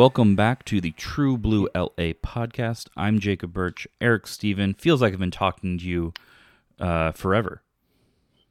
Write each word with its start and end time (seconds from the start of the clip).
Welcome 0.00 0.34
back 0.34 0.64
to 0.64 0.80
the 0.80 0.92
True 0.92 1.36
Blue 1.36 1.68
LA 1.74 2.14
podcast. 2.24 2.86
I'm 2.96 3.18
Jacob 3.18 3.52
Birch. 3.52 3.86
Eric 4.00 4.26
Stephen. 4.26 4.72
Feels 4.72 5.02
like 5.02 5.12
I've 5.12 5.18
been 5.18 5.30
talking 5.30 5.76
to 5.76 5.84
you 5.84 6.14
uh, 6.78 7.12
forever. 7.12 7.60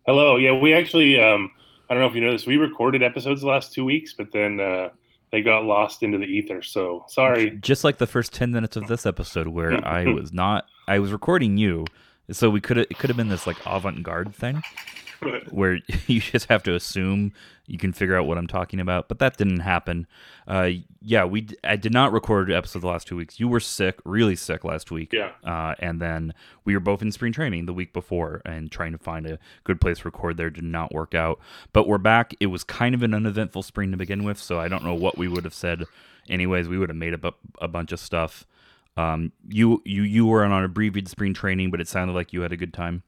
Hello. 0.05 0.35
Yeah, 0.35 0.51
we 0.51 0.75
actually, 0.75 1.19
um, 1.19 1.49
I 1.89 1.95
don't 1.95 2.03
know 2.03 2.07
if 2.07 2.13
you 2.13 2.21
know 2.21 2.33
this, 2.33 2.45
we 2.45 2.57
recorded 2.57 3.01
episodes 3.01 3.41
the 3.41 3.47
last 3.47 3.73
two 3.73 3.83
weeks, 3.83 4.13
but 4.13 4.31
then 4.31 4.59
uh, 4.59 4.89
they 5.31 5.41
got 5.41 5.65
lost 5.65 6.03
into 6.03 6.19
the 6.19 6.25
ether. 6.25 6.61
So 6.61 7.05
sorry. 7.07 7.49
Just 7.61 7.83
like 7.83 7.97
the 7.97 8.05
first 8.05 8.31
10 8.31 8.51
minutes 8.51 8.75
of 8.75 8.85
this 8.85 9.07
episode 9.07 9.47
where 9.47 9.83
I 9.87 10.05
was 10.05 10.31
not, 10.31 10.67
I 10.87 10.99
was 10.99 11.11
recording 11.11 11.57
you. 11.57 11.87
So 12.29 12.51
we 12.51 12.61
could 12.61 12.77
have, 12.77 12.85
it 12.91 12.99
could 12.99 13.09
have 13.09 13.17
been 13.17 13.29
this 13.29 13.47
like 13.47 13.57
avant 13.65 14.03
garde 14.03 14.35
thing 14.35 14.61
where 15.51 15.79
you 16.07 16.19
just 16.19 16.47
have 16.49 16.63
to 16.63 16.75
assume 16.75 17.33
you 17.67 17.77
can 17.77 17.93
figure 17.93 18.17
out 18.17 18.25
what 18.25 18.37
I'm 18.37 18.47
talking 18.47 18.79
about, 18.79 19.07
but 19.07 19.19
that 19.19 19.37
didn't 19.37 19.59
happen. 19.59 20.07
Uh, 20.47 20.69
yeah, 21.01 21.23
we 21.25 21.47
I 21.63 21.75
did 21.75 21.93
not 21.93 22.11
record 22.11 22.51
episode 22.51 22.79
the 22.79 22.87
last 22.87 23.07
two 23.07 23.15
weeks. 23.15 23.39
You 23.39 23.47
were 23.47 23.59
sick, 23.59 23.99
really 24.05 24.35
sick 24.35 24.63
last 24.63 24.89
week. 24.89 25.13
Yeah. 25.13 25.31
Uh, 25.43 25.75
and 25.79 26.01
then 26.01 26.33
we 26.65 26.73
were 26.73 26.79
both 26.79 27.01
in 27.01 27.11
spring 27.11 27.31
training 27.31 27.67
the 27.67 27.73
week 27.73 27.93
before 27.93 28.41
and 28.45 28.71
trying 28.71 28.91
to 28.93 28.97
find 28.97 29.27
a 29.27 29.37
good 29.63 29.79
place 29.79 29.99
to 29.99 30.05
record 30.05 30.37
there 30.37 30.49
did 30.49 30.63
not 30.63 30.93
work 30.93 31.13
out. 31.13 31.39
But 31.71 31.87
we're 31.87 31.99
back. 31.99 32.33
It 32.39 32.47
was 32.47 32.63
kind 32.63 32.95
of 32.95 33.03
an 33.03 33.13
uneventful 33.13 33.63
spring 33.63 33.91
to 33.91 33.97
begin 33.97 34.23
with, 34.23 34.39
so 34.39 34.59
I 34.59 34.67
don't 34.67 34.83
know 34.83 34.95
what 34.95 35.17
we 35.17 35.27
would 35.27 35.43
have 35.43 35.53
said. 35.53 35.83
Anyways, 36.27 36.67
we 36.67 36.77
would 36.77 36.89
have 36.89 36.97
made 36.97 37.13
up 37.13 37.23
a, 37.23 37.33
a 37.63 37.67
bunch 37.67 37.91
of 37.91 37.99
stuff. 37.99 38.45
Um, 38.97 39.31
you 39.47 39.81
you 39.85 40.01
you 40.01 40.25
were 40.25 40.43
on 40.43 40.51
an 40.51 40.63
abbreviated 40.63 41.09
spring 41.09 41.33
training, 41.33 41.69
but 41.69 41.79
it 41.79 41.87
sounded 41.87 42.13
like 42.13 42.33
you 42.33 42.41
had 42.41 42.51
a 42.51 42.57
good 42.57 42.73
time. 42.73 43.03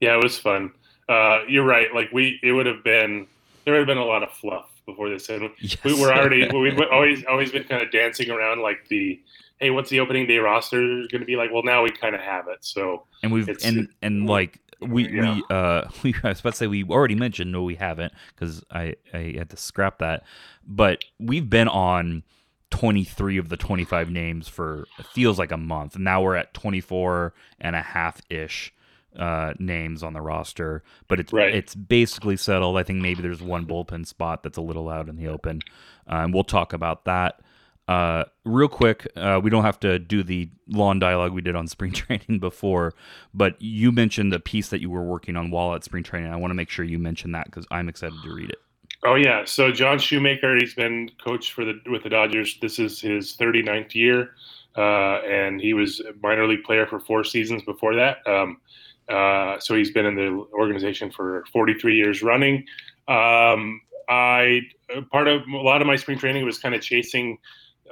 Yeah, 0.00 0.16
it 0.16 0.22
was 0.22 0.38
fun. 0.38 0.72
Uh, 1.08 1.40
you're 1.48 1.64
right. 1.64 1.94
Like 1.94 2.10
we, 2.12 2.38
it 2.42 2.52
would 2.52 2.66
have 2.66 2.82
been, 2.84 3.26
there 3.64 3.74
would 3.74 3.80
have 3.80 3.86
been 3.86 3.98
a 3.98 4.04
lot 4.04 4.22
of 4.22 4.30
fluff 4.32 4.70
before 4.86 5.08
this. 5.08 5.28
And 5.28 5.50
Yes. 5.60 5.76
we 5.84 5.98
were 6.00 6.12
already, 6.12 6.48
we've 6.56 6.80
always, 6.92 7.24
always 7.24 7.50
been 7.52 7.64
kind 7.64 7.82
of 7.82 7.90
dancing 7.90 8.30
around 8.30 8.60
like 8.62 8.88
the, 8.88 9.20
hey, 9.58 9.70
what's 9.70 9.90
the 9.90 10.00
opening 10.00 10.26
day 10.26 10.38
roster 10.38 10.78
going 10.80 11.20
to 11.20 11.24
be 11.24 11.36
like? 11.36 11.50
Well, 11.52 11.62
now 11.62 11.82
we 11.82 11.90
kind 11.90 12.14
of 12.14 12.20
have 12.20 12.48
it. 12.48 12.58
So 12.60 13.04
and 13.22 13.32
we've 13.32 13.48
and 13.64 13.88
and 14.02 14.26
like 14.26 14.58
we 14.80 15.08
Yeah. 15.08 15.36
we 15.36 15.44
uh 15.50 15.84
we 16.02 16.14
I 16.22 16.28
was 16.30 16.40
about 16.40 16.50
to 16.54 16.56
say 16.56 16.66
we 16.66 16.84
already 16.84 17.14
mentioned 17.14 17.52
no 17.52 17.62
we 17.62 17.76
haven't 17.76 18.12
because 18.34 18.62
I 18.70 18.96
I 19.14 19.34
had 19.38 19.50
to 19.50 19.56
scrap 19.56 19.98
that, 19.98 20.24
but 20.66 21.04
we've 21.18 21.48
been 21.50 21.68
on. 21.68 22.22
23 22.70 23.38
of 23.38 23.50
the 23.50 23.56
25 23.56 24.10
names 24.10 24.48
for 24.48 24.88
it 24.98 25.06
feels 25.06 25.38
like 25.38 25.52
a 25.52 25.56
month 25.56 25.94
and 25.94 26.02
now 26.02 26.20
we're 26.20 26.34
at 26.34 26.52
24 26.54 27.32
and 27.60 27.76
a 27.76 27.80
half 27.82 28.20
ish 28.28 28.74
uh 29.18 29.54
names 29.58 30.02
on 30.02 30.12
the 30.12 30.20
roster 30.20 30.82
but 31.08 31.20
it's 31.20 31.32
Right. 31.32 31.54
it's 31.54 31.74
basically 31.74 32.36
settled 32.36 32.76
i 32.76 32.82
think 32.82 33.00
maybe 33.00 33.22
there's 33.22 33.42
one 33.42 33.66
bullpen 33.66 34.06
spot 34.06 34.42
that's 34.42 34.58
a 34.58 34.62
little 34.62 34.88
out 34.88 35.08
in 35.08 35.16
the 35.16 35.28
open 35.28 35.62
uh, 36.10 36.16
and 36.16 36.34
we'll 36.34 36.44
talk 36.44 36.72
about 36.72 37.04
that 37.04 37.40
uh, 37.86 38.24
real 38.44 38.68
quick, 38.68 39.06
uh, 39.14 39.38
we 39.42 39.50
don't 39.50 39.64
have 39.64 39.78
to 39.80 39.98
do 39.98 40.22
the 40.22 40.48
long 40.68 40.98
dialogue 40.98 41.32
we 41.32 41.42
did 41.42 41.54
on 41.54 41.68
spring 41.68 41.92
training 41.94 42.38
before, 42.38 42.94
but 43.34 43.60
you 43.60 43.92
mentioned 43.92 44.32
the 44.32 44.40
piece 44.40 44.68
that 44.70 44.80
you 44.80 44.88
were 44.88 45.02
working 45.02 45.36
on 45.36 45.50
while 45.50 45.74
at 45.74 45.84
spring 45.84 46.02
training. 46.02 46.32
I 46.32 46.36
want 46.36 46.50
to 46.50 46.54
make 46.54 46.70
sure 46.70 46.84
you 46.84 46.98
mention 46.98 47.32
that 47.32 47.44
because 47.44 47.66
I'm 47.70 47.88
excited 47.90 48.16
to 48.24 48.34
read 48.34 48.50
it. 48.50 48.58
Oh 49.04 49.16
yeah, 49.16 49.44
so 49.44 49.70
John 49.70 49.98
Shoemaker, 49.98 50.56
he's 50.56 50.72
been 50.74 51.10
coach 51.22 51.52
for 51.52 51.66
the 51.66 51.78
with 51.90 52.04
the 52.04 52.08
Dodgers. 52.08 52.58
This 52.58 52.78
is 52.78 53.02
his 53.02 53.36
39th 53.36 53.94
year, 53.94 54.30
uh, 54.78 55.20
and 55.20 55.60
he 55.60 55.74
was 55.74 56.00
a 56.00 56.14
minor 56.22 56.46
league 56.46 56.64
player 56.64 56.86
for 56.86 56.98
four 56.98 57.22
seasons 57.22 57.62
before 57.64 57.94
that. 57.96 58.26
Um, 58.26 58.62
uh, 59.08 59.58
so 59.58 59.74
he's 59.74 59.90
been 59.90 60.06
in 60.06 60.14
the 60.14 60.46
organization 60.52 61.10
for 61.10 61.44
43 61.52 61.96
years 61.96 62.22
running. 62.22 62.64
Um, 63.08 63.80
I 64.08 64.62
part 65.10 65.28
of 65.28 65.42
a 65.48 65.56
lot 65.56 65.80
of 65.80 65.86
my 65.86 65.96
spring 65.96 66.18
training 66.18 66.44
was 66.44 66.58
kind 66.58 66.74
of 66.74 66.80
chasing 66.80 67.38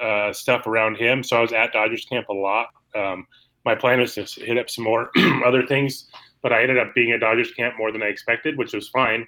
uh, 0.00 0.32
stuff 0.32 0.66
around 0.66 0.96
him. 0.96 1.22
So 1.22 1.36
I 1.36 1.40
was 1.40 1.52
at 1.52 1.72
Dodgers 1.72 2.04
camp 2.04 2.28
a 2.28 2.34
lot. 2.34 2.68
Um, 2.94 3.26
my 3.64 3.74
plan 3.74 4.00
was 4.00 4.14
to 4.14 4.24
hit 4.24 4.58
up 4.58 4.68
some 4.68 4.84
more 4.84 5.10
other 5.46 5.66
things, 5.66 6.08
but 6.42 6.52
I 6.52 6.62
ended 6.62 6.78
up 6.78 6.94
being 6.94 7.12
at 7.12 7.20
Dodgers 7.20 7.52
camp 7.52 7.74
more 7.78 7.92
than 7.92 8.02
I 8.02 8.06
expected, 8.06 8.58
which 8.58 8.72
was 8.72 8.88
fine. 8.88 9.26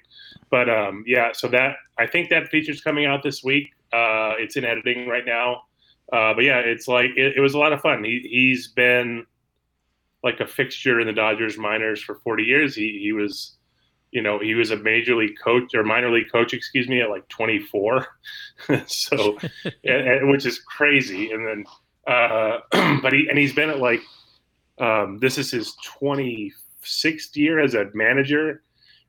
But 0.49 0.69
um, 0.69 1.03
yeah, 1.07 1.31
so 1.33 1.47
that 1.49 1.77
I 1.97 2.07
think 2.07 2.29
that 2.29 2.49
feature's 2.49 2.81
coming 2.81 3.05
out 3.05 3.23
this 3.23 3.43
week. 3.43 3.71
Uh, 3.93 4.33
it's 4.37 4.57
in 4.57 4.65
editing 4.65 5.07
right 5.07 5.25
now. 5.25 5.63
Uh, 6.11 6.33
but 6.33 6.43
yeah, 6.43 6.59
it's 6.59 6.87
like 6.87 7.11
it, 7.15 7.37
it 7.37 7.39
was 7.39 7.53
a 7.53 7.57
lot 7.57 7.73
of 7.73 7.81
fun. 7.81 8.03
He 8.03 8.27
he's 8.29 8.67
been 8.67 9.25
like 10.25 10.41
a 10.41 10.47
fixture 10.47 10.99
in 10.99 11.07
the 11.07 11.13
Dodgers 11.13 11.57
minors 11.57 12.01
for 12.03 12.15
40 12.15 12.43
years. 12.43 12.75
He 12.75 12.99
he 13.01 13.13
was, 13.13 13.55
you 14.11 14.21
know, 14.21 14.39
he 14.39 14.55
was 14.55 14.71
a 14.71 14.77
major 14.77 15.15
league 15.15 15.37
coach 15.41 15.73
or 15.73 15.83
minor 15.83 16.11
league 16.11 16.31
coach, 16.31 16.53
excuse 16.53 16.87
me, 16.89 16.99
at 17.01 17.09
like 17.09 17.25
24. 17.29 18.07
so, 18.87 19.37
and- 19.83 20.07
and- 20.09 20.29
which 20.31 20.45
is 20.45 20.59
crazy. 20.59 21.31
And 21.31 21.47
then, 21.47 21.65
uh, 22.07 22.57
but 23.01 23.13
he 23.13 23.27
and 23.29 23.37
he's 23.37 23.53
been 23.53 23.69
at 23.69 23.79
like 23.79 24.01
Um, 24.79 25.19
this 25.19 25.37
is 25.37 25.51
his 25.51 25.73
26th 25.87 27.35
year 27.35 27.59
as 27.59 27.73
a 27.75 27.89
manager, 27.93 28.61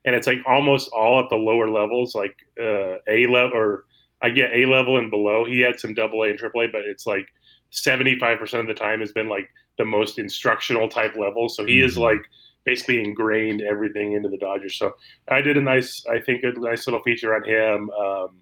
and 0.05 0.15
it's 0.15 0.27
like 0.27 0.39
almost 0.47 0.89
all 0.93 1.19
at 1.21 1.29
the 1.29 1.35
lower 1.35 1.69
levels, 1.69 2.15
like 2.15 2.35
uh, 2.59 2.95
A 3.07 3.27
level 3.27 3.57
or 3.57 3.85
I 4.21 4.29
get 4.29 4.51
A 4.53 4.65
level 4.65 4.97
and 4.97 5.11
below. 5.11 5.45
He 5.45 5.59
had 5.59 5.79
some 5.79 5.93
double 5.93 6.23
A 6.23 6.29
and 6.29 6.39
triple 6.39 6.61
A, 6.61 6.67
but 6.67 6.81
it's 6.85 7.05
like 7.05 7.27
75% 7.71 8.59
of 8.59 8.67
the 8.67 8.73
time 8.73 8.99
has 9.01 9.11
been 9.11 9.27
like 9.29 9.49
the 9.77 9.85
most 9.85 10.19
instructional 10.19 10.87
type 10.89 11.15
level. 11.15 11.49
So 11.49 11.65
he 11.65 11.81
is 11.81 11.95
Mhm. 11.95 12.01
like 12.01 12.29
basically 12.65 13.03
ingrained 13.03 13.61
everything 13.61 14.13
into 14.13 14.27
the 14.29 14.37
Dodgers. 14.37 14.75
So 14.75 14.95
I 15.29 15.41
did 15.41 15.55
a 15.57 15.61
nice, 15.61 16.05
I 16.07 16.19
think, 16.19 16.43
a 16.43 16.51
nice 16.51 16.85
little 16.85 17.01
feature 17.01 17.33
on 17.33 17.43
him. 17.43 17.89
Um, 17.91 18.41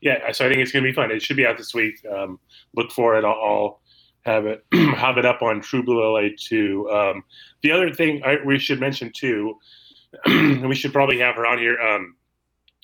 yeah, 0.00 0.30
so 0.32 0.44
I 0.44 0.48
think 0.48 0.60
it's 0.60 0.72
going 0.72 0.84
to 0.84 0.90
be 0.90 0.94
fun. 0.94 1.10
It 1.10 1.22
should 1.22 1.38
be 1.38 1.46
out 1.46 1.56
this 1.56 1.72
week. 1.72 2.04
Um, 2.04 2.38
look 2.74 2.92
for 2.92 3.16
it. 3.16 3.24
I'll, 3.24 3.32
I'll 3.32 3.80
have 4.26 4.44
it 4.46 4.64
have 4.96 5.16
it 5.18 5.24
up 5.24 5.40
on 5.40 5.60
True 5.60 5.82
Blue 5.82 6.02
LA 6.02 6.28
too. 6.38 6.90
Um, 6.90 7.24
the 7.62 7.72
other 7.72 7.92
thing 7.92 8.22
I, 8.24 8.36
we 8.44 8.58
should 8.58 8.80
mention 8.80 9.10
too, 9.14 9.58
we 10.26 10.74
should 10.74 10.92
probably 10.92 11.18
have 11.20 11.36
her 11.36 11.46
on 11.46 11.58
here. 11.58 11.78
Um, 11.78 12.16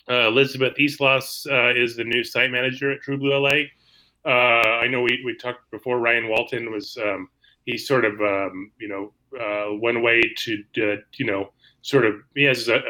uh, 0.08 0.28
Elizabeth 0.28 0.74
Eastloss 0.78 1.46
uh, 1.50 1.78
is 1.78 1.96
the 1.96 2.04
new 2.04 2.24
site 2.24 2.50
manager 2.50 2.90
at 2.90 3.02
True 3.02 3.18
Blue 3.18 3.36
LA. 3.38 3.64
Uh, 4.24 4.28
I 4.82 4.86
know 4.86 5.02
we, 5.02 5.20
we 5.24 5.36
talked 5.36 5.70
before. 5.70 5.98
Ryan 5.98 6.28
Walton 6.28 6.72
was 6.72 6.96
um, 7.62 7.72
he 7.72 7.78
sort 7.78 8.04
of 8.04 8.20
um, 8.20 8.72
you 8.78 8.88
know 8.88 9.12
uh, 9.38 9.74
went 9.76 9.96
away 9.96 10.22
to 10.36 10.64
uh, 10.78 10.96
you 11.14 11.26
know 11.26 11.52
sort 11.82 12.06
of 12.06 12.14
he 12.34 12.44
has 12.44 12.68
a, 12.68 12.80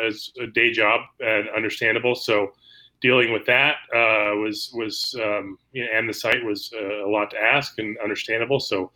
a 0.41 0.47
day 0.47 0.73
job 0.73 1.01
and 1.21 1.49
understandable. 1.57 2.15
So 2.15 2.53
dealing 3.01 3.33
with 3.33 3.47
that 3.47 3.77
uh, 3.95 4.37
was 4.37 4.71
was 4.75 5.15
um, 5.23 5.59
you 5.73 5.85
know, 5.85 5.91
and 5.95 6.09
the 6.09 6.15
site 6.15 6.45
was 6.45 6.73
uh, 6.75 7.07
a 7.07 7.09
lot 7.09 7.31
to 7.31 7.39
ask 7.39 7.79
and 7.79 7.97
understandable. 7.99 8.61
So 8.61 8.91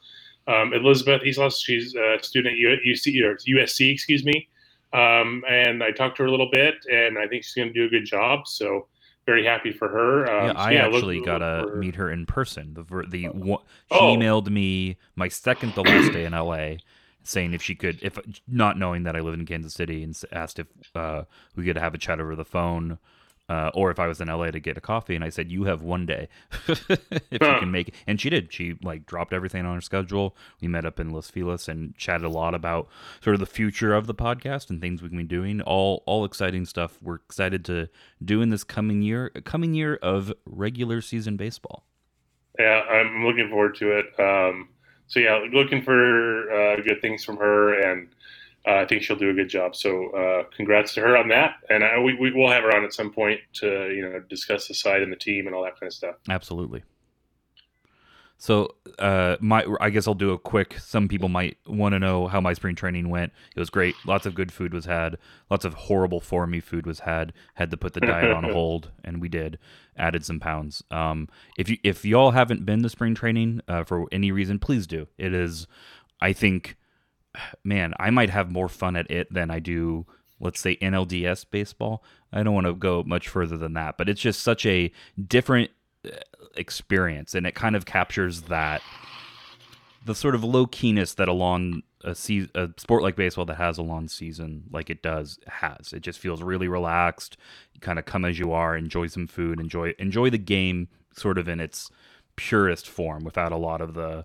um, 0.49 0.73
Elizabeth 0.73 1.23
Eastloss, 1.23 1.63
she's 1.63 1.95
a 1.95 2.19
student 2.23 2.55
at 2.55 2.79
UC 2.87 3.23
or 3.25 3.37
USC, 3.37 3.93
excuse 3.93 4.25
me. 4.25 4.49
Um, 4.93 5.43
and 5.49 5.83
I 5.83 5.91
talked 5.91 6.17
to 6.19 6.23
her 6.23 6.29
a 6.29 6.31
little 6.31 6.51
bit, 6.53 6.77
and 6.91 7.19
I 7.19 7.27
think 7.27 7.43
she's 7.43 7.55
going 7.55 7.69
to 7.69 7.75
do 7.75 7.87
a 7.87 7.89
good 7.89 8.07
job. 8.07 8.47
So 8.47 8.87
very 9.27 9.45
happy 9.45 9.73
for 9.73 9.89
her. 9.89 10.31
Um, 10.31 10.47
yeah, 10.47 10.53
so 10.53 10.59
I 10.59 10.71
yeah, 10.73 10.87
actually 10.87 11.21
got 11.21 11.39
to 11.39 11.75
meet 11.77 11.97
her 11.97 12.11
in 12.11 12.27
person. 12.27 12.75
The 12.75 12.85
the 13.09 13.25
one, 13.27 13.61
she 13.93 13.99
Oh. 13.99 14.17
emailed 14.17 14.49
me 14.49 14.97
my 15.17 15.29
second 15.29 15.75
to 15.75 15.83
last 15.83 16.13
day 16.13 16.25
in 16.25 16.33
LA, 16.33 16.77
saying 17.25 17.53
if 17.53 17.63
she 17.63 17.75
could, 17.75 17.99
if 18.03 18.19
not 18.47 18.79
knowing 18.79 19.03
that 19.03 19.17
I 19.17 19.21
live 19.21 19.35
in 19.35 19.45
Kansas 19.45 19.75
City, 19.75 20.03
and 20.03 20.19
asked 20.33 20.59
if 20.61 20.69
uh, 20.95 21.25
we 21.57 21.65
could 21.65 21.77
have 21.77 21.95
a 21.95 21.99
chat 21.99 22.21
over 22.21 22.35
the 22.37 22.45
phone. 22.45 22.99
Uh, 23.49 23.71
or 23.75 23.93
if 23.93 24.01
I 24.01 24.09
was 24.09 24.21
in 24.21 24.27
LA 24.27 24.51
to 24.51 24.59
get 24.59 24.77
a 24.77 24.81
coffee, 24.81 25.15
and 25.15 25.23
I 25.23 25.29
said, 25.29 25.53
"You 25.53 25.65
have 25.65 25.81
one 25.81 26.05
day, 26.05 26.29
if 26.69 26.89
you 27.31 27.39
can 27.39 27.71
make 27.71 27.89
it." 27.89 27.95
And 28.07 28.21
she 28.21 28.29
did. 28.29 28.53
She 28.53 28.77
like 28.83 29.07
dropped 29.07 29.33
everything 29.33 29.65
on 29.65 29.77
her 29.77 29.81
schedule. 29.81 30.37
We 30.61 30.67
met 30.67 30.85
up 30.85 30.99
in 30.99 31.11
Los 31.11 31.31
Feliz 31.31 31.69
and 31.69 31.97
chatted 31.97 32.25
a 32.25 32.29
lot 32.29 32.55
about 32.55 32.89
sort 33.23 33.35
of 33.35 33.41
the 33.41 33.47
future 33.47 33.95
of 33.95 34.09
the 34.09 34.15
podcast 34.15 34.69
and 34.69 34.81
things 34.81 35.01
we 35.01 35.09
can 35.09 35.19
be 35.19 35.25
doing. 35.25 35.61
All 35.61 36.03
all 36.07 36.25
exciting 36.25 36.67
stuff. 36.67 36.99
We're 37.01 37.17
excited 37.17 37.65
to 37.67 37.89
do 38.25 38.43
in 38.43 38.51
this 38.51 38.65
coming 38.65 39.03
year, 39.03 39.31
coming 39.45 39.75
year 39.75 39.95
of 40.03 40.33
regular 40.45 41.01
season 41.01 41.37
baseball. 41.37 41.85
Yeah, 42.59 42.81
I'm 42.91 43.25
looking 43.25 43.49
forward 43.49 43.77
to 43.77 43.99
it. 43.99 44.07
Um, 44.19 44.71
so 45.07 45.21
yeah, 45.21 45.39
looking 45.53 45.83
for 45.83 46.51
uh, 46.51 46.77
good 46.83 47.01
things 47.01 47.25
from 47.25 47.37
her, 47.37 47.79
and 47.81 48.09
I 48.67 48.85
think 48.85 49.03
she'll 49.03 49.17
do 49.17 49.31
a 49.31 49.35
good 49.35 49.49
job. 49.49 49.77
So 49.77 50.11
uh, 50.11 50.45
congrats 50.57 50.95
to 50.95 51.01
her 51.01 51.17
on 51.17 51.29
that, 51.29 51.57
and 51.71 51.85
I, 51.85 51.99
we 51.99 52.15
we 52.15 52.33
will 52.33 52.51
have 52.51 52.65
her 52.65 52.75
on 52.75 52.85
at 52.85 52.93
some 52.93 53.13
point 53.13 53.41
to 53.55 53.67
you 53.95 54.03
know 54.03 54.21
discuss 54.29 54.69
the 54.69 54.75
side 54.75 55.03
and 55.03 55.13
the 55.13 55.17
team 55.17 55.47
and 55.47 55.55
all 55.55 55.63
that 55.65 55.79
kind 55.79 55.89
of 55.89 55.95
stuff. 55.95 56.17
Absolutely. 56.29 56.83
So, 58.39 58.75
uh, 58.99 59.37
my 59.41 59.65
I 59.81 59.89
guess 59.89 60.07
I'll 60.07 60.15
do 60.15 60.33
a 60.33 60.39
quick. 60.39 60.79
Some 60.79 61.09
people 61.09 61.29
might 61.31 61.57
want 61.67 61.95
to 61.95 61.99
know 61.99 62.27
how 62.27 62.41
my 62.41 62.53
spring 62.53 62.75
training 62.75 63.09
went. 63.09 63.33
It 63.55 63.61
was 63.61 63.71
great. 63.71 63.95
Lots 64.05 64.27
of 64.27 64.35
good 64.35 64.53
food 64.53 64.75
was 64.75 64.85
had. 64.85 65.17
Lots 65.51 65.65
of 65.65 65.73
horrible 65.73 66.21
for 66.21 66.47
me 66.47 66.61
food 66.61 66.87
was 66.87 67.01
had. 67.01 67.33
Had 67.55 67.71
to 67.71 67.79
put 67.79 67.95
the 67.95 68.01
diet 68.01 68.31
on 68.31 68.45
hold, 68.53 68.91
and 69.03 69.23
we 69.23 69.29
did. 69.29 69.59
Added 69.97 70.25
some 70.25 70.39
pounds. 70.39 70.83
Um, 70.91 71.29
if 71.57 71.71
you 71.71 71.79
if 71.83 72.05
y'all 72.05 72.33
haven't 72.33 72.67
been 72.67 72.83
to 72.83 72.91
spring 72.91 73.15
training 73.15 73.63
uh, 73.69 73.85
for 73.85 74.07
any 74.13 74.31
reason, 74.31 74.59
please 74.59 74.87
do. 74.87 75.09
It 75.17 75.33
is, 75.33 75.67
I 76.21 76.35
think, 76.35 76.77
man, 77.65 77.95
I 77.99 78.11
might 78.11 78.31
have 78.31 78.51
more 78.51 78.69
fun 78.69 78.97
at 78.97 79.11
it 79.11 79.33
than 79.33 79.51
I 79.51 79.59
do. 79.59 80.07
Let's 80.39 80.61
say 80.61 80.77
NLDS 80.77 81.47
baseball. 81.51 82.05
I 82.33 82.43
don't 82.43 82.55
want 82.55 82.67
to 82.67 82.75
go 82.75 83.03
much 83.07 83.29
further 83.29 83.57
than 83.57 83.73
that, 83.75 83.97
but 83.97 84.09
it's 84.09 84.21
just 84.21 84.41
such 84.41 84.67
a 84.67 84.93
different 85.27 85.71
uh, 86.05 86.11
experience, 86.57 87.35
and 87.35 87.47
it 87.47 87.55
kind 87.55 87.75
of 87.75 87.87
captures 87.87 88.43
that 88.43 88.83
the 90.05 90.15
sort 90.15 90.35
of 90.35 90.45
low 90.45 90.67
keyness 90.67 91.15
that 91.17 91.29
a 91.29 91.33
long 91.33 91.83
a, 92.05 92.15
se- 92.15 92.51
a 92.55 92.71
sport 92.77 93.03
like 93.03 93.17
baseball 93.17 93.45
that 93.45 93.57
has 93.57 93.79
a 93.79 93.83
long 93.83 94.09
season 94.09 94.65
like 94.71 94.89
it 94.89 95.03
does 95.03 95.39
has. 95.49 95.93
It 95.93 96.01
just 96.01 96.19
feels 96.19 96.43
really 96.43 96.69
relaxed. 96.69 97.37
You 97.73 97.81
kind 97.81 97.99
of 97.99 98.05
come 98.05 98.25
as 98.25 98.39
you 98.39 98.53
are, 98.53 98.77
enjoy 98.77 99.09
some 99.09 99.27
food, 99.27 99.59
enjoy 99.59 99.95
enjoy 99.99 100.31
the 100.31 100.39
game 100.39 100.89
sort 101.15 101.39
of 101.39 101.49
in 101.49 101.61
its 101.61 101.91
purest 102.37 102.89
form 102.89 103.25
without 103.25 103.53
a 103.53 103.57
lot 103.57 103.81
of 103.81 103.95
the 103.95 104.25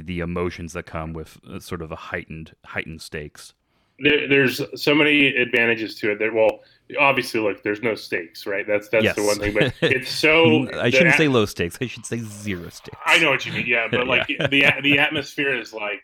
the, 0.00 0.20
emotions 0.20 0.72
that 0.72 0.86
come 0.86 1.12
with 1.12 1.38
uh, 1.48 1.60
sort 1.60 1.82
of 1.82 1.92
a 1.92 1.96
heightened 1.96 2.54
heightened 2.64 3.02
stakes. 3.02 3.54
There, 3.98 4.26
there's 4.26 4.60
so 4.80 4.94
many 4.94 5.28
advantages 5.28 5.94
to 5.96 6.12
it. 6.12 6.18
That 6.18 6.32
well, 6.32 6.60
obviously, 6.98 7.40
look, 7.40 7.62
there's 7.62 7.82
no 7.82 7.94
stakes, 7.94 8.46
right? 8.46 8.66
That's 8.66 8.88
that's 8.88 9.04
yes. 9.04 9.16
the 9.16 9.24
one 9.24 9.38
thing. 9.38 9.54
But 9.54 9.74
it's 9.82 10.10
so 10.10 10.68
I 10.78 10.90
shouldn't 10.90 11.12
at- 11.12 11.18
say 11.18 11.28
low 11.28 11.44
stakes. 11.44 11.78
I 11.80 11.86
should 11.86 12.06
say 12.06 12.18
zero 12.18 12.68
stakes. 12.70 12.96
I 13.04 13.18
know 13.18 13.30
what 13.30 13.44
you 13.44 13.52
mean. 13.52 13.66
Yeah, 13.66 13.88
but 13.90 14.06
like 14.06 14.28
Yeah. 14.28 14.46
the 14.46 14.66
the 14.82 14.98
atmosphere 14.98 15.56
is 15.56 15.72
like 15.72 16.02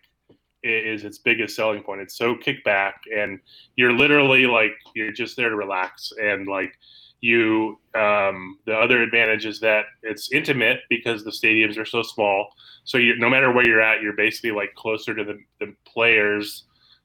is 0.63 1.05
its 1.05 1.19
biggest 1.19 1.55
selling 1.57 1.83
point. 1.83 2.01
It's 2.01 2.17
so 2.17 2.35
kickback 2.35 2.95
and 3.17 3.39
you're 3.77 3.93
literally 3.93 4.47
like 4.47 4.73
you're 4.95 5.13
just 5.13 5.37
there 5.37 5.49
to 5.51 5.57
relax, 5.57 6.13
and 6.21 6.47
like 6.47 6.73
you. 7.21 7.79
Um, 7.95 8.59
the 8.67 8.75
other 8.75 9.03
advantage 9.03 9.47
is 9.47 9.61
that 9.61 9.87
it's 10.03 10.31
intimate 10.33 10.81
because 10.89 11.25
the 11.25 11.31
stadiums 11.31 11.79
are 11.79 11.85
so 11.85 12.03
small. 12.03 12.49
So 12.85 12.99
you, 12.99 13.17
no 13.19 13.29
matter 13.29 13.53
where 13.53 13.67
you're 13.67 13.83
at, 13.83 14.03
you're 14.03 14.17
basically 14.17 14.53
like 14.53 14.75
closer 14.75 15.15
to 15.15 15.25
the, 15.25 15.39
the 15.61 15.75
players 15.87 16.65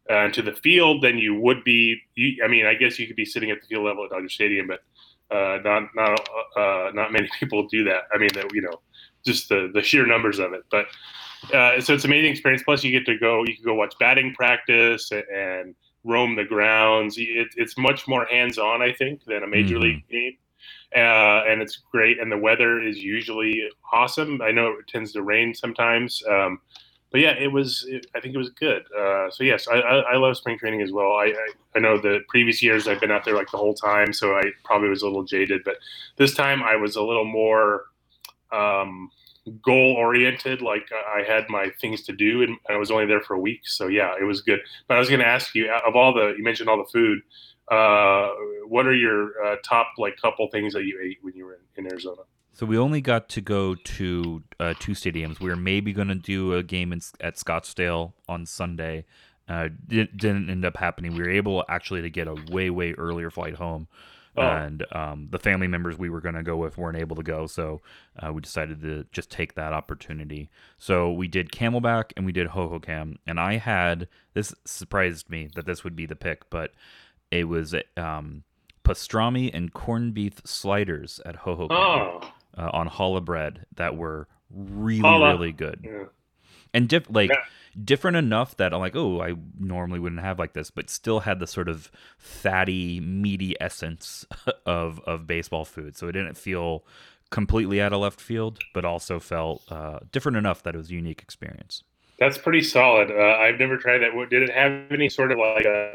uh, 0.10 0.25
and 0.25 0.33
to 0.33 0.42
the 0.42 0.54
field 0.54 1.04
than 1.04 1.18
you 1.18 1.36
would 1.39 1.63
be. 1.63 1.98
You, 2.15 2.44
I 2.44 2.48
mean, 2.48 2.65
I 2.65 2.75
guess 2.75 3.00
you 3.00 3.07
could 3.07 3.15
be 3.15 3.25
sitting 3.25 3.51
at 3.51 3.62
the 3.62 3.68
field 3.68 3.86
level 3.86 4.06
at 4.06 4.12
Dodger 4.12 4.30
Stadium, 4.30 4.68
but 4.68 4.81
uh, 5.36 5.60
not 5.63 5.89
not 5.95 6.30
uh, 6.56 6.92
not 6.94 7.12
many 7.12 7.30
people 7.39 7.68
do 7.68 7.83
that. 7.86 8.04
I 8.13 8.18
mean, 8.18 8.30
that 8.33 8.54
you 8.54 8.62
know, 8.62 8.81
just 9.25 9.50
the 9.50 9.71
the 9.74 9.81
sheer 9.81 10.06
numbers 10.06 10.39
of 10.39 10.54
it. 10.54 10.63
But 10.69 10.86
uh, 11.54 11.81
so 11.81 11.94
it's 11.94 12.04
an 12.04 12.12
amazing 12.12 12.31
experience. 12.31 12.63
Plus, 12.63 12.83
you 12.83 12.92
get 12.92 13.06
to 13.06 13.18
go. 13.18 13.44
You 13.45 13.56
can 13.56 13.65
go 13.65 13.74
watch 13.74 13.95
batting 14.00 14.33
practice 14.33 15.12
and 15.12 15.75
roam 16.03 16.36
the 16.36 16.43
grounds. 16.43 17.17
It, 17.17 17.50
it's 17.55 17.77
much 17.77 18.07
more 18.07 18.25
hands 18.25 18.57
on, 18.57 18.81
I 18.81 18.91
think, 18.93 19.24
than 19.25 19.43
a 19.43 19.48
major 19.48 19.77
Mhm. 19.77 19.81
league 19.81 20.07
game. 20.10 20.38
Uh, 20.95 21.43
and 21.48 21.62
it's 21.62 21.77
great. 21.91 22.19
And 22.19 22.31
the 22.31 22.38
weather 22.38 22.79
is 22.81 23.00
usually 23.03 23.67
awesome. 23.91 24.41
I 24.41 24.51
know 24.51 24.67
it 24.79 24.88
tends 24.88 25.12
to 25.13 25.24
rain 25.24 25.53
sometimes. 25.53 26.22
Um, 26.29 26.60
but 27.12 27.22
yeah, 27.22 27.31
it 27.31 27.51
was. 27.51 27.86
It, 27.88 28.07
I 28.15 28.19
think 28.19 28.33
it 28.33 28.39
was 28.39 28.50
good. 28.51 28.83
Uh, 28.91 29.29
so 29.29 29.43
yes, 29.43 29.67
I, 29.67 29.75
I, 29.75 30.13
I 30.13 30.17
love 30.17 30.36
spring 30.36 30.57
training 30.57 30.81
as 30.81 30.91
well. 30.91 31.13
I, 31.13 31.25
I 31.25 31.48
I 31.75 31.79
know 31.79 31.98
the 31.98 32.22
previous 32.27 32.62
years 32.63 32.88
I've 32.88 33.00
been 33.00 33.12
out 33.12 33.24
there 33.24 33.36
like 33.36 33.51
the 33.51 33.57
whole 33.57 33.75
time, 33.75 34.13
so 34.13 34.36
I 34.36 34.43
probably 34.63 34.89
was 34.89 35.03
a 35.03 35.05
little 35.07 35.24
jaded. 35.24 35.63
But 35.63 35.77
this 36.17 36.33
time 36.33 36.63
I 36.63 36.75
was 36.75 36.95
a 36.95 37.03
little 37.03 37.25
more 37.25 37.86
um, 38.51 39.12
goal 39.62 39.95
oriented. 39.97 40.62
Like 40.62 40.89
I 40.91 41.23
had 41.23 41.50
my 41.50 41.71
things 41.81 42.03
to 42.03 42.13
do, 42.13 42.43
and 42.43 42.57
I 42.69 42.77
was 42.77 42.91
only 42.91 43.05
there 43.05 43.21
for 43.21 43.35
a 43.35 43.39
week. 43.39 43.62
So 43.63 43.88
yeah, 43.88 44.13
it 44.19 44.23
was 44.23 44.41
good. 44.41 44.59
But 44.88 44.95
I 44.95 45.00
was 45.00 45.09
going 45.09 45.21
to 45.21 45.27
ask 45.27 45.53
you 45.55 45.71
of 45.71 45.95
all 45.95 46.13
the 46.13 46.35
you 46.38 46.43
mentioned 46.43 46.69
all 46.69 46.77
the 46.77 46.89
food. 46.91 47.19
Uh, 47.71 48.29
what 48.67 48.85
are 48.85 48.93
your 48.93 49.31
uh, 49.45 49.55
top 49.63 49.88
like 49.97 50.17
couple 50.21 50.47
things 50.50 50.73
that 50.73 50.83
you 50.83 51.00
ate 51.03 51.17
when 51.21 51.35
you 51.35 51.45
were 51.45 51.53
in, 51.53 51.85
in 51.85 51.91
Arizona? 51.91 52.21
So 52.53 52.67
we 52.67 52.77
only 52.77 53.01
got 53.01 53.29
to 53.29 53.41
go 53.41 53.73
to 53.73 54.43
uh, 54.59 54.73
two 54.79 54.91
stadiums. 54.91 55.39
We 55.39 55.50
were 55.50 55.55
maybe 55.55 55.91
going 55.91 56.09
to 56.09 56.15
do 56.15 56.53
a 56.53 56.62
game 56.62 56.93
in, 56.93 57.01
at 57.19 57.35
Scottsdale 57.35 58.13
on 58.29 58.45
Sunday. 58.45 59.05
Uh, 59.50 59.69
didn't 59.88 60.50
end 60.50 60.63
up 60.63 60.77
happening. 60.77 61.15
We 61.15 61.23
were 61.23 61.29
able 61.29 61.65
actually 61.67 62.01
to 62.03 62.09
get 62.09 62.27
a 62.27 62.35
way 62.51 62.69
way 62.69 62.93
earlier 62.93 63.31
flight 63.31 63.55
home, 63.55 63.88
Oh. 64.36 64.42
and 64.42 64.84
um, 64.92 65.28
the 65.30 65.38
family 65.38 65.68
members 65.68 65.98
we 65.98 66.10
were 66.10 66.22
going 66.22 66.34
to 66.36 66.44
go 66.44 66.58
with 66.58 66.78
weren't 66.78 66.98
able 66.98 67.16
to 67.16 67.24
go, 67.24 67.46
so 67.46 67.82
uh, 68.20 68.34
we 68.34 68.42
decided 68.42 68.82
to 68.82 69.06
just 69.12 69.30
take 69.30 69.54
that 69.56 69.74
opportunity. 69.74 70.50
So 70.78 71.12
we 71.12 71.28
did 71.28 71.52
Camelback 71.52 72.13
and 72.18 72.25
we 72.25 72.32
did 72.32 72.48
Hohokam, 72.50 73.18
and 73.28 73.40
I 73.40 73.58
had 73.58 74.08
this 74.34 74.54
surprised 74.66 75.30
me 75.30 75.50
that 75.56 75.66
this 75.66 75.84
would 75.84 75.96
be 75.96 76.06
the 76.08 76.16
pick, 76.16 76.50
but 76.50 76.72
it 77.30 77.44
was 77.48 77.75
um, 77.96 78.44
pastrami 78.84 79.50
and 79.54 79.72
corned 79.74 80.13
beef 80.13 80.42
sliders 80.46 81.20
at 81.25 81.44
Hohokam 81.44 81.68
Oh, 81.72 82.22
uh, 82.58 82.70
on 82.74 82.90
challah 82.90 83.24
bread 83.24 83.66
that 83.75 83.96
were 83.96 84.28
really 84.50 85.02
really 85.02 85.52
good 85.52 85.80
yeah. 85.84 86.04
and 86.74 86.88
diff- 86.88 87.10
like 87.10 87.30
Yeah. 87.32 87.38
Different 87.82 88.18
enough 88.18 88.56
that 88.58 88.74
I'm 88.74 88.80
like 88.80 88.96
oh 88.96 89.22
I 89.22 89.34
normally 89.60 90.00
wouldn't 90.00 90.22
have 90.22 90.39
like 90.39 90.53
this 90.53 90.70
but 90.70 90.89
still 90.89 91.22
had 91.22 91.39
the 91.39 91.48
sort 91.48 91.70
of 91.70 91.92
fatty 92.18 93.00
meaty 93.00 93.56
essence 93.62 94.25
of 94.65 95.00
of 95.01 95.27
baseball 95.27 95.65
food 95.65 95.96
so 95.98 96.08
it 96.08 96.13
didn't 96.13 96.38
feel 96.38 96.86
completely 97.32 97.82
out 97.82 97.94
of 97.94 98.01
left 98.01 98.22
field 98.22 98.62
but 98.74 98.86
also 98.86 99.20
felt 99.20 99.63
uh, 99.70 100.00
different 100.12 100.38
enough 100.38 100.62
that 100.63 100.75
it 100.75 100.77
was 100.77 100.92
a 100.92 100.94
unique 100.94 101.22
experience 101.22 101.84
That's 102.20 102.38
pretty 102.38 102.62
solid. 102.62 103.12
Uh, 103.12 103.38
I've 103.39 103.60
never 103.60 103.77
tried 103.77 104.00
that. 104.00 104.12
Did 104.30 104.44
it 104.44 104.50
have 104.51 104.92
any 104.92 105.10
sort 105.10 105.32
of 105.32 105.39
like 105.39 105.65
a 105.65 105.94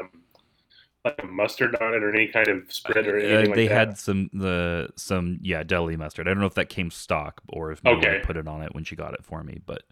like 1.05 1.15
a 1.23 1.25
mustard 1.27 1.75
on 1.77 1.93
it 1.93 2.03
or 2.03 2.13
any 2.13 2.27
kind 2.27 2.49
of 2.49 2.71
spread 2.73 3.07
or 3.07 3.17
Uh, 3.21 3.43
anything 3.43 3.49
like 3.49 3.63
they 3.63 3.67
had 3.67 3.97
some 3.97 4.29
the 4.33 4.89
some 4.95 5.39
yeah 5.41 5.61
deli 5.63 5.95
mustard. 5.97 6.27
I 6.27 6.31
don't 6.31 6.39
know 6.39 6.45
if 6.47 6.55
that 6.55 6.69
came 6.69 6.89
stock 6.89 7.41
or 7.49 7.71
if 7.71 7.83
Okay. 7.85 8.21
put 8.21 8.37
it 8.37 8.47
on 8.47 8.61
it 8.61 8.73
when 8.73 8.83
she 8.83 8.95
got 8.95 9.13
it 9.13 9.23
for 9.23 9.43
me, 9.43 9.59
but 9.65 9.83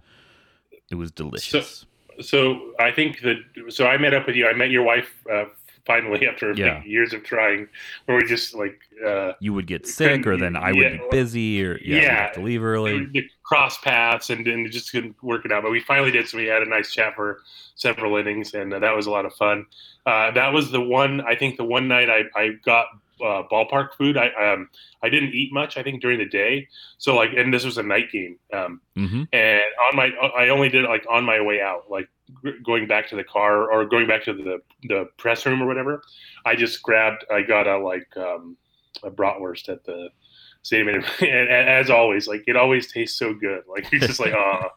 it 0.90 0.96
was 0.96 1.12
delicious. 1.12 1.86
So 2.20 2.72
I 2.80 2.92
think 2.92 3.22
that. 3.22 3.38
So 3.70 3.86
I 3.88 3.98
met 3.98 4.14
up 4.14 4.26
with 4.28 4.36
you. 4.36 4.48
I 4.48 4.54
met 4.54 4.72
your 4.72 4.84
wife 4.84 5.14
uh, 5.32 5.46
finally 5.86 6.28
after 6.32 6.54
Yeah. 6.54 6.84
years 6.84 7.14
of 7.14 7.24
trying, 7.24 7.68
where 8.06 8.18
we 8.18 8.26
just 8.26 8.56
like 8.56 8.80
uh, 9.06 9.34
you 9.40 9.54
would 9.54 9.68
get 9.68 9.86
sick, 9.86 10.26
or 10.26 10.36
then 10.38 10.56
I 10.56 10.72
would 10.74 10.82
Yeah. 10.92 10.98
be 10.98 11.02
busy, 11.12 11.64
or 11.64 11.80
yeah, 11.84 12.02
Yeah. 12.02 12.22
have 12.24 12.34
to 12.34 12.42
leave 12.42 12.64
early. 12.64 13.08
cross 13.44 13.78
paths 13.78 14.30
and, 14.30 14.46
then 14.46 14.70
just 14.70 14.92
couldn't 14.92 15.16
work 15.24 15.46
it 15.46 15.52
out. 15.54 15.64
But 15.64 15.72
we 15.72 15.80
finally 15.80 16.12
did, 16.12 16.28
so 16.28 16.38
we 16.38 16.46
had 16.48 16.62
a 16.64 16.66
nice 16.66 16.92
chat 16.92 17.16
for 17.16 17.42
several 17.76 18.18
innings, 18.18 18.54
and 18.54 18.74
uh, 18.74 18.80
that 18.80 18.94
was 18.96 19.06
a 19.06 19.12
lot 19.12 19.26
of 19.26 19.34
fun. 19.36 19.66
Uh, 20.06 20.32
that 20.32 20.52
was 20.52 20.72
the 20.72 20.82
one. 20.82 21.22
I 21.22 21.36
think 21.36 21.56
the 21.58 21.64
one 21.64 21.88
night 21.88 22.10
I 22.10 22.24
I 22.36 22.50
got 22.66 22.88
uh, 23.22 23.44
ballpark 23.52 23.94
food. 23.98 24.18
I 24.18 24.30
um 24.54 24.70
I 25.02 25.10
didn't 25.10 25.34
eat 25.34 25.54
much. 25.54 25.78
I 25.78 25.84
think 25.84 26.02
during 26.02 26.20
the 26.20 26.26
day. 26.26 26.68
So 26.98 27.16
like, 27.16 27.32
and 27.36 27.54
this 27.54 27.66
was 27.66 27.78
a 27.78 27.84
night 27.84 28.12
game. 28.12 28.38
Um, 28.54 28.82
hmm 28.96 29.24
and 29.34 29.62
on 29.88 29.96
my 29.96 30.10
I 30.38 30.50
only 30.50 30.70
did 30.70 30.86
like 30.86 31.06
on 31.10 31.24
my 31.24 31.42
way 31.42 31.62
out, 31.62 31.90
like 31.90 32.08
g- 32.44 32.60
going 32.66 32.88
back 32.88 33.10
to 33.10 33.16
the 33.16 33.24
car 33.24 33.72
or 33.72 33.86
going 33.86 34.08
back 34.08 34.24
to 34.26 34.34
the 34.34 34.62
the 34.84 35.10
press 35.18 35.46
room 35.46 35.62
or 35.62 35.68
whatever. 35.68 36.02
I 36.46 36.56
just 36.56 36.82
grabbed. 36.82 37.26
I 37.32 37.42
got 37.42 37.68
a 37.68 37.78
like 37.78 38.08
um, 38.18 38.58
a 39.04 39.12
bratwurst 39.12 39.70
at 39.70 39.84
the 39.84 40.10
stadium, 40.62 40.96
and, 40.96 41.06
and 41.22 41.50
as 41.50 41.90
always, 41.90 42.28
like 42.28 42.44
it 42.48 42.56
always 42.56 42.92
tastes 42.92 43.18
so 43.18 43.34
good. 43.34 43.64
Like 43.68 43.88
it's 43.92 44.08
just 44.08 44.20
like 44.20 44.34
oh, 44.38 44.70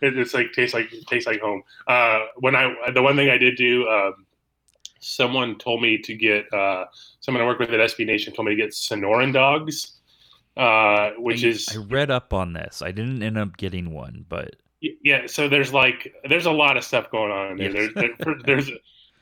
it, 0.00 0.16
it's 0.18 0.34
like 0.34 0.52
tastes 0.52 0.74
like 0.74 0.90
tastes 1.06 1.26
like 1.26 1.40
home. 1.40 1.62
Uh, 1.86 2.26
when 2.36 2.54
I 2.54 2.90
the 2.92 3.02
one 3.02 3.16
thing 3.16 3.30
I 3.30 3.38
did 3.38 3.56
do. 3.56 3.88
Um, 3.88 4.26
Someone 5.00 5.58
told 5.58 5.82
me 5.82 5.98
to 5.98 6.14
get. 6.14 6.52
Uh, 6.52 6.86
someone 7.20 7.42
I 7.42 7.46
work 7.46 7.58
with 7.58 7.70
at 7.70 7.80
SB 7.80 8.06
Nation 8.06 8.32
told 8.32 8.48
me 8.48 8.54
to 8.54 8.60
get 8.60 8.70
Sonoran 8.70 9.32
dogs, 9.32 9.98
uh, 10.56 11.10
which 11.18 11.44
I, 11.44 11.48
is 11.48 11.68
I 11.72 11.78
read 11.78 12.10
up 12.10 12.32
on 12.32 12.52
this. 12.52 12.82
I 12.82 12.90
didn't 12.90 13.22
end 13.22 13.38
up 13.38 13.56
getting 13.56 13.92
one, 13.92 14.24
but 14.28 14.56
Yeah, 14.80 15.26
so 15.26 15.48
there's 15.48 15.72
like 15.72 16.14
there's 16.28 16.46
a 16.46 16.50
lot 16.50 16.76
of 16.76 16.84
stuff 16.84 17.10
going 17.10 17.32
on 17.32 17.56
there. 17.56 17.70
Yes. 17.70 17.90
There's 17.94 18.12
there, 18.18 18.36
there's 18.44 18.70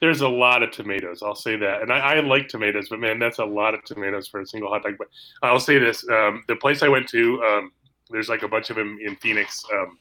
there's 0.00 0.20
a 0.20 0.28
lot 0.28 0.62
of 0.62 0.70
tomatoes. 0.70 1.22
I'll 1.22 1.34
say 1.34 1.56
that, 1.56 1.82
and 1.82 1.92
I, 1.92 1.98
I 1.98 2.20
like 2.20 2.48
tomatoes, 2.48 2.88
but 2.88 3.00
man, 3.00 3.18
that's 3.18 3.38
a 3.38 3.44
lot 3.44 3.74
of 3.74 3.82
tomatoes 3.84 4.28
for 4.28 4.40
a 4.40 4.46
single 4.46 4.70
hot 4.70 4.82
dog. 4.82 4.94
But 4.98 5.08
I'll 5.42 5.60
say 5.60 5.78
this: 5.78 6.06
um, 6.10 6.44
the 6.48 6.56
place 6.56 6.82
I 6.82 6.88
went 6.88 7.08
to, 7.08 7.42
um, 7.42 7.72
there's 8.10 8.28
like 8.28 8.42
a 8.42 8.48
bunch 8.48 8.70
of 8.70 8.76
them 8.76 8.98
in 9.02 9.16
Phoenix. 9.16 9.64
Um, 9.72 9.98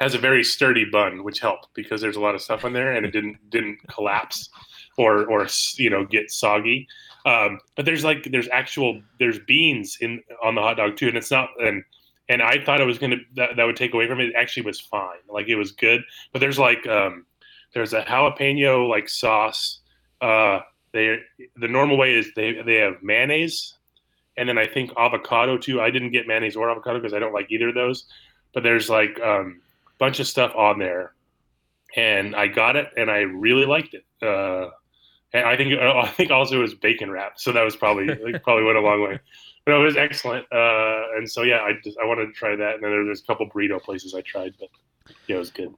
has 0.00 0.14
a 0.14 0.18
very 0.18 0.44
sturdy 0.44 0.84
bun, 0.84 1.24
which 1.24 1.40
helped 1.40 1.68
because 1.74 2.00
there's 2.00 2.16
a 2.16 2.20
lot 2.20 2.34
of 2.34 2.42
stuff 2.42 2.64
in 2.64 2.72
there, 2.72 2.92
and 2.92 3.06
it 3.06 3.10
didn't 3.10 3.38
didn't 3.50 3.78
collapse 3.88 4.48
or 4.96 5.24
or 5.26 5.46
you 5.76 5.90
know 5.90 6.04
get 6.04 6.30
soggy. 6.30 6.86
Um, 7.26 7.58
but 7.76 7.84
there's 7.84 8.04
like 8.04 8.28
there's 8.30 8.48
actual 8.48 9.00
there's 9.18 9.38
beans 9.40 9.98
in 10.00 10.22
on 10.42 10.54
the 10.54 10.60
hot 10.60 10.76
dog 10.76 10.96
too, 10.96 11.08
and 11.08 11.16
it's 11.16 11.30
not 11.30 11.48
and 11.60 11.82
and 12.28 12.42
I 12.42 12.62
thought 12.64 12.80
it 12.80 12.86
was 12.86 12.98
gonna 12.98 13.16
that, 13.36 13.56
that 13.56 13.64
would 13.64 13.76
take 13.76 13.94
away 13.94 14.06
from 14.06 14.20
it. 14.20 14.30
It 14.30 14.34
actually 14.36 14.64
was 14.64 14.80
fine, 14.80 15.18
like 15.28 15.48
it 15.48 15.56
was 15.56 15.72
good. 15.72 16.02
But 16.32 16.40
there's 16.40 16.58
like 16.58 16.86
um, 16.86 17.26
there's 17.72 17.92
a 17.92 18.02
jalapeno 18.02 18.88
like 18.88 19.08
sauce. 19.08 19.80
Uh, 20.20 20.60
they 20.92 21.18
the 21.56 21.68
normal 21.68 21.96
way 21.96 22.14
is 22.14 22.32
they 22.34 22.62
they 22.64 22.76
have 22.76 23.02
mayonnaise, 23.02 23.74
and 24.36 24.48
then 24.48 24.58
I 24.58 24.66
think 24.66 24.92
avocado 24.96 25.58
too. 25.58 25.80
I 25.80 25.90
didn't 25.90 26.12
get 26.12 26.26
mayonnaise 26.26 26.56
or 26.56 26.70
avocado 26.70 26.98
because 26.98 27.14
I 27.14 27.18
don't 27.18 27.34
like 27.34 27.50
either 27.50 27.68
of 27.68 27.74
those. 27.74 28.06
But 28.52 28.62
there's 28.62 28.88
like 28.88 29.18
um, 29.20 29.60
bunch 29.98 30.20
of 30.20 30.26
stuff 30.26 30.52
on 30.56 30.78
there, 30.78 31.14
and 31.96 32.34
I 32.34 32.46
got 32.48 32.76
it, 32.76 32.88
and 32.96 33.10
I 33.10 33.18
really 33.20 33.66
liked 33.66 33.94
it. 33.94 34.04
Uh, 34.22 34.70
and 35.32 35.44
I 35.46 35.56
think 35.56 35.72
I 35.80 36.08
think 36.08 36.30
also 36.30 36.56
it 36.56 36.62
was 36.62 36.74
bacon 36.74 37.10
wrap, 37.10 37.38
so 37.38 37.52
that 37.52 37.62
was 37.64 37.76
probably 37.76 38.06
like, 38.32 38.42
probably 38.42 38.64
went 38.64 38.78
a 38.78 38.80
long 38.80 39.02
way. 39.02 39.20
But 39.66 39.74
it 39.76 39.78
was 39.78 39.96
excellent, 39.96 40.46
uh, 40.52 41.02
and 41.16 41.30
so 41.30 41.42
yeah, 41.42 41.60
I 41.60 41.72
just 41.82 41.96
I 41.98 42.04
wanted 42.06 42.26
to 42.26 42.32
try 42.32 42.54
that. 42.56 42.74
And 42.74 42.82
then 42.82 42.90
there- 42.90 43.04
there's 43.04 43.22
a 43.22 43.26
couple 43.26 43.48
burrito 43.48 43.80
places 43.82 44.14
I 44.14 44.20
tried, 44.20 44.54
but 44.60 44.68
yeah, 45.26 45.36
it 45.36 45.38
was 45.38 45.50
good. 45.50 45.72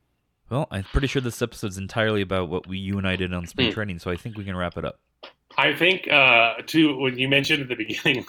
well, 0.50 0.66
I'm 0.70 0.84
pretty 0.84 1.06
sure 1.06 1.22
this 1.22 1.40
episode's 1.42 1.78
entirely 1.78 2.20
about 2.22 2.48
what 2.48 2.66
we 2.66 2.78
you 2.78 2.98
and 2.98 3.06
I 3.06 3.16
did 3.16 3.32
on 3.32 3.46
spring 3.46 3.68
Hmm. 3.68 3.74
training, 3.74 3.98
so 4.00 4.10
I 4.10 4.16
think 4.16 4.36
we 4.36 4.44
can 4.44 4.56
wrap 4.56 4.76
it 4.76 4.84
up. 4.84 4.98
I 5.58 5.72
think 5.74 6.06
uh, 6.10 6.54
too 6.66 6.98
when 6.98 7.18
you 7.18 7.28
mentioned 7.28 7.62
at 7.62 7.68
the 7.68 7.74
beginning, 7.86 8.26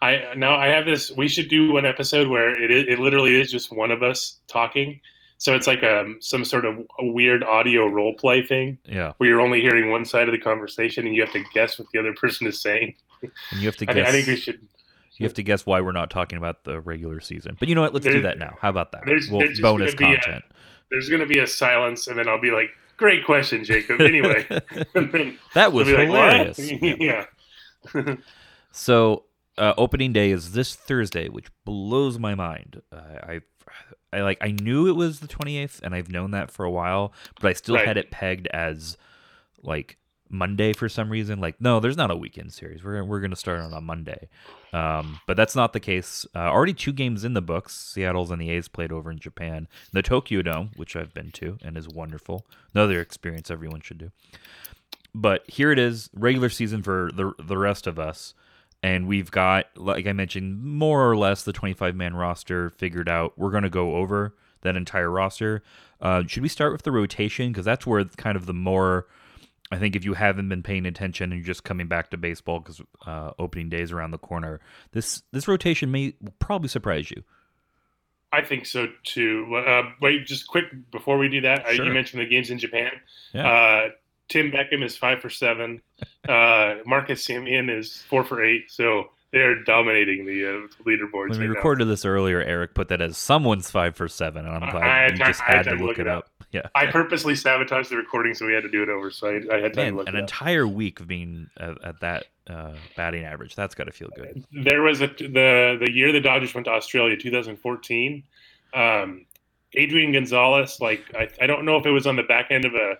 I 0.00 0.32
now 0.36 0.54
I 0.56 0.68
have 0.68 0.86
this. 0.86 1.10
We 1.10 1.26
should 1.28 1.48
do 1.48 1.72
one 1.72 1.84
episode 1.84 2.28
where 2.28 2.50
it 2.50 2.70
it 2.70 2.98
literally 3.00 3.38
is 3.40 3.50
just 3.50 3.70
one 3.72 3.90
of 3.90 4.02
us 4.04 4.38
talking. 4.46 5.00
So 5.40 5.54
it's 5.54 5.66
like 5.66 5.82
um 5.82 6.18
some 6.20 6.44
sort 6.44 6.66
of 6.66 6.78
a 6.98 7.06
weird 7.06 7.42
audio 7.42 7.86
role 7.86 8.12
play 8.14 8.42
thing 8.46 8.76
Yeah, 8.84 9.14
where 9.16 9.28
you're 9.30 9.40
only 9.40 9.62
hearing 9.62 9.90
one 9.90 10.04
side 10.04 10.28
of 10.28 10.32
the 10.32 10.38
conversation 10.38 11.06
and 11.06 11.16
you 11.16 11.22
have 11.22 11.32
to 11.32 11.42
guess 11.54 11.78
what 11.78 11.88
the 11.94 11.98
other 11.98 12.12
person 12.12 12.46
is 12.46 12.60
saying. 12.60 12.94
and 13.22 13.32
you 13.60 13.66
have 13.66 13.76
to 13.78 13.86
guess. 13.86 13.94
think 13.94 14.06
I 14.06 14.12
think 14.12 14.26
we 14.26 14.36
should. 14.36 14.60
You 15.16 15.24
have 15.24 15.34
to 15.34 15.42
guess 15.42 15.64
why 15.66 15.80
we're 15.80 15.92
not 15.92 16.10
talking 16.10 16.36
about 16.38 16.64
the 16.64 16.80
regular 16.80 17.20
season. 17.20 17.56
But 17.58 17.68
you 17.68 17.74
know 17.74 17.80
what? 17.80 17.92
Let's 17.94 18.06
do 18.06 18.20
that 18.22 18.38
now. 18.38 18.56
How 18.60 18.68
about 18.70 18.92
that? 18.92 19.02
there's- 19.06 19.28
well, 19.30 19.40
there's 19.40 19.60
bonus 19.60 19.94
be 19.94 20.04
a- 20.04 20.16
content. 20.16 20.44
There's 20.90 21.08
going 21.08 21.20
to 21.20 21.26
be 21.26 21.38
a 21.38 21.46
silence, 21.46 22.06
and 22.06 22.18
then 22.18 22.26
I'll 22.28 22.40
be 22.40 22.50
like, 22.50 22.70
"Great 22.96 23.24
question, 23.24 23.62
Jacob." 23.64 24.00
Anyway, 24.00 24.44
that 25.54 25.72
was 25.72 25.88
like, 25.88 26.06
hilarious. 26.08 26.58
Yeah. 26.58 27.24
yeah. 27.94 28.16
So, 28.72 29.24
uh, 29.60 29.74
opening 29.78 30.12
day 30.12 30.30
is 30.30 30.52
this 30.52 30.74
Thursday, 30.74 31.28
which 31.28 31.46
blows 31.64 32.18
my 32.18 32.34
mind. 32.34 32.82
Uh, 32.90 32.96
I, 33.22 33.40
I 34.12 34.22
like, 34.22 34.38
I 34.40 34.50
knew 34.50 34.88
it 34.88 34.96
was 34.96 35.20
the 35.20 35.28
28th, 35.28 35.80
and 35.82 35.94
I've 35.94 36.10
known 36.10 36.32
that 36.32 36.50
for 36.50 36.64
a 36.64 36.70
while, 36.70 37.12
but 37.40 37.48
I 37.48 37.52
still 37.52 37.76
Right. 37.76 37.86
had 37.86 37.96
it 37.96 38.10
pegged 38.10 38.48
as 38.48 38.96
like 39.62 39.98
Monday 40.28 40.72
for 40.72 40.88
some 40.88 41.10
reason. 41.10 41.40
Like, 41.40 41.60
no, 41.60 41.78
there's 41.80 41.96
not 41.96 42.10
a 42.10 42.16
weekend 42.16 42.52
series. 42.52 42.82
We're 42.82 43.04
we're 43.04 43.20
gonna 43.20 43.36
start 43.36 43.60
on 43.60 43.72
a 43.72 43.80
Monday, 43.80 44.28
um, 44.72 45.20
but 45.26 45.36
that's 45.36 45.54
not 45.56 45.72
the 45.72 45.80
case. 45.80 46.24
Uh, 46.34 46.38
already 46.38 46.72
two 46.74 46.92
games 46.92 47.24
in 47.24 47.34
the 47.34 47.42
books. 47.42 47.76
Seattle's 47.76 48.30
and 48.30 48.40
the 48.40 48.50
A's 48.50 48.68
played 48.68 48.92
over 48.92 49.10
in 49.10 49.18
Japan. 49.18 49.68
The 49.92 50.02
Tokyo 50.02 50.40
Dome, 50.42 50.70
which 50.76 50.94
I've 50.96 51.12
been 51.12 51.30
to 51.32 51.58
and 51.62 51.76
is 51.76 51.88
wonderful. 51.88 52.46
Another 52.74 53.00
experience 53.00 53.50
everyone 53.50 53.80
should 53.80 53.98
do. 53.98 54.10
But 55.14 55.42
here 55.50 55.72
it 55.72 55.78
is, 55.78 56.08
regular 56.14 56.48
season 56.48 56.82
for 56.82 57.10
the 57.12 57.32
the 57.38 57.58
rest 57.58 57.86
of 57.88 57.98
us 57.98 58.32
and 58.82 59.06
we've 59.06 59.30
got 59.30 59.66
like 59.76 60.06
i 60.06 60.12
mentioned 60.12 60.62
more 60.62 61.08
or 61.10 61.16
less 61.16 61.42
the 61.44 61.52
25 61.52 61.94
man 61.94 62.14
roster 62.14 62.70
figured 62.70 63.08
out 63.08 63.32
we're 63.38 63.50
going 63.50 63.62
to 63.62 63.70
go 63.70 63.96
over 63.96 64.34
that 64.62 64.76
entire 64.76 65.10
roster 65.10 65.62
uh, 66.00 66.22
should 66.26 66.42
we 66.42 66.48
start 66.48 66.72
with 66.72 66.82
the 66.82 66.92
rotation 66.92 67.50
because 67.52 67.64
that's 67.64 67.86
where 67.86 68.04
kind 68.16 68.36
of 68.36 68.46
the 68.46 68.54
more 68.54 69.06
i 69.70 69.78
think 69.78 69.94
if 69.96 70.04
you 70.04 70.14
haven't 70.14 70.48
been 70.48 70.62
paying 70.62 70.86
attention 70.86 71.32
and 71.32 71.40
you're 71.40 71.46
just 71.46 71.64
coming 71.64 71.86
back 71.88 72.10
to 72.10 72.16
baseball 72.16 72.58
because 72.60 72.80
uh, 73.06 73.32
opening 73.38 73.68
day 73.68 73.80
is 73.82 73.92
around 73.92 74.10
the 74.10 74.18
corner 74.18 74.60
this 74.92 75.22
this 75.32 75.46
rotation 75.46 75.90
may 75.90 76.14
probably 76.38 76.68
surprise 76.68 77.10
you 77.10 77.22
I 78.32 78.42
think 78.42 78.64
so 78.64 78.86
too. 79.02 79.56
Uh, 79.66 79.90
wait, 80.00 80.24
just 80.24 80.46
quick 80.46 80.66
before 80.92 81.18
we 81.18 81.28
do 81.28 81.40
that, 81.40 81.66
uh, 81.66 81.72
Sure. 81.72 81.84
you 81.84 81.92
mentioned 81.92 82.22
the 82.22 82.26
games 82.26 82.48
in 82.48 82.60
Japan. 82.60 82.92
Yeah. 83.34 83.88
Tim 84.30 84.50
Beckham 84.50 84.82
is 84.82 84.96
five 84.96 85.20
for 85.20 85.28
seven. 85.28 85.82
Uh, 86.26 86.76
Marcus 86.86 87.26
Semien 87.26 87.68
is 87.76 88.02
four 88.08 88.24
for 88.24 88.42
eight. 88.42 88.70
So 88.70 89.10
they're 89.32 89.62
dominating 89.64 90.24
the 90.24 90.44
uh, 90.46 90.84
leaderboards. 90.88 91.30
when 91.30 91.38
we 91.40 91.46
right 91.46 91.48
now. 91.48 91.54
recorded 91.54 91.84
this 91.86 92.04
earlier 92.04 92.40
eric 92.42 92.74
put 92.74 92.88
that 92.88 93.00
as 93.00 93.16
someone's 93.16 93.70
five 93.70 93.94
for 93.94 94.08
seven 94.08 94.44
and 94.44 94.52
i'm 94.64 94.70
glad 94.72 94.82
I 94.82 95.04
you 95.06 95.16
time- 95.18 95.28
just 95.28 95.40
I 95.42 95.56
had 95.56 95.62
to 95.66 95.76
to 95.76 95.84
look, 95.84 95.98
it 96.00 96.08
up, 96.08 96.28
yeah 96.50 96.62
I 96.74 96.86
purposely 96.86 97.36
sabotaged 97.36 97.90
the 97.90 97.96
recording, 97.96 98.34
so 98.34 98.44
we 98.44 98.54
had 98.54 98.64
to 98.64 98.68
do 98.68 98.82
it 98.82 98.88
over. 98.88 99.12
So 99.12 99.28
I, 99.28 99.54
I 99.54 99.60
had 99.60 99.74
time 99.74 99.84
Man, 99.84 99.92
to 99.92 99.98
look 99.98 100.08
an 100.08 100.14
it 100.16 100.18
up. 100.18 100.22
entire 100.22 100.66
week 100.66 100.98
of 100.98 101.06
being 101.06 101.48
at, 101.60 101.76
at 101.84 102.00
that 102.00 102.24
uh, 102.48 102.72
batting 102.96 103.24
average 103.24 103.54
that's 103.54 103.76
got 103.76 103.84
to 103.84 103.92
feel 103.92 104.08
good 104.16 104.44
there 104.52 104.82
was 104.82 105.00
a 105.00 105.06
the 105.06 105.76
the 105.80 105.92
year 105.92 106.10
the 106.10 106.20
Dodgers 106.20 106.52
went 106.52 106.64
to 106.64 106.72
Australia, 106.72 107.16
2014. 107.16 108.24
Um, 108.74 109.26
Adrian 109.74 110.10
Gonzalez, 110.12 110.78
like 110.80 111.04
I, 111.14 111.28
I 111.40 111.46
don't 111.46 111.64
know 111.64 111.76
if 111.76 111.86
it 111.86 111.90
was 111.92 112.06
on 112.08 112.16
the 112.16 112.24
back 112.24 112.48
end 112.50 112.64
of 112.64 112.74
a, 112.74 112.94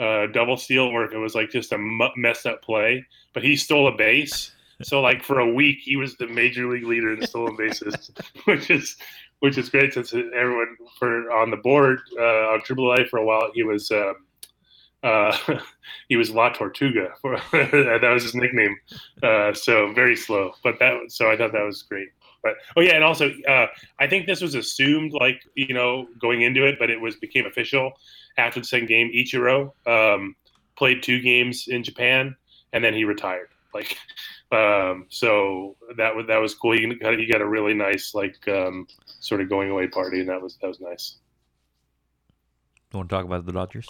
uh 0.00 0.26
double 0.32 0.56
steal 0.56 0.90
if 1.04 1.12
it 1.12 1.18
was 1.18 1.34
like 1.34 1.50
just 1.50 1.72
a 1.72 1.78
messed 2.16 2.46
up 2.46 2.62
play, 2.62 3.04
but 3.32 3.42
he 3.42 3.56
stole 3.56 3.88
a 3.88 3.96
base. 3.96 4.52
So 4.82 5.00
like 5.00 5.22
for 5.22 5.40
a 5.40 5.52
week, 5.52 5.78
he 5.82 5.96
was 5.96 6.16
the 6.16 6.26
major 6.26 6.70
league 6.70 6.86
leader 6.86 7.12
in 7.12 7.26
stolen 7.26 7.56
bases, 7.56 8.10
which 8.44 8.70
is 8.70 8.96
which 9.40 9.58
is 9.58 9.68
great 9.68 9.94
since 9.94 10.12
everyone 10.12 10.76
for 10.98 11.30
on 11.32 11.50
the 11.50 11.56
board 11.56 12.00
uh, 12.18 12.52
on 12.52 12.60
AAA 12.60 13.08
for 13.08 13.18
a 13.18 13.24
while 13.24 13.50
he 13.54 13.62
was. 13.62 13.90
Um, 13.90 14.14
uh, 15.02 15.34
he 16.08 16.16
was 16.16 16.30
La 16.30 16.50
Tortuga. 16.50 17.14
that 17.22 18.10
was 18.12 18.22
his 18.22 18.34
nickname. 18.34 18.76
Uh, 19.22 19.52
so 19.52 19.92
very 19.92 20.16
slow, 20.16 20.52
but 20.62 20.78
that 20.78 20.94
so 21.08 21.30
I 21.30 21.36
thought 21.36 21.52
that 21.52 21.64
was 21.64 21.82
great. 21.82 22.08
But 22.42 22.54
oh 22.76 22.80
yeah, 22.80 22.94
and 22.94 23.04
also 23.04 23.30
uh, 23.48 23.66
I 23.98 24.06
think 24.06 24.26
this 24.26 24.40
was 24.40 24.54
assumed 24.54 25.12
like 25.12 25.42
you 25.54 25.74
know 25.74 26.06
going 26.18 26.42
into 26.42 26.66
it, 26.66 26.76
but 26.78 26.90
it 26.90 27.00
was 27.00 27.16
became 27.16 27.46
official 27.46 27.92
after 28.38 28.60
the 28.60 28.66
second 28.66 28.88
game. 28.88 29.10
Ichiro 29.14 29.72
um, 29.86 30.34
played 30.76 31.02
two 31.02 31.20
games 31.20 31.66
in 31.68 31.82
Japan, 31.82 32.34
and 32.72 32.82
then 32.82 32.94
he 32.94 33.04
retired. 33.04 33.48
Like 33.74 33.96
um, 34.52 35.06
so 35.10 35.76
that 35.96 36.14
was 36.14 36.26
that 36.26 36.38
was 36.38 36.54
cool. 36.54 36.72
He 36.72 36.86
got 36.94 37.18
he 37.18 37.26
got 37.26 37.40
a 37.40 37.46
really 37.46 37.74
nice 37.74 38.14
like 38.14 38.46
um, 38.48 38.86
sort 39.20 39.40
of 39.40 39.48
going 39.48 39.70
away 39.70 39.86
party, 39.86 40.20
and 40.20 40.28
that 40.28 40.40
was 40.40 40.56
that 40.60 40.68
was 40.68 40.80
nice. 40.80 41.16
You 42.92 42.98
Want 42.98 43.08
to 43.08 43.14
talk 43.14 43.24
about 43.24 43.46
the 43.46 43.52
Dodgers? 43.52 43.88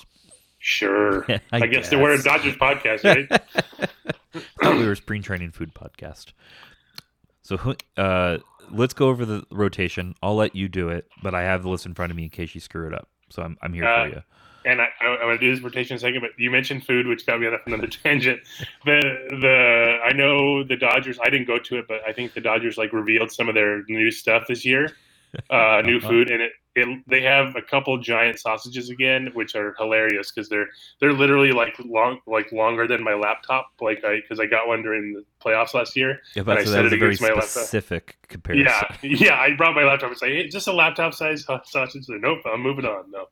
Sure. 0.59 1.25
I 1.29 1.41
I, 1.53 1.67
guess, 1.67 1.89
they 1.89 1.97
were 1.97 2.13
a. 2.13 2.23
Dodgers 2.23 2.57
podcast, 2.57 3.05
right? 3.05 3.27
I 3.31 4.41
thought 4.63 4.77
we 4.77 4.85
were 4.85 4.93
a 4.93 4.97
spring 4.97 5.23
training 5.23 5.53
food 5.53 5.73
podcast. 5.73 6.33
So 7.57 7.75
uh, 7.97 8.39
let's 8.71 8.95
go 8.95 9.09
over 9.09 9.27
the 9.27 9.45
rotation. 9.51 10.15
I'll 10.23 10.37
let 10.37 10.55
you 10.55 10.69
do 10.69 10.89
it, 10.89 11.09
but 11.21 11.35
I 11.35 11.43
have 11.43 11.65
the 11.65 11.69
list 11.69 11.85
in 11.85 11.95
front 11.95 12.13
of 12.13 12.17
me 12.17 12.23
in 12.25 12.31
case 12.31 12.55
you 12.55 12.61
screw 12.61 12.87
it 12.87 12.95
up. 12.95 13.09
So 13.29 13.43
I'm 13.43 13.57
I'm 13.61 13.73
here 13.73 13.85
Uh, 13.85 14.05
for 14.05 14.09
you. 14.15 14.23
and 14.65 14.81
I, 14.81 14.89
I, 15.01 15.07
I'm 15.07 15.19
going 15.21 15.39
to 15.39 15.45
do 15.45 15.53
this 15.53 15.61
rotation 15.65 15.95
in 15.95 15.97
a 15.97 16.01
second, 16.01 16.21
but 16.21 16.31
you 16.39 16.49
mentioned 16.51 16.85
food, 16.87 17.07
which 17.09 17.27
got 17.27 17.41
me 17.41 17.49
on 17.49 17.57
another 17.67 17.87
tangent. 18.05 18.41
The 18.85 19.01
the 19.41 19.99
I 20.05 20.13
know 20.13 20.63
the 20.63 20.77
Dodgers. 20.77 21.19
I 21.21 21.29
didn't 21.29 21.49
go 21.49 21.59
to 21.59 21.79
it, 21.79 21.87
but 21.89 22.03
I 22.07 22.13
think 22.13 22.35
the 22.35 22.41
Dodgers 22.41 22.79
like 22.79 22.93
revealed 22.93 23.33
some 23.33 23.49
of 23.49 23.57
their 23.57 23.83
new 23.89 24.13
stuff 24.13 24.45
this 24.49 24.65
year, 24.65 24.93
uh, 25.51 25.83
new 25.85 26.01
food, 26.01 26.31
and 26.31 26.43
it, 26.43 26.53
it 26.75 27.05
they 27.07 27.23
have 27.23 27.57
a 27.57 27.63
couple 27.63 27.97
giant 27.99 28.39
sausages 28.39 28.91
again, 28.91 29.31
which 29.35 29.55
are 29.55 29.75
hilarious 29.79 30.31
because 30.31 30.49
they're 30.49 30.69
they're 31.01 31.13
literally 31.13 31.53
like 31.53 31.75
long 31.85 32.21
like 32.27 32.51
longer 32.53 32.87
than 32.87 33.03
my 33.03 33.15
laptop, 33.15 33.71
like 33.81 34.05
I 34.05 34.17
because 34.17 34.41
I 34.41 34.47
got 34.47 34.67
one 34.67 34.83
during 34.83 35.15
the 35.15 35.25
playoffs 35.45 35.75
last 35.75 35.97
year. 35.97 36.21
Yeah, 36.35 36.43
but 36.43 36.59
I 36.59 36.65
so 36.65 36.73
set 36.73 36.85
it 36.87 36.93
against 36.93 37.21
my 37.21 37.29
laptop. 37.29 37.45
specific 37.45 38.17
comparison. 38.29 38.67
Yeah, 38.67 38.97
yeah. 39.03 39.41
I 39.41 39.55
brought 39.57 39.75
my 39.75 39.85
laptop 39.85 40.11
and 40.11 40.19
say, 40.19 40.35
hey, 40.37 40.49
just 40.49 40.67
a 40.67 40.73
laptop 40.73 41.15
size 41.15 41.45
sausage. 41.65 42.05
Nope, 42.09 42.41
I'm 42.47 42.61
moving 42.61 42.85
on. 42.85 43.11
No, 43.11 43.27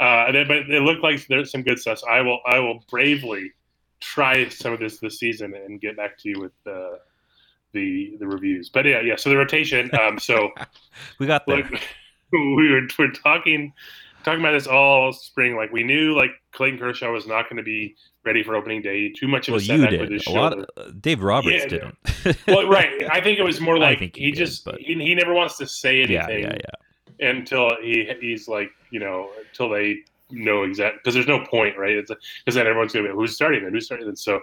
uh, 0.00 0.26
and 0.26 0.36
then, 0.36 0.48
but 0.48 0.70
it 0.70 0.82
looked 0.82 1.02
like 1.02 1.26
there's 1.26 1.50
some 1.50 1.62
good 1.62 1.78
stuff. 1.78 1.98
So 1.98 2.08
I 2.08 2.20
will, 2.22 2.40
I 2.46 2.58
will 2.60 2.84
bravely 2.90 3.52
try 4.00 4.48
some 4.48 4.72
of 4.72 4.80
this 4.80 4.98
this 4.98 5.18
season 5.18 5.54
and 5.54 5.80
get 5.80 5.96
back 5.96 6.18
to 6.18 6.28
you 6.28 6.40
with 6.40 6.52
uh, 6.66 6.96
the 7.72 8.16
the 8.18 8.26
reviews. 8.26 8.68
But 8.68 8.86
yeah, 8.86 9.00
yeah. 9.00 9.16
So 9.16 9.30
the 9.30 9.36
rotation. 9.36 9.90
Um, 9.98 10.18
so 10.18 10.50
we 11.18 11.26
got 11.26 11.46
there. 11.46 11.56
look, 11.58 11.80
we 12.32 12.70
were 12.70 12.82
we're 12.98 13.10
talking 13.12 13.72
talking 14.24 14.40
about 14.40 14.52
this 14.52 14.66
all 14.66 15.12
spring. 15.12 15.56
Like 15.56 15.72
we 15.72 15.82
knew 15.82 16.14
like 16.16 16.30
Clayton 16.52 16.78
Kershaw 16.78 17.10
was 17.12 17.26
not 17.26 17.44
going 17.48 17.56
to 17.56 17.62
be 17.62 17.96
ready 18.24 18.42
for 18.42 18.54
opening 18.54 18.82
day. 18.82 19.08
Too 19.10 19.26
much 19.28 19.48
of 19.48 19.52
well, 19.52 19.60
a 19.60 19.64
you 19.64 19.68
setback 19.68 19.90
did. 19.90 20.00
with 20.00 20.10
his 20.10 20.26
A 20.26 20.30
lot. 20.30 20.52
shoulder 20.52 20.66
Of, 20.76 20.86
uh, 20.88 20.92
Dave 21.00 21.22
Roberts 21.22 21.56
Yeah, 21.62 21.66
didn't. 21.66 21.98
well, 22.46 22.68
right. 22.68 23.02
I 23.10 23.20
think 23.20 23.38
it 23.38 23.42
was 23.42 23.60
more 23.68 23.78
like 23.78 23.98
he 23.98 24.10
he, 24.14 24.30
did, 24.30 24.36
just 24.38 24.64
but- 24.64 24.78
he, 24.78 24.94
he 24.94 25.14
never 25.14 25.34
wants 25.34 25.56
to 25.58 25.66
say 25.66 26.02
anything 26.02 26.44
yeah, 26.44 26.56
yeah. 27.18 27.28
until 27.28 27.72
he 27.82 28.10
he's 28.20 28.46
like 28.48 28.70
you 28.90 29.00
know 29.00 29.30
until 29.48 29.68
they 29.68 29.96
know 30.30 30.62
exact 30.62 30.96
because 30.98 31.12
there's 31.14 31.26
no 31.26 31.44
point 31.44 31.76
right 31.76 31.94
it's 31.96 32.10
because 32.44 32.54
then 32.54 32.66
everyone's 32.66 32.92
gonna 32.92 33.06
be 33.06 33.12
who's 33.14 33.34
starting 33.34 33.62
then 33.64 33.72
who's 33.72 33.84
starting 33.84 34.06
then 34.06 34.16
so 34.16 34.40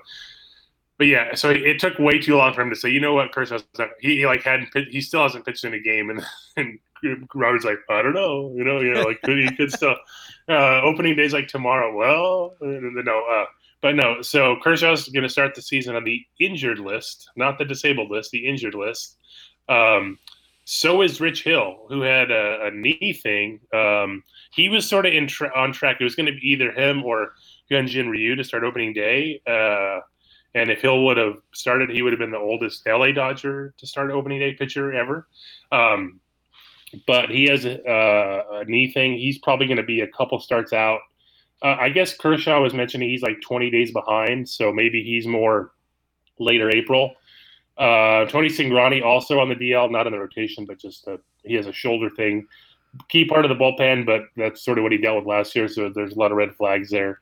but 1.00 1.08
yeah 1.08 1.34
so 1.34 1.50
it 1.50 1.79
took 1.79 1.98
way 1.98 2.20
too 2.20 2.36
long 2.36 2.53
for 2.53 2.62
him 2.62 2.70
to 2.70 2.75
say 2.75 2.89
you 2.89 3.00
know 3.00 3.15
what 3.15 3.36
not, 3.36 3.89
he, 4.00 4.18
he 4.18 4.25
like 4.27 4.44
hadn't 4.44 4.70
he 4.91 5.01
still 5.01 5.24
hasn't 5.24 5.44
pitched 5.46 5.63
in 5.63 5.74
a 5.74 5.79
game 5.79 6.12
and 6.12 6.22
and 6.58 6.77
Robert's 7.34 7.65
like 7.65 7.79
I 7.89 8.03
don't 8.03 8.13
know 8.13 8.53
you 8.56 8.63
know 8.63 8.79
you 8.79 8.94
know 8.94 9.01
like 9.01 9.22
could 9.24 9.39
he 9.39 9.56
could 9.56 9.72
still 9.72 9.96
uh, 10.50 10.82
opening 10.82 11.15
days 11.15 11.34
like 11.34 11.48
tomorrow 11.48 11.96
well 11.96 12.53
no 12.62 13.24
uh, 13.32 13.46
but 13.82 13.96
no 13.96 14.22
so 14.22 14.58
Kershaw's 14.62 15.10
going 15.10 15.24
to 15.24 15.29
start 15.29 15.56
the 15.56 15.62
season 15.63 15.96
on 15.96 16.03
the 16.03 16.24
injured 16.39 16.79
list 16.79 17.29
not 17.36 17.58
the 17.58 17.65
disabled 17.65 18.12
list 18.12 18.29
the 18.29 18.46
injured 18.46 18.75
list 18.75 19.15
um, 19.70 20.20
so 20.72 21.01
is 21.01 21.20
Rich 21.20 21.44
Hill, 21.44 21.86
who 21.89 22.01
had 22.01 22.29
a, 22.29 22.68
a 22.68 22.72
knee 22.72 23.20
thing. 23.24 23.60
Um, 23.74 24.24
he 24.51 24.70
was 24.70 24.88
sort 24.88 25.08
of 25.08 25.13
in 25.13 25.25
tra- 25.25 25.51
on 25.56 25.74
track. 25.74 25.98
It 26.00 26.03
was 26.03 26.13
going 26.13 26.27
to 26.27 26.32
be 26.32 26.48
either 26.48 26.72
him 26.72 27.03
or 27.03 27.34
Hyunjin 27.72 28.08
Ryu 28.08 28.36
to 28.36 28.44
start 28.44 28.63
opening 28.63 28.94
day. 28.94 29.41
Uh, 29.48 30.01
and 30.56 30.72
if 30.72 30.82
Hill 30.82 31.06
would 31.06 31.18
have 31.18 31.38
started, 31.53 31.89
he 31.89 32.01
would 32.01 32.12
have 32.12 32.20
been 32.20 32.32
the 32.32 32.38
oldest 32.38 32.86
LA 32.88 33.12
Dodger 33.12 33.74
to 33.77 33.88
start 33.88 34.12
opening 34.12 34.39
day 34.39 34.53
pitcher 34.53 34.94
ever. 34.94 35.27
Um, 35.72 36.20
but 37.06 37.29
he 37.29 37.46
has 37.46 37.65
a, 37.65 38.44
a 38.51 38.65
knee 38.65 38.91
thing. 38.91 39.13
He's 39.18 39.38
probably 39.38 39.68
going 39.68 39.77
to 39.77 39.84
be 39.84 40.01
a 40.01 40.08
couple 40.08 40.39
starts 40.39 40.74
out. 40.74 41.01
Uh, 41.62 41.75
I 41.79 41.89
guess 41.89 42.15
Kershaw 42.15 42.62
was 42.62 42.74
mentioning 42.74 43.10
he's 43.10 43.22
like 43.22 43.41
20 43.41 43.70
days 43.70 43.91
behind, 43.91 44.48
so 44.48 44.72
maybe 44.72 45.03
he's 45.03 45.27
more 45.27 45.72
later 46.39 46.69
April. 46.69 47.13
Uh, 47.78 48.26
Tony 48.26 48.47
Cingrani 48.50 49.04
also 49.04 49.39
on 49.39 49.50
the 49.50 49.56
DL, 49.56 49.91
not 49.91 50.08
in 50.08 50.13
the 50.13 50.19
rotation, 50.19 50.65
but 50.65 50.80
just 50.80 51.08
a, 51.08 51.19
he 51.43 51.54
has 51.54 51.67
a 51.67 51.74
shoulder 51.74 52.10
thing. 52.10 52.47
Key 53.08 53.26
part 53.26 53.45
of 53.45 53.50
the 53.50 53.56
bullpen, 53.56 54.06
but 54.06 54.24
that's 54.36 54.63
sort 54.63 54.80
of 54.80 54.84
what 54.84 54.91
he 54.91 54.97
dealt 54.97 55.17
with 55.17 55.26
last 55.26 55.56
year. 55.56 55.67
So 55.67 55.89
there's 55.93 56.13
a 56.13 56.19
lot 56.19 56.32
of 56.32 56.38
red 56.38 56.56
flags 56.56 56.89
there. 56.89 57.19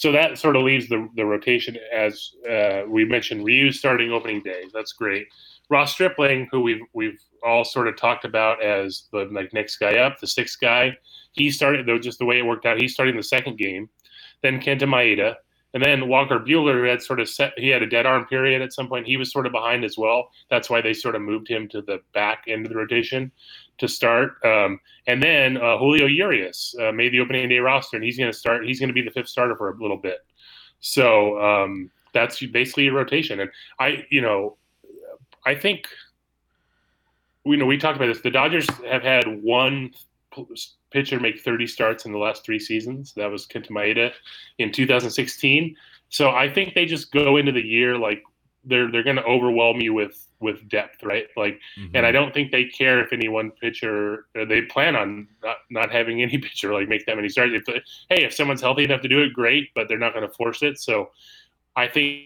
So 0.00 0.10
that 0.12 0.38
sort 0.38 0.56
of 0.56 0.62
leaves 0.62 0.88
the, 0.88 1.06
the 1.14 1.26
rotation 1.26 1.76
as 1.94 2.30
uh, 2.50 2.84
we 2.88 3.04
mentioned. 3.04 3.44
Ryu 3.44 3.70
starting 3.70 4.12
opening 4.12 4.42
day. 4.42 4.62
That's 4.72 4.94
great. 4.94 5.26
Ross 5.68 5.92
Stripling, 5.92 6.48
who 6.50 6.62
we've 6.62 6.80
we've 6.94 7.20
all 7.44 7.66
sort 7.66 7.86
of 7.86 7.98
talked 7.98 8.24
about 8.24 8.64
as 8.64 9.08
the 9.12 9.28
like 9.30 9.52
next 9.52 9.76
guy 9.76 9.98
up, 9.98 10.18
the 10.18 10.26
sixth 10.26 10.58
guy. 10.58 10.96
He 11.32 11.50
started 11.50 11.84
though 11.84 11.98
just 11.98 12.18
the 12.18 12.24
way 12.24 12.38
it 12.38 12.46
worked 12.46 12.64
out. 12.64 12.80
He's 12.80 12.94
starting 12.94 13.14
the 13.14 13.22
second 13.22 13.58
game. 13.58 13.90
Then 14.42 14.58
Kenta 14.58 14.84
Maeda, 14.84 15.34
and 15.72 15.82
then 15.82 16.08
Walker 16.08 16.38
Buehler, 16.38 16.88
had 16.88 17.02
sort 17.02 17.20
of 17.20 17.28
set, 17.28 17.52
he 17.56 17.68
had 17.68 17.82
a 17.82 17.88
dead 17.88 18.06
arm 18.06 18.26
period 18.26 18.60
at 18.62 18.72
some 18.72 18.88
point. 18.88 19.06
He 19.06 19.16
was 19.16 19.30
sort 19.30 19.46
of 19.46 19.52
behind 19.52 19.84
as 19.84 19.96
well. 19.96 20.30
That's 20.50 20.68
why 20.68 20.80
they 20.80 20.92
sort 20.92 21.14
of 21.14 21.22
moved 21.22 21.48
him 21.48 21.68
to 21.68 21.82
the 21.82 22.00
back 22.12 22.44
end 22.48 22.66
of 22.66 22.72
the 22.72 22.78
rotation 22.78 23.30
to 23.78 23.88
start. 23.88 24.34
Um, 24.44 24.80
and 25.06 25.22
then 25.22 25.56
uh, 25.56 25.78
Julio 25.78 26.06
Urias 26.06 26.74
uh, 26.80 26.92
made 26.92 27.12
the 27.12 27.20
opening 27.20 27.48
day 27.48 27.58
roster, 27.58 27.96
and 27.96 28.04
he's 28.04 28.18
going 28.18 28.30
to 28.30 28.36
start. 28.36 28.66
He's 28.66 28.80
going 28.80 28.88
to 28.88 28.94
be 28.94 29.02
the 29.02 29.10
fifth 29.10 29.28
starter 29.28 29.56
for 29.56 29.70
a 29.70 29.76
little 29.76 29.96
bit. 29.96 30.18
So 30.80 31.40
um, 31.40 31.90
that's 32.12 32.44
basically 32.46 32.88
a 32.88 32.92
rotation. 32.92 33.40
And 33.40 33.50
I, 33.78 34.04
you 34.10 34.22
know, 34.22 34.56
I 35.46 35.54
think, 35.54 35.86
you 37.44 37.56
know, 37.56 37.66
we 37.66 37.78
talked 37.78 37.96
about 37.96 38.06
this. 38.06 38.20
The 38.20 38.30
Dodgers 38.30 38.68
have 38.90 39.02
had 39.02 39.24
one 39.42 39.92
pitcher 40.90 41.20
make 41.20 41.40
30 41.40 41.66
starts 41.66 42.04
in 42.04 42.12
the 42.12 42.18
last 42.18 42.44
three 42.44 42.58
seasons. 42.58 43.12
That 43.14 43.30
was 43.30 43.46
Kenta 43.46 43.70
Maeda 43.70 44.12
in 44.58 44.72
2016. 44.72 45.76
So 46.08 46.30
I 46.30 46.52
think 46.52 46.74
they 46.74 46.86
just 46.86 47.12
go 47.12 47.36
into 47.36 47.52
the 47.52 47.62
year 47.62 47.96
like 47.96 48.22
they're 48.64 48.90
they're 48.90 49.02
going 49.04 49.16
to 49.16 49.24
overwhelm 49.24 49.80
you 49.80 49.94
with 49.94 50.26
with 50.40 50.66
depth, 50.68 51.02
right? 51.02 51.26
Like, 51.36 51.60
Mhm. 51.78 51.90
and 51.94 52.06
I 52.06 52.12
don't 52.12 52.32
think 52.32 52.50
they 52.50 52.64
care 52.64 53.02
if 53.04 53.12
any 53.12 53.28
one 53.28 53.50
pitcher. 53.52 54.26
uh, 54.38 54.44
They 54.46 54.62
plan 54.62 54.96
on 54.96 55.28
not, 55.42 55.58
not 55.70 55.90
having 55.92 56.22
any 56.22 56.38
pitcher 56.46 56.72
like 56.74 56.88
make 56.88 57.04
that 57.06 57.16
many 57.16 57.28
starts. 57.28 57.52
If 57.54 57.82
hey, 58.10 58.24
if 58.24 58.32
someone's 58.34 58.60
healthy 58.60 58.84
enough 58.84 59.02
to 59.02 59.08
do 59.08 59.22
it, 59.22 59.32
great, 59.32 59.68
but 59.74 59.86
they're 59.88 59.98
not 59.98 60.14
going 60.14 60.26
to 60.28 60.34
force 60.34 60.62
it. 60.62 60.78
So 60.78 61.10
I 61.76 61.86
think 61.88 62.24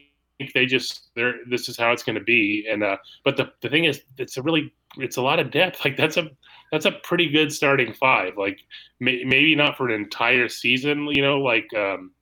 they 0.54 0.66
just 0.66 1.14
they're 1.14 1.36
this 1.46 1.68
is 1.68 1.76
how 1.76 1.92
it's 1.92 2.02
going 2.02 2.18
to 2.18 2.24
be. 2.24 2.66
And 2.68 2.82
uh, 2.82 2.96
but 3.24 3.36
the 3.36 3.52
the 3.60 3.68
thing 3.68 3.84
is, 3.84 4.02
it's 4.18 4.36
a 4.36 4.42
really 4.42 4.72
it's 4.96 5.16
a 5.18 5.22
lot 5.22 5.38
of 5.40 5.50
depth. 5.50 5.80
Like 5.84 5.96
that's 5.96 6.16
a 6.16 6.30
that's 6.72 6.86
a 6.86 6.92
pretty 6.92 7.28
good 7.28 7.52
starting 7.52 7.92
five. 7.92 8.36
Like 8.36 8.60
may, 9.00 9.24
maybe 9.24 9.54
not 9.54 9.76
for 9.76 9.88
an 9.88 9.94
entire 9.94 10.48
season, 10.48 11.06
you 11.10 11.22
know, 11.22 11.38
like. 11.38 11.72
um 11.74 12.12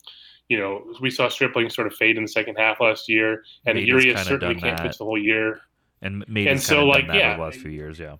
you 0.48 0.59
know, 0.59 0.85
we 1.00 1.11
saw 1.11 1.31
Stripling 1.31 1.70
sort 1.70 1.87
of 1.87 1.94
fade 1.94 2.18
in 2.18 2.24
the 2.24 2.28
second 2.28 2.57
half 2.57 2.78
last 2.78 3.09
year, 3.09 3.42
and 3.64 3.78
Urias 3.78 4.26
certainly 4.26 4.55
can't 4.57 4.76
that. 4.76 4.87
pitch 4.87 4.98
the 4.98 5.05
whole 5.05 5.16
year. 5.16 5.62
and 6.02 6.24
maybe 6.28 6.50
and 6.50 6.61
so, 6.61 6.85
like, 6.85 7.07
yeah. 7.07 7.37
the 7.37 7.42
last 7.42 7.59
few 7.59 7.70
years. 7.70 7.98
Yeah. 7.98 8.16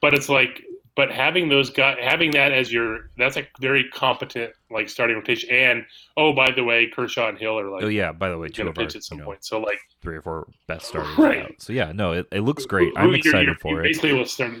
But 0.00 0.14
it's 0.14 0.28
like, 0.28 0.62
but 0.96 1.12
having 1.12 1.48
those 1.48 1.70
guys, 1.70 1.98
having 2.00 2.30
that 2.32 2.52
as 2.52 2.72
your, 2.72 3.10
that's 3.18 3.36
a 3.36 3.46
very 3.60 3.84
competent 3.90 4.52
like 4.70 4.88
starting 4.88 5.16
rotation. 5.16 5.50
And 5.50 5.84
oh, 6.16 6.32
by 6.32 6.50
the 6.50 6.64
way, 6.64 6.86
Kershaw 6.88 7.28
and 7.28 7.38
Hill 7.38 7.58
are 7.58 7.70
like 7.70 7.84
oh 7.84 7.88
yeah. 7.88 8.12
By 8.12 8.30
the 8.30 8.38
way, 8.38 8.48
two 8.48 8.62
of 8.62 8.68
our 8.68 8.72
pitch 8.84 8.96
at 8.96 9.04
some 9.04 9.18
you 9.18 9.22
know, 9.24 9.26
point. 9.30 9.44
So 9.44 9.60
like, 9.60 9.78
three 10.02 10.16
or 10.16 10.22
four 10.22 10.48
best 10.66 10.86
starters. 10.88 11.16
Right. 11.18 11.42
out. 11.44 11.52
So 11.58 11.72
yeah, 11.72 11.92
no, 11.92 12.12
it, 12.12 12.26
it 12.32 12.40
looks 12.40 12.64
great. 12.66 12.88
who- 12.96 13.02
I'm 13.02 13.14
excited 13.14 13.44
you're- 13.46 13.56
for 13.60 13.74
you 13.74 13.78
it. 13.80 13.82
Basically, 13.84 14.12
will 14.14 14.24
start. 14.24 14.52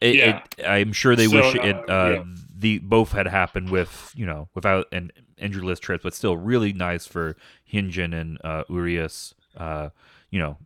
It, 0.00 0.14
Yeah. 0.14 0.42
it, 0.58 0.64
I'm 0.66 0.92
sure 0.92 1.16
they 1.16 1.26
So, 1.26 1.36
wish 1.36 1.54
it 1.56 1.74
uh, 1.88 1.92
uh, 1.92 2.10
yeah. 2.18 2.24
the 2.56 2.78
both 2.78 3.12
had 3.12 3.26
happened 3.26 3.70
with 3.70 4.12
you 4.14 4.26
know 4.26 4.48
without 4.54 4.86
an 4.92 5.10
injury 5.38 5.62
list 5.62 5.82
trip, 5.82 6.02
but 6.02 6.14
still 6.14 6.36
really 6.36 6.72
nice 6.72 7.06
for 7.06 7.36
Hyunjin 7.72 8.12
and 8.20 8.38
uh, 8.44 8.64
Urias. 8.68 9.34
Uh, 9.56 9.88
you 10.30 10.38
know, 10.38 10.56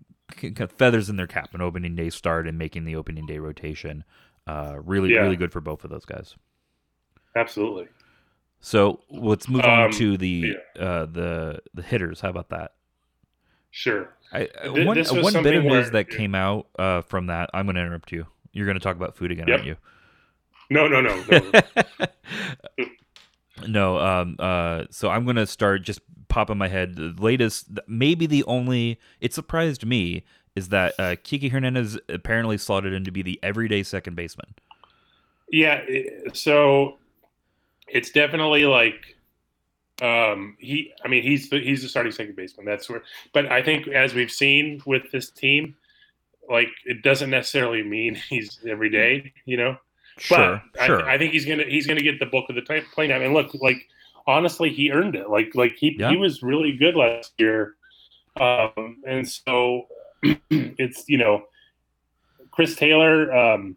feathers 0.76 1.08
in 1.08 1.16
their 1.16 1.26
cap, 1.26 1.54
an 1.54 1.60
opening 1.60 1.94
day 1.94 2.10
start 2.10 2.46
and 2.48 2.58
making 2.58 2.84
the 2.84 2.96
opening 2.96 3.26
day 3.26 3.38
rotation. 3.38 4.04
Uh, 4.46 4.76
really, 4.84 5.12
Yeah. 5.12 5.20
really 5.20 5.36
good 5.36 5.52
for 5.52 5.60
both 5.60 5.84
of 5.84 5.90
those 5.90 6.04
guys. 6.04 6.34
Absolutely. 7.36 7.88
So 8.60 9.00
let's 9.10 9.48
move 9.48 9.62
on 9.64 9.84
Um, 9.86 9.90
to 9.92 10.16
the 10.16 10.56
uh, 10.78 11.06
the 11.06 11.60
the 11.74 11.82
hitters. 11.82 12.20
How 12.20 12.28
about 12.30 12.48
that? 12.50 12.74
Sure. 13.70 14.08
I, 14.32 14.46
Th- 14.46 14.86
one 14.86 14.98
one 15.22 15.42
bit 15.42 15.54
of 15.54 15.64
news 15.64 15.90
that 15.92 16.08
came 16.10 16.34
out 16.34 16.66
uh, 16.78 17.00
from 17.02 17.26
that. 17.26 17.50
I'm 17.54 17.66
going 17.66 17.76
to 17.76 17.82
interrupt 17.82 18.12
you. 18.12 18.26
You're 18.52 18.66
going 18.66 18.78
to 18.78 18.82
talk 18.82 18.96
about 18.96 19.16
food 19.16 19.30
again, 19.32 19.46
Yep. 19.48 19.54
aren't 19.58 19.66
you? 19.66 19.76
No, 20.70 20.86
no, 20.88 21.00
no, 21.00 21.22
no. 21.30 22.86
no 23.68 23.98
um 23.98 24.34
uh 24.38 24.84
so 24.90 25.10
i'm 25.10 25.24
gonna 25.26 25.46
start 25.46 25.82
just 25.82 26.00
popping 26.28 26.56
my 26.56 26.68
head 26.68 26.96
the 26.96 27.14
latest 27.18 27.66
maybe 27.86 28.26
the 28.26 28.42
only 28.44 28.98
it 29.20 29.32
surprised 29.34 29.84
me 29.84 30.24
is 30.56 30.68
that 30.68 30.94
uh 30.98 31.16
kiki 31.22 31.48
hernandez 31.48 31.98
apparently 32.08 32.58
slotted 32.58 32.92
in 32.92 33.04
to 33.04 33.10
be 33.10 33.22
the 33.22 33.38
everyday 33.42 33.82
second 33.82 34.14
baseman 34.16 34.54
Yeah, 35.50 35.82
so 36.32 36.98
it's 37.88 38.10
definitely 38.10 38.64
like 38.66 39.16
um 40.02 40.56
he 40.58 40.92
I 41.04 41.08
mean 41.08 41.22
he's 41.22 41.50
the, 41.50 41.60
he's 41.60 41.82
the 41.82 41.88
starting 41.88 42.12
second 42.12 42.36
baseman. 42.36 42.66
That's 42.66 42.88
where 42.88 43.02
but 43.32 43.46
I 43.52 43.62
think 43.62 43.88
as 43.88 44.14
we've 44.14 44.30
seen 44.30 44.82
with 44.86 45.10
this 45.12 45.30
team 45.30 45.76
like 46.48 46.68
it 46.84 47.02
doesn't 47.02 47.30
necessarily 47.30 47.82
mean 47.82 48.14
he's 48.30 48.58
every 48.68 48.90
day, 48.90 49.32
you 49.44 49.56
know. 49.56 49.76
Sure, 50.18 50.62
but 50.74 50.86
sure. 50.86 51.02
I, 51.08 51.14
I 51.14 51.18
think 51.18 51.32
he's 51.32 51.46
gonna 51.46 51.64
he's 51.64 51.86
gonna 51.86 52.02
get 52.02 52.18
the 52.20 52.26
bulk 52.26 52.48
of 52.50 52.56
the 52.56 52.62
time, 52.62 52.84
playing 52.94 53.10
time. 53.10 53.22
And 53.22 53.34
look, 53.34 53.54
like 53.54 53.88
honestly, 54.26 54.70
he 54.70 54.90
earned 54.92 55.16
it. 55.16 55.30
Like 55.30 55.54
like 55.54 55.76
he 55.76 55.96
Yeah. 55.96 56.10
he 56.10 56.16
was 56.16 56.42
really 56.42 56.72
good 56.76 56.96
last 56.96 57.32
year, 57.38 57.76
um, 58.36 59.02
and 59.06 59.28
so 59.28 59.86
it's 60.50 61.08
you 61.08 61.18
know 61.18 61.44
Chris 62.50 62.76
Taylor 62.76 63.34
um, 63.34 63.76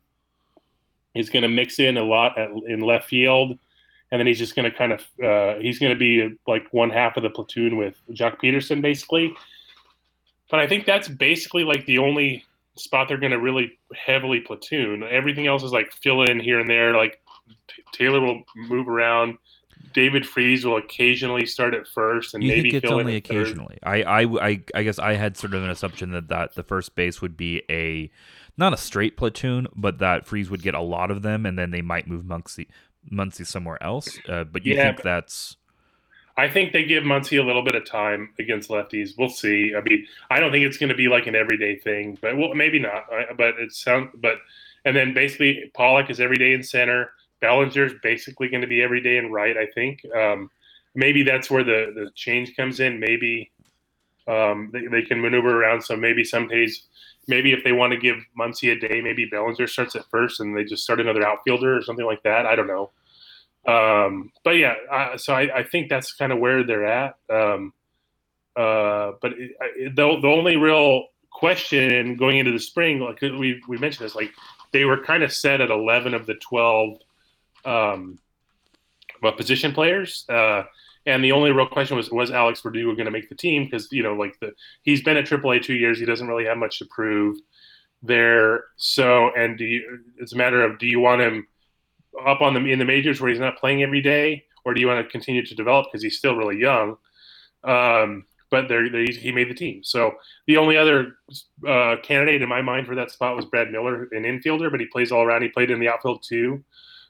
is 1.13 1.29
going 1.29 1.43
to 1.43 1.49
mix 1.49 1.79
in 1.79 1.97
a 1.97 2.03
lot 2.03 2.37
at, 2.37 2.49
in 2.67 2.81
left 2.81 3.07
field, 3.09 3.57
and 4.11 4.19
then 4.19 4.27
he's 4.27 4.37
just 4.37 4.55
going 4.55 4.69
to 4.69 4.77
kind 4.77 4.91
of 4.91 5.01
uh, 5.23 5.59
he's 5.59 5.79
going 5.79 5.91
to 5.91 5.97
be 5.97 6.37
like 6.47 6.67
one 6.71 6.89
half 6.89 7.17
of 7.17 7.23
the 7.23 7.29
platoon 7.29 7.77
with 7.77 7.95
Joc 8.11 8.39
Pederson 8.39 8.81
basically. 8.81 9.33
But 10.51 10.59
I 10.59 10.67
think 10.67 10.85
that's 10.85 11.07
basically 11.07 11.63
like 11.63 11.85
the 11.85 11.97
only 11.97 12.45
spot 12.75 13.07
they're 13.07 13.17
going 13.17 13.31
to 13.31 13.39
really 13.39 13.79
heavily 13.95 14.41
platoon. 14.41 15.03
Everything 15.03 15.47
else 15.47 15.63
is 15.63 15.71
like 15.71 15.91
fill 15.91 16.23
in 16.23 16.39
here 16.39 16.59
and 16.59 16.69
there. 16.69 16.95
Like 16.95 17.21
Taylor 17.91 18.21
will 18.21 18.43
move 18.55 18.87
around. 18.87 19.37
David 19.95 20.27
Freese 20.27 20.63
will 20.63 20.77
occasionally 20.77 21.47
start 21.47 21.73
at 21.73 21.87
first 21.87 22.35
and 22.35 22.43
you 22.43 22.49
maybe 22.49 22.69
think 22.69 22.83
it's 22.83 22.91
only 22.91 23.13
in 23.13 23.17
at 23.17 23.27
third. 23.27 23.37
occasionally. 23.41 23.79
I, 23.81 24.03
I, 24.03 24.21
I, 24.49 24.63
I 24.75 24.83
guess 24.83 24.99
I 24.99 25.13
had 25.13 25.37
sort 25.37 25.55
of 25.55 25.63
an 25.63 25.69
assumption 25.71 26.11
that, 26.11 26.27
that 26.27 26.53
the 26.53 26.61
first 26.63 26.95
base 26.95 27.21
would 27.21 27.35
be 27.35 27.63
a 27.69 28.11
not 28.57 28.73
a 28.73 28.77
straight 28.77 29.17
platoon, 29.17 29.67
but 29.75 29.97
that 29.99 30.27
Freeze 30.27 30.49
would 30.51 30.61
get 30.61 30.75
a 30.75 30.81
lot 30.81 31.09
of 31.11 31.23
them, 31.23 31.45
and 31.45 31.57
then 31.57 31.71
they 31.71 31.81
might 31.81 32.07
move 32.07 32.23
Muncy, 32.23 32.67
Muncy 33.11 33.45
somewhere 33.47 33.81
else. 33.81 34.19
Uh, 34.29 34.43
but 34.43 34.65
you 34.65 34.75
Yeah, 34.75 34.91
think 34.91 35.01
that's 35.01 35.57
I 36.37 36.49
think 36.49 36.73
they 36.73 36.83
give 36.83 37.03
Muncy 37.03 37.39
a 37.41 37.43
little 37.45 37.63
bit 37.63 37.75
of 37.75 37.85
time 37.85 38.29
against 38.39 38.69
lefties. 38.69 39.11
We'll 39.17 39.29
see. 39.29 39.73
I 39.75 39.81
mean, 39.81 40.05
I 40.29 40.39
don't 40.41 40.51
think 40.51 40.65
it's 40.65 40.77
going 40.77 40.89
to 40.89 40.95
be 40.95 41.07
like 41.07 41.27
an 41.27 41.35
everyday 41.35 41.77
thing, 41.77 42.17
but 42.21 42.35
well, 42.37 42.53
maybe 42.53 42.77
not. 42.79 43.05
I- 43.11 43.33
But 43.33 43.57
it 43.59 43.71
sounds. 43.73 44.09
But 44.15 44.35
and 44.83 44.95
then 44.95 45.13
basically 45.13 45.71
Pollock 45.73 46.09
is 46.09 46.19
every 46.19 46.37
day 46.37 46.53
in 46.53 46.61
center. 46.63 47.11
Bellinger's 47.41 47.93
basically 48.01 48.47
going 48.49 48.61
to 48.61 48.67
be 48.67 48.81
every 48.81 49.01
day 49.01 49.17
and 49.17 49.33
right. 49.33 49.57
I 49.57 49.67
think. 49.73 50.01
Um, 50.15 50.49
maybe 50.95 51.23
that's 51.23 51.49
where 51.51 51.63
the 51.63 51.91
the 51.93 52.11
change 52.15 52.55
comes 52.55 52.79
in. 52.79 52.99
Maybe 52.99 53.51
um, 54.27 54.69
they, 54.73 54.87
they 54.87 55.01
can 55.01 55.21
maneuver 55.21 55.61
around. 55.61 55.83
So 55.83 55.95
maybe 55.95 56.23
some 56.23 56.47
days, 56.47 56.87
maybe 57.27 57.51
if 57.51 57.63
they 57.63 57.71
want 57.71 57.93
to 57.93 57.99
give 57.99 58.17
Muncy 58.39 58.71
a 58.71 58.79
day, 58.79 59.01
maybe 59.01 59.25
Bellinger 59.25 59.67
starts 59.67 59.95
at 59.95 60.05
first 60.09 60.39
and 60.39 60.57
they 60.57 60.63
just 60.63 60.83
start 60.83 60.99
another 60.99 61.25
outfielder 61.25 61.77
or 61.77 61.83
something 61.83 62.05
like 62.05 62.23
that. 62.23 62.45
I 62.45 62.55
don't 62.55 62.67
know. 62.67 62.91
Um, 63.67 64.31
but 64.43 64.57
yeah, 64.57 64.75
uh, 64.91 65.17
so 65.17 65.33
I, 65.33 65.59
I 65.59 65.63
think 65.63 65.89
that's 65.89 66.13
kind 66.13 66.31
of 66.31 66.39
where 66.39 66.63
they're 66.63 66.85
at. 66.85 67.15
Um, 67.29 67.73
uh, 68.55 69.11
but 69.21 69.33
it, 69.33 69.51
it, 69.75 69.95
the, 69.95 70.19
the 70.21 70.27
only 70.27 70.55
real 70.55 71.07
question 71.31 72.15
going 72.15 72.37
into 72.37 72.51
the 72.51 72.59
spring, 72.59 72.99
like 72.99 73.21
we, 73.21 73.61
we 73.67 73.77
mentioned 73.77 74.05
this, 74.05 74.15
like 74.15 74.31
they 74.71 74.85
were 74.85 75.03
kind 75.03 75.23
of 75.23 75.33
set 75.33 75.61
at 75.61 75.71
11 75.71 76.13
of 76.13 76.25
the 76.25 76.35
12 76.35 76.97
um, 77.65 78.19
well, 79.21 79.33
position 79.33 79.73
players. 79.73 80.25
Uh, 80.29 80.63
and 81.05 81.23
the 81.23 81.31
only 81.31 81.51
real 81.51 81.67
question 81.67 81.97
was, 81.97 82.09
was 82.09 82.31
Alex 82.31 82.61
Verdugo 82.61 82.93
going 82.93 83.05
to 83.05 83.11
make 83.11 83.29
the 83.29 83.35
team? 83.35 83.65
Because, 83.65 83.91
you 83.91 84.01
know, 84.03 84.13
like 84.13 84.39
the, 84.39 84.53
he's 84.83 85.03
been 85.03 85.17
at 85.17 85.25
AAA 85.25 85.63
two 85.63 85.75
years. 85.75 85.99
He 85.99 86.05
doesn't 86.05 86.27
really 86.27 86.45
have 86.45 86.57
much 86.57 86.79
to 86.79 86.85
prove 86.85 87.37
there. 88.01 88.65
So, 88.77 89.31
and 89.35 89.59
you, 89.59 89.99
it's 90.17 90.33
a 90.33 90.37
matter 90.37 90.63
of, 90.63 90.79
do 90.79 90.87
you 90.87 90.99
want 90.99 91.21
him 91.21 91.47
up 92.25 92.41
on 92.41 92.53
the, 92.53 92.59
in 92.71 92.79
the 92.79 92.85
majors 92.85 93.21
where 93.21 93.29
he's 93.29 93.39
not 93.39 93.57
playing 93.57 93.83
every 93.83 94.01
day? 94.01 94.45
Or 94.63 94.73
do 94.73 94.81
you 94.81 94.87
want 94.87 95.05
to 95.05 95.11
continue 95.11 95.45
to 95.45 95.55
develop 95.55 95.87
because 95.87 96.01
he's 96.01 96.17
still 96.17 96.35
really 96.35 96.57
young? 96.57 96.97
Um, 97.63 98.25
but 98.49 98.67
there 98.67 98.83
he 98.83 99.31
made 99.31 99.49
the 99.49 99.55
team. 99.55 99.83
So 99.83 100.15
the 100.47 100.57
only 100.57 100.77
other 100.77 101.17
uh, 101.67 101.97
candidate 102.01 102.41
in 102.41 102.49
my 102.49 102.61
mind 102.61 102.87
for 102.87 102.95
that 102.95 103.11
spot 103.11 103.35
was 103.35 103.45
Brad 103.45 103.71
Miller, 103.71 104.07
an 104.11 104.23
infielder, 104.23 104.71
but 104.71 104.79
he 104.79 104.85
plays 104.85 105.11
all 105.11 105.23
around. 105.23 105.41
He 105.41 105.49
played 105.49 105.71
in 105.71 105.79
the 105.79 105.89
outfield 105.89 106.23
too. 106.27 106.63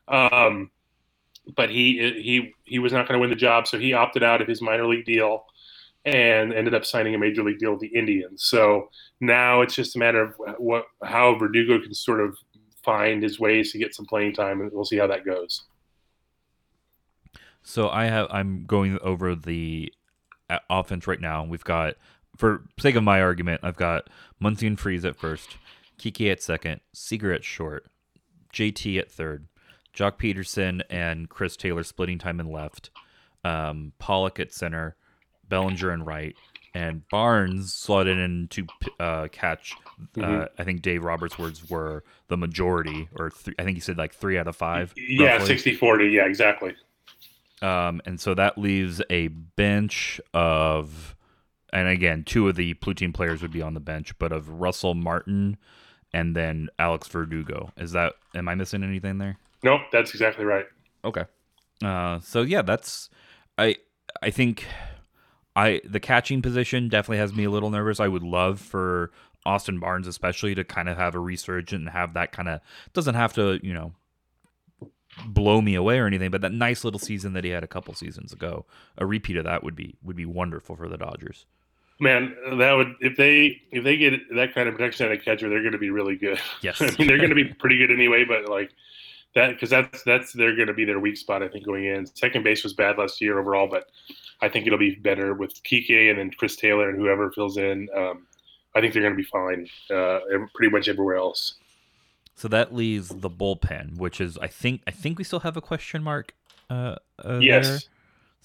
Um, 0.08 0.72
but 1.56 1.70
he 1.70 1.98
he 2.22 2.54
he 2.64 2.80
was 2.80 2.94
not 2.94 3.08
going 3.08 3.18
to 3.18 3.22
win 3.22 3.30
the 3.30 3.36
job, 3.36 3.68
so 3.68 3.78
he 3.78 3.94
opted 3.94 4.24
out 4.24 4.42
of 4.42 4.48
his 4.48 4.62
minor 4.62 4.88
league 4.88 5.06
deal 5.06 5.46
and 6.06 6.54
ended 6.54 6.74
up 6.74 6.86
signing 6.86 7.16
a 7.16 7.18
major 7.18 7.44
league 7.44 7.60
deal 7.60 7.72
with 7.72 7.80
the 7.80 7.88
Indians. 7.88 8.44
So 8.44 8.90
now 9.20 9.62
it's 9.62 9.76
just 9.76 9.96
a 9.96 10.00
matter 10.00 10.22
of 10.22 10.36
what 10.58 10.86
how 11.04 11.36
Verdugo 11.36 11.80
can 11.80 11.94
sort 11.94 12.22
of 12.22 12.38
find 12.84 13.24
his 13.24 13.40
ways 13.40 13.72
to 13.72 13.78
get 13.78 13.96
some 13.96 14.06
playing 14.06 14.34
time, 14.34 14.62
and 14.62 14.72
we'll 14.72 14.86
see 14.86 14.98
how 14.98 15.08
that 15.08 15.26
goes. 15.26 15.64
So 17.64 17.90
I 17.90 18.06
have 18.06 18.28
I'm 18.30 18.66
going 18.66 19.00
over 19.02 19.36
the 19.36 19.92
uh, 20.50 20.60
offense 20.70 21.08
right 21.08 21.22
now. 21.22 21.44
We've 21.44 21.64
got 21.64 21.96
for 22.38 22.64
sake 22.80 22.96
of 22.96 23.04
my 23.04 23.22
argument, 23.22 23.62
I've 23.64 23.78
got 23.78 24.10
Muncy 24.42 24.68
and 24.68 24.80
Freese 24.80 25.06
at 25.06 25.16
first, 25.16 25.58
Kiki 25.98 26.30
at 26.30 26.42
second, 26.42 26.82
Seager 26.94 27.34
at 27.34 27.44
short, 27.44 27.86
JT 28.54 29.00
at 29.00 29.12
third, 29.12 29.48
Joc 29.96 30.18
Pederson 30.20 30.82
and 30.90 31.30
Chris 31.30 31.56
Taylor 31.58 31.84
splitting 31.84 32.18
time 32.20 32.40
in 32.40 32.52
left, 32.52 32.90
um, 33.44 33.94
Pollock 34.00 34.40
at 34.40 34.54
center, 34.54 34.96
Bellinger 35.48 35.92
in 35.94 36.04
right, 36.04 36.36
and 36.74 37.08
Barnes 37.10 37.74
slotted 37.74 38.18
in 38.18 38.48
to 38.50 38.68
uh, 39.00 39.28
catch. 39.32 39.74
Uh, 40.18 40.20
Mhm. 40.22 40.50
I 40.60 40.64
think 40.66 40.82
Dave 40.82 41.04
Roberts' 41.06 41.40
words 41.40 41.70
were 41.70 42.04
the 42.28 42.36
majority, 42.36 43.08
or 43.16 43.30
th- 43.30 43.56
I 43.58 43.64
think 43.64 43.78
he 43.78 43.82
said 43.82 43.98
like 43.98 44.14
three 44.14 44.38
out 44.38 44.48
of 44.48 44.56
five. 44.58 44.94
Yeah, 44.98 45.38
roughly. 45.38 45.56
60-40. 45.56 46.12
Yeah, 46.12 46.26
exactly. 46.26 46.76
Um, 47.62 48.02
and 48.06 48.20
so 48.20 48.34
that 48.34 48.58
leaves 48.58 49.02
a 49.10 49.30
bench 49.30 50.20
of, 50.34 51.16
and 51.72 51.88
again, 51.88 52.24
two 52.26 52.50
of 52.50 52.58
the 52.58 52.74
platoon 52.74 53.14
players 53.14 53.42
would 53.42 53.52
be 53.54 53.62
on 53.62 53.74
the 53.74 53.80
bench, 53.80 54.18
but 54.20 54.34
of 54.34 54.50
Russell 54.50 54.94
Martin 54.96 55.56
and 56.12 56.36
then 56.36 56.68
Alex 56.78 57.08
Verdugo. 57.08 57.72
Is 57.78 57.94
that, 57.94 58.14
am 58.36 58.50
I 58.50 58.56
missing 58.56 58.84
anything 58.84 59.18
there? 59.18 59.38
Nope, 59.66 59.82
that's 59.92 60.12
exactly 60.12 60.46
right. 60.46 60.66
Okay. 61.04 61.26
Uh, 61.84 62.20
so 62.20 62.44
yeah, 62.44 62.62
that's, 62.62 63.10
I, 63.58 63.76
I 64.22 64.30
think 64.30 64.66
I, 65.56 65.82
the 65.84 66.00
catching 66.00 66.44
position 66.44 66.88
definitely 66.88 67.18
has 67.18 67.34
me 67.34 67.46
a 67.46 67.50
little 67.50 67.72
nervous. 67.72 68.00
I 68.00 68.08
would 68.08 68.22
love 68.22 68.62
for 68.62 69.12
Austin 69.44 69.80
Barnes, 69.80 70.08
especially 70.08 70.54
to 70.54 70.64
kind 70.64 70.88
of 70.88 70.98
have 70.98 71.16
a 71.16 71.20
resurgence 71.20 71.72
and 71.72 71.90
have 71.90 72.14
that 72.14 72.32
kind 72.32 72.48
of, 72.48 72.62
doesn't 72.94 73.16
have 73.16 73.34
to, 73.34 73.60
you 73.64 73.74
know, 73.74 73.94
blow 75.28 75.62
me 75.62 75.74
away 75.74 75.98
or 75.98 76.06
anything, 76.06 76.30
but 76.30 76.42
that 76.42 76.52
nice 76.52 76.84
little 76.84 77.00
season 77.00 77.34
that 77.34 77.44
he 77.44 77.50
had 77.50 77.64
a 77.64 77.68
couple 77.68 77.94
seasons 77.96 78.34
ago, 78.34 78.68
a 79.00 79.06
repeat 79.06 79.36
of 79.38 79.46
that 79.46 79.64
would 79.64 79.76
be 79.76 79.96
would 80.04 80.16
be 80.16 80.26
wonderful 80.26 80.76
for 80.76 80.88
the 80.88 80.98
Dodgers. 80.98 81.46
Man, 82.00 82.36
that 82.58 82.74
would 82.74 82.94
if 83.00 83.16
they 83.16 83.62
if 83.72 83.84
they 83.84 83.98
get 83.98 84.14
that 84.36 84.54
kind 84.54 84.68
of 84.68 84.76
protection 84.76 85.06
at 85.06 85.14
a 85.14 85.18
catcher, 85.18 85.50
they're 85.50 85.62
going 85.62 85.72
to 85.72 85.78
be 85.78 85.90
really 85.90 86.18
good. 86.18 86.40
Yes. 86.62 86.82
I 86.82 86.94
mean 87.00 87.08
they're 87.08 87.18
going 87.18 87.30
to 87.30 87.36
be 87.36 87.46
pretty 87.46 87.78
good 87.78 87.92
anyway, 87.92 88.26
but 88.26 88.50
like 88.50 88.72
that 89.36 89.52
because 89.52 89.70
that's 89.70 90.04
that's 90.04 90.34
they're 90.34 90.56
going 90.56 90.68
to 90.68 90.74
be 90.74 90.86
their 90.86 91.00
weak 91.00 91.18
spot. 91.18 91.44
I 91.44 91.48
think 91.48 91.66
going 91.66 91.86
in. 91.86 92.06
Second 92.06 92.44
base 92.44 92.64
was 92.64 92.74
bad 92.74 92.98
last 92.98 93.22
year 93.22 93.40
overall, 93.40 93.68
but 93.68 93.90
I 94.42 94.50
think 94.50 94.66
it'll 94.66 94.80
be 94.80 94.96
better 94.96 95.34
with 95.34 95.62
Kike 95.64 96.10
and 96.10 96.18
then 96.18 96.32
Chris 96.32 96.56
Taylor 96.56 96.90
and 96.90 96.98
whoever 96.98 97.32
fills 97.32 97.58
in. 97.58 97.88
Um, 97.96 98.26
I 98.74 98.82
think 98.82 98.94
they're 98.94 99.04
going 99.04 99.14
to 99.14 99.18
be 99.18 99.24
fine. 99.24 99.68
Uh, 99.90 100.20
pretty 100.54 100.72
much 100.72 100.88
everywhere 100.88 101.18
else. 101.18 101.56
So 102.36 102.48
that 102.50 102.74
leaves 102.74 103.10
the 103.10 103.30
bullpen, 103.30 103.98
which 103.98 104.20
is 104.20 104.38
I 104.38 104.48
think 104.48 104.82
I 104.88 104.92
think 104.92 105.18
we 105.18 105.24
still 105.24 105.42
have 105.42 105.58
a 105.58 105.62
question 105.62 106.04
mark. 106.04 106.34
Uh, 106.70 106.96
uh 107.24 107.40
yes, 107.40 107.88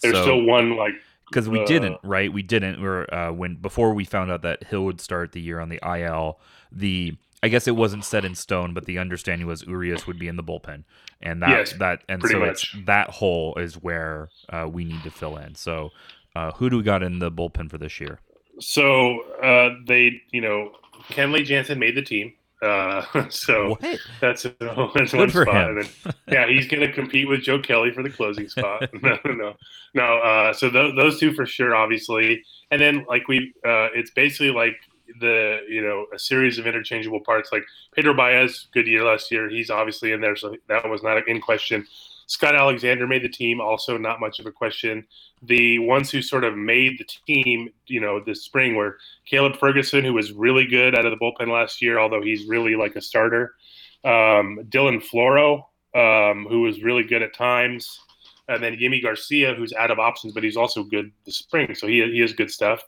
there's 0.02 0.18
still 0.18 0.42
one 0.42 0.76
like 0.76 0.94
because 1.30 1.48
we 1.48 1.60
uh, 1.60 1.66
didn't 1.66 1.98
right? 2.02 2.32
We 2.32 2.42
didn't. 2.42 2.82
We're 2.82 3.06
uh, 3.12 3.32
when 3.32 3.56
before 3.56 3.94
we 3.94 4.04
found 4.04 4.30
out 4.30 4.42
that 4.42 4.64
Hill 4.64 4.84
would 4.84 5.00
start 5.00 5.32
the 5.32 5.40
year 5.40 5.60
on 5.60 5.68
the 5.68 5.80
IL 5.82 6.38
the 6.72 7.16
I 7.42 7.48
guess 7.48 7.66
it 7.66 7.74
wasn't 7.76 8.04
set 8.04 8.24
in 8.24 8.34
stone 8.34 8.74
but 8.74 8.84
the 8.84 8.98
understanding 8.98 9.46
was 9.46 9.62
Urias 9.62 10.06
would 10.06 10.18
be 10.18 10.28
in 10.28 10.36
the 10.36 10.42
bullpen. 10.42 10.84
And 11.22 11.42
that 11.42 11.50
Yes, 11.50 11.72
that 11.74 12.02
and 12.08 12.22
so 12.22 12.38
much. 12.38 12.74
it's 12.74 12.86
that 12.86 13.10
hole 13.10 13.54
is 13.56 13.74
where 13.74 14.28
uh, 14.48 14.68
we 14.70 14.84
need 14.84 15.02
to 15.02 15.10
fill 15.10 15.36
in. 15.36 15.54
So 15.54 15.90
uh, 16.34 16.52
who 16.52 16.70
do 16.70 16.78
we 16.78 16.82
got 16.82 17.02
in 17.02 17.18
the 17.18 17.30
bullpen 17.30 17.70
for 17.70 17.78
this 17.78 18.00
year? 18.00 18.20
So 18.58 19.22
uh, 19.42 19.70
they 19.86 20.22
you 20.32 20.40
know 20.40 20.72
Kenley 21.10 21.44
Jansen 21.44 21.78
made 21.78 21.96
the 21.96 22.02
team. 22.02 22.34
Uh, 22.62 23.02
so 23.30 23.70
what 23.70 23.80
That's, 24.20 24.42
that's 24.60 25.12
Good 25.12 25.14
one 25.14 25.30
spot. 25.30 25.48
him. 25.48 25.78
And 25.78 25.78
then, 25.78 26.14
yeah, 26.28 26.46
he's 26.48 26.66
going 26.66 26.80
to 26.86 26.92
compete 26.92 27.28
with 27.28 27.40
Joe 27.42 27.58
Kelly 27.60 27.90
for 27.92 28.02
the 28.02 28.10
closing 28.10 28.48
spot. 28.48 28.88
no, 29.02 29.18
no, 29.24 29.54
no. 29.94 30.18
Uh, 30.18 30.52
so 30.52 30.70
th- 30.70 30.94
those 30.96 31.18
two 31.18 31.32
for 31.32 31.46
sure, 31.46 31.74
obviously. 31.74 32.42
And 32.70 32.80
then 32.80 33.04
like 33.08 33.28
we, 33.28 33.54
uh, 33.64 33.88
it's 33.94 34.10
basically 34.10 34.50
like 34.50 34.76
the 35.20 35.60
you 35.68 35.82
know 35.82 36.06
a 36.14 36.18
series 36.18 36.58
of 36.58 36.66
interchangeable 36.66 37.20
parts. 37.20 37.50
Like 37.52 37.64
Pedro 37.94 38.14
Baez, 38.14 38.68
good 38.72 38.86
year 38.86 39.04
last 39.04 39.30
year. 39.30 39.48
He's 39.48 39.70
obviously 39.70 40.12
in 40.12 40.20
there, 40.20 40.36
so 40.36 40.54
that 40.68 40.88
was 40.88 41.02
not 41.02 41.26
in 41.28 41.40
question. 41.40 41.86
Scott 42.30 42.54
Alexander 42.54 43.08
made 43.08 43.24
the 43.24 43.28
team, 43.28 43.60
also 43.60 43.98
not 43.98 44.20
much 44.20 44.38
of 44.38 44.46
a 44.46 44.52
question. 44.52 45.04
The 45.42 45.80
ones 45.80 46.12
who 46.12 46.22
sort 46.22 46.44
of 46.44 46.56
made 46.56 46.96
the 46.96 47.04
team, 47.26 47.70
you 47.88 48.00
know, 48.00 48.20
this 48.24 48.44
spring 48.44 48.76
were 48.76 48.98
Caleb 49.26 49.56
Ferguson, 49.56 50.04
who 50.04 50.14
was 50.14 50.30
really 50.30 50.64
good 50.64 50.96
out 50.96 51.04
of 51.04 51.10
the 51.10 51.16
bullpen 51.16 51.48
last 51.48 51.82
year, 51.82 51.98
although 51.98 52.22
he's 52.22 52.46
really 52.46 52.76
like 52.76 52.94
a 52.94 53.00
starter. 53.00 53.56
Um, 54.04 54.60
Dylan 54.68 55.02
Floro, 55.02 55.64
um, 55.98 56.46
who 56.48 56.60
was 56.60 56.84
really 56.84 57.02
good 57.02 57.20
at 57.20 57.34
times. 57.34 57.98
And 58.46 58.62
then 58.62 58.76
Yimi 58.76 59.02
Garcia, 59.02 59.54
who's 59.54 59.72
out 59.72 59.90
of 59.90 59.98
options, 59.98 60.32
but 60.32 60.44
he's 60.44 60.56
also 60.56 60.84
good 60.84 61.10
this 61.26 61.36
spring. 61.36 61.74
So 61.74 61.88
he, 61.88 62.00
he 62.12 62.20
has 62.20 62.32
good 62.32 62.52
stuff. 62.52 62.80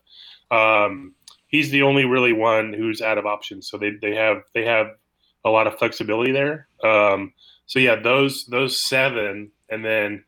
Um, 0.52 1.16
he's 1.48 1.70
the 1.70 1.82
only 1.82 2.04
really 2.04 2.32
one 2.32 2.72
who's 2.72 3.02
out 3.02 3.18
of 3.18 3.26
options. 3.26 3.68
So 3.68 3.76
they, 3.76 3.90
they 4.00 4.14
have 4.14 4.42
they 4.54 4.64
have 4.66 4.92
a 5.44 5.50
lot 5.50 5.66
of 5.66 5.76
flexibility 5.78 6.30
there. 6.30 6.68
Um, 6.84 7.32
so 7.72 7.78
yeah, 7.78 7.96
those 7.96 8.44
those 8.44 8.78
seven, 8.78 9.50
and 9.70 9.82
then 9.82 10.24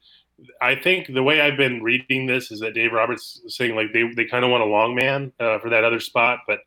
I 0.63 0.77
think 0.77 1.13
the 1.13 1.23
way 1.23 1.43
I've 1.43 1.59
been 1.59 1.83
reading 1.83 2.25
this 2.25 2.51
is 2.51 2.61
that 2.61 2.73
Dave 2.73 2.91
Roberts 2.91 3.43
is 3.45 3.55
saying 3.55 3.77
like 3.77 3.93
they 3.93 4.11
they 4.17 4.25
kind 4.25 4.47
of 4.47 4.51
want 4.51 4.63
a 4.63 4.67
long 4.67 4.95
man 4.95 5.31
uh, 5.39 5.59
for 5.59 5.69
that 5.69 5.85
other 5.85 6.01
spot, 6.01 6.39
but 6.47 6.61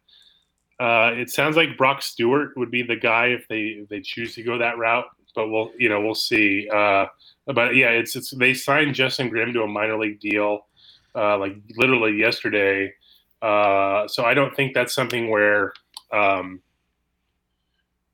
uh, 0.80 1.14
it 1.16 1.32
sounds 1.32 1.56
like 1.56 1.80
Brock 1.80 2.04
Stewart 2.04 2.56
would 2.58 2.70
be 2.70 2.84
the 2.84 2.96
guy 2.96 3.30
if 3.30 3.48
they 3.48 3.80
if 3.82 3.90
they 3.90 4.02
choose 4.02 4.36
to 4.36 4.44
go 4.44 4.60
that 4.60 4.78
route. 4.78 5.06
But 5.34 5.50
we'll 5.50 5.72
you 5.80 5.90
know 5.90 6.00
we'll 6.00 6.14
see. 6.14 6.70
Uh, 6.72 7.08
but 7.48 7.76
yeah, 7.76 7.90
it's 7.90 8.16
it's 8.16 8.30
they 8.38 8.54
signed 8.54 8.94
Justin 8.94 9.30
Grimm 9.30 9.54
to 9.54 9.64
a 9.64 9.68
minor 9.68 9.98
league 9.98 10.20
deal 10.20 10.68
uh, 11.16 11.40
like 11.40 11.56
literally 11.76 12.20
yesterday. 12.20 12.94
Uh, 13.42 14.08
so 14.08 14.26
I 14.26 14.36
don't 14.36 14.56
think 14.56 14.76
that's 14.76 14.94
something 14.94 15.32
where 15.32 15.74
um, 16.14 16.62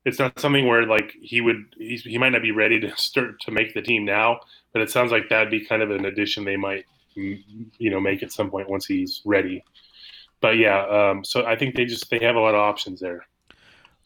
it's 0.05 0.19
not 0.19 0.39
something 0.39 0.67
where 0.67 0.85
like 0.85 1.13
he 1.21 1.41
would 1.41 1.75
he's, 1.77 2.03
he 2.03 2.17
might 2.17 2.31
not 2.31 2.41
be 2.41 2.51
ready 2.51 2.79
to 2.79 2.95
start 2.97 3.39
to 3.41 3.51
make 3.51 3.73
the 3.73 3.81
team 3.81 4.05
now. 4.05 4.39
But 4.71 4.81
it 4.81 4.89
sounds 4.89 5.11
like 5.11 5.29
that'd 5.29 5.51
be 5.51 5.65
kind 5.65 5.81
of 5.81 5.91
an 5.91 6.05
addition 6.05 6.45
they 6.45 6.57
might 6.57 6.85
you 7.15 7.89
know 7.89 7.99
make 7.99 8.23
at 8.23 8.31
some 8.31 8.49
point 8.49 8.69
once 8.69 8.85
he's 8.85 9.21
ready. 9.25 9.63
But 10.41 10.57
yeah, 10.57 10.85
um, 10.87 11.23
so 11.23 11.45
I 11.45 11.55
think 11.55 11.75
they 11.75 11.85
just 11.85 12.09
they 12.09 12.19
have 12.19 12.35
a 12.35 12.39
lot 12.39 12.55
of 12.55 12.59
options 12.59 12.99
there. 12.99 13.25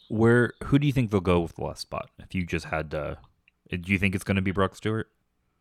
Where 0.10 0.53
who 0.65 0.79
do 0.79 0.88
you 0.88 0.93
think 0.93 1.12
they'll 1.12 1.19
go 1.19 1.39
with 1.39 1.55
the 1.55 1.63
last 1.63 1.81
spot? 1.81 2.10
If 2.19 2.36
you 2.36 2.45
just 2.45 2.65
had 2.65 2.91
to, 2.91 3.17
do 3.69 3.91
you 3.91 3.97
think 3.97 4.13
it's 4.15 4.23
going 4.23 4.36
to 4.36 4.41
be 4.41 4.51
Brock 4.51 4.75
Stewart? 4.75 5.10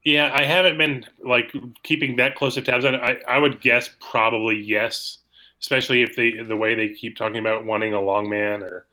Yeah, 0.05 0.31
I 0.33 0.44
haven't 0.44 0.79
been 0.79 1.05
like 1.25 1.53
keeping 1.83 2.16
that 2.16 2.37
close 2.37 2.57
of 2.57 2.64
tabs 2.64 2.85
on 2.85 2.94
it. 2.94 3.01
I, 3.01 3.16
I 3.27 3.38
would 3.38 3.61
guess 3.61 3.90
probably 4.01 4.57
yes, 4.57 5.18
especially 5.61 6.03
if 6.03 6.14
they 6.14 6.33
the 6.33 6.57
way 6.57 6.75
they 6.75 6.90
keep 6.90 7.16
talking 7.16 7.38
about 7.38 7.64
wanting 7.64 7.94
a 7.94 8.01
long 8.01 8.29
man 8.29 8.62
or 8.62 8.87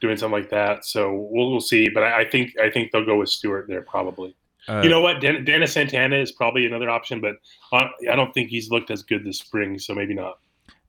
doing 0.00 0.16
something 0.16 0.38
like 0.40 0.50
that. 0.50 0.84
So 0.84 1.12
we'll, 1.30 1.50
we'll 1.50 1.60
see. 1.60 1.88
But 1.88 2.02
I, 2.02 2.20
I 2.20 2.24
think 2.28 2.58
I 2.58 2.70
think 2.70 2.90
they'll 2.92 3.04
go 3.06 3.16
with 3.18 3.28
Stewart 3.28 3.66
there 3.68 3.82
probably. 3.82 4.34
Uh, 4.68 4.80
you 4.82 4.88
know 4.90 5.00
what? 5.00 5.20
Den- 5.20 5.44
Dennis 5.44 5.72
Santana 5.72 6.16
is 6.16 6.32
probably 6.32 6.66
another 6.66 6.90
option, 6.90 7.20
but 7.20 7.36
I, 7.72 7.88
I 8.10 8.16
don't 8.16 8.34
think 8.34 8.48
he's 8.50 8.68
looked 8.70 8.90
as 8.90 9.02
good 9.02 9.24
this 9.24 9.38
spring, 9.38 9.78
so 9.78 9.94
maybe 9.94 10.12
not 10.12 10.38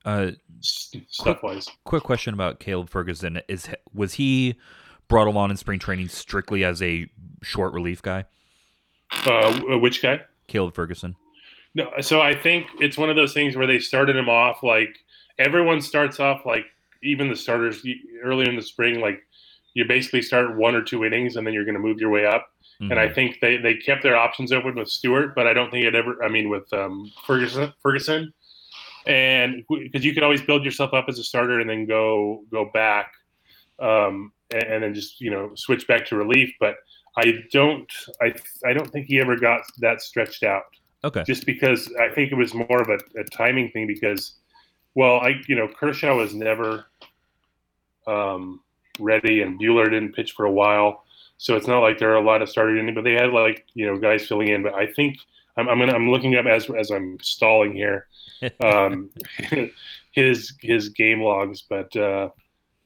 Uh, 0.03 0.31
stuff 0.61 1.43
wise. 1.43 1.69
quick 1.83 2.01
question 2.03 2.33
about 2.33 2.59
Caleb 2.59 2.89
Ferguson: 2.89 3.39
Is 3.47 3.69
was 3.93 4.13
he 4.13 4.55
brought 5.07 5.27
along 5.27 5.51
in 5.51 5.57
spring 5.57 5.77
training 5.79 6.07
strictly 6.09 6.63
as 6.63 6.81
a 6.81 7.07
short 7.43 7.71
relief 7.73 8.01
guy? 8.01 8.25
Uh, 9.25 9.59
which 9.79 10.01
guy? 10.01 10.21
Caleb 10.47 10.73
Ferguson. 10.73 11.15
No, 11.75 11.91
so 12.01 12.19
I 12.19 12.33
think 12.33 12.65
it's 12.79 12.97
one 12.97 13.09
of 13.11 13.15
those 13.15 13.33
things 13.33 13.55
where 13.55 13.67
they 13.67 13.79
started 13.79 14.15
him 14.15 14.27
off 14.29 14.63
like 14.63 14.97
everyone 15.37 15.81
starts 15.81 16.19
off 16.19 16.45
like 16.45 16.65
even 17.03 17.29
the 17.29 17.35
starters 17.35 17.85
earlier 18.23 18.49
in 18.49 18.55
the 18.55 18.61
spring 18.61 18.99
like 18.99 19.21
you 19.73 19.85
basically 19.85 20.21
start 20.21 20.57
one 20.57 20.75
or 20.75 20.81
two 20.81 21.05
innings 21.05 21.35
and 21.35 21.45
then 21.45 21.53
you're 21.53 21.65
going 21.65 21.75
to 21.75 21.79
move 21.79 21.99
your 21.99 22.09
way 22.09 22.25
up. 22.25 22.47
And 22.79 22.99
I 22.99 23.07
Mhm. 23.07 23.15
think 23.15 23.39
they, 23.41 23.57
they 23.57 23.75
kept 23.75 24.03
their 24.03 24.15
options 24.15 24.51
open 24.51 24.75
with 24.75 24.87
Stewart, 24.89 25.33
but 25.35 25.47
I 25.47 25.53
don't 25.53 25.71
think 25.71 25.85
it 25.85 25.95
ever. 25.95 26.23
I 26.23 26.29
mean, 26.29 26.49
with 26.49 26.71
um, 26.73 27.11
Ferguson, 27.25 27.73
Ferguson, 27.81 28.33
and 29.07 29.63
because 29.69 30.05
you 30.05 30.13
could 30.13 30.23
always 30.23 30.41
build 30.41 30.63
yourself 30.63 30.93
up 30.93 31.05
as 31.07 31.17
a 31.17 31.23
starter 31.23 31.59
and 31.59 31.69
then 31.69 31.85
go 31.85 32.43
go 32.51 32.69
back, 32.73 33.11
um, 33.79 34.31
and, 34.51 34.63
and 34.63 34.83
then 34.83 34.93
just 34.93 35.19
you 35.19 35.31
know 35.31 35.51
switch 35.55 35.87
back 35.87 36.05
to 36.07 36.15
relief. 36.15 36.53
But 36.59 36.75
I 37.17 37.39
don't 37.51 37.91
I 38.21 38.33
I 38.65 38.73
don't 38.73 38.91
think 38.91 39.07
he 39.07 39.19
ever 39.19 39.35
got 39.35 39.61
that 39.79 40.01
stretched 40.01 40.43
out 40.43 40.63
okay. 41.03 41.23
just 41.25 41.45
because 41.45 41.91
I 41.99 42.09
think 42.09 42.31
it 42.31 42.35
was 42.35 42.53
more 42.53 42.81
of 42.81 42.89
a, 42.89 42.99
a 43.19 43.23
timing 43.35 43.71
thing 43.71 43.87
because, 43.87 44.33
well, 44.97 45.19
I 45.19 45.39
you 45.47 45.55
know 45.55 45.67
Kershaw 45.67 46.17
was 46.17 46.33
never 46.33 46.87
um, 48.07 48.61
ready 48.99 49.43
and 49.43 49.59
Buehler 49.59 49.91
didn't 49.91 50.15
pitch 50.15 50.31
for 50.31 50.45
a 50.45 50.51
while, 50.51 51.03
so 51.37 51.55
it's 51.55 51.67
not 51.67 51.81
like 51.81 51.99
there 51.99 52.11
are 52.11 52.15
a 52.15 52.25
lot 52.25 52.41
of 52.41 52.49
starters 52.49 52.79
in 52.79 52.95
but 52.95 53.03
they 53.03 53.13
had 53.13 53.31
like 53.31 53.67
you 53.75 53.85
know 53.85 53.99
guys 53.99 54.25
filling 54.25 54.47
in. 54.47 54.63
But 54.63 54.73
I 54.73 54.87
think 54.87 55.19
I'm 55.55 55.69
I'm, 55.69 55.77
gonna, 55.77 55.93
I'm 55.93 56.09
looking 56.09 56.35
up 56.35 56.47
as 56.47 56.67
as 56.71 56.89
I'm 56.89 57.19
stalling 57.21 57.75
here, 57.75 58.07
um, 58.59 59.11
his 60.13 60.55
his 60.61 60.89
game 60.89 61.21
logs, 61.21 61.61
but 61.61 61.95
uh, 61.95 62.29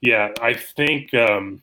yeah, 0.01 0.33
I 0.41 0.53
think. 0.53 1.13
Um, 1.13 1.61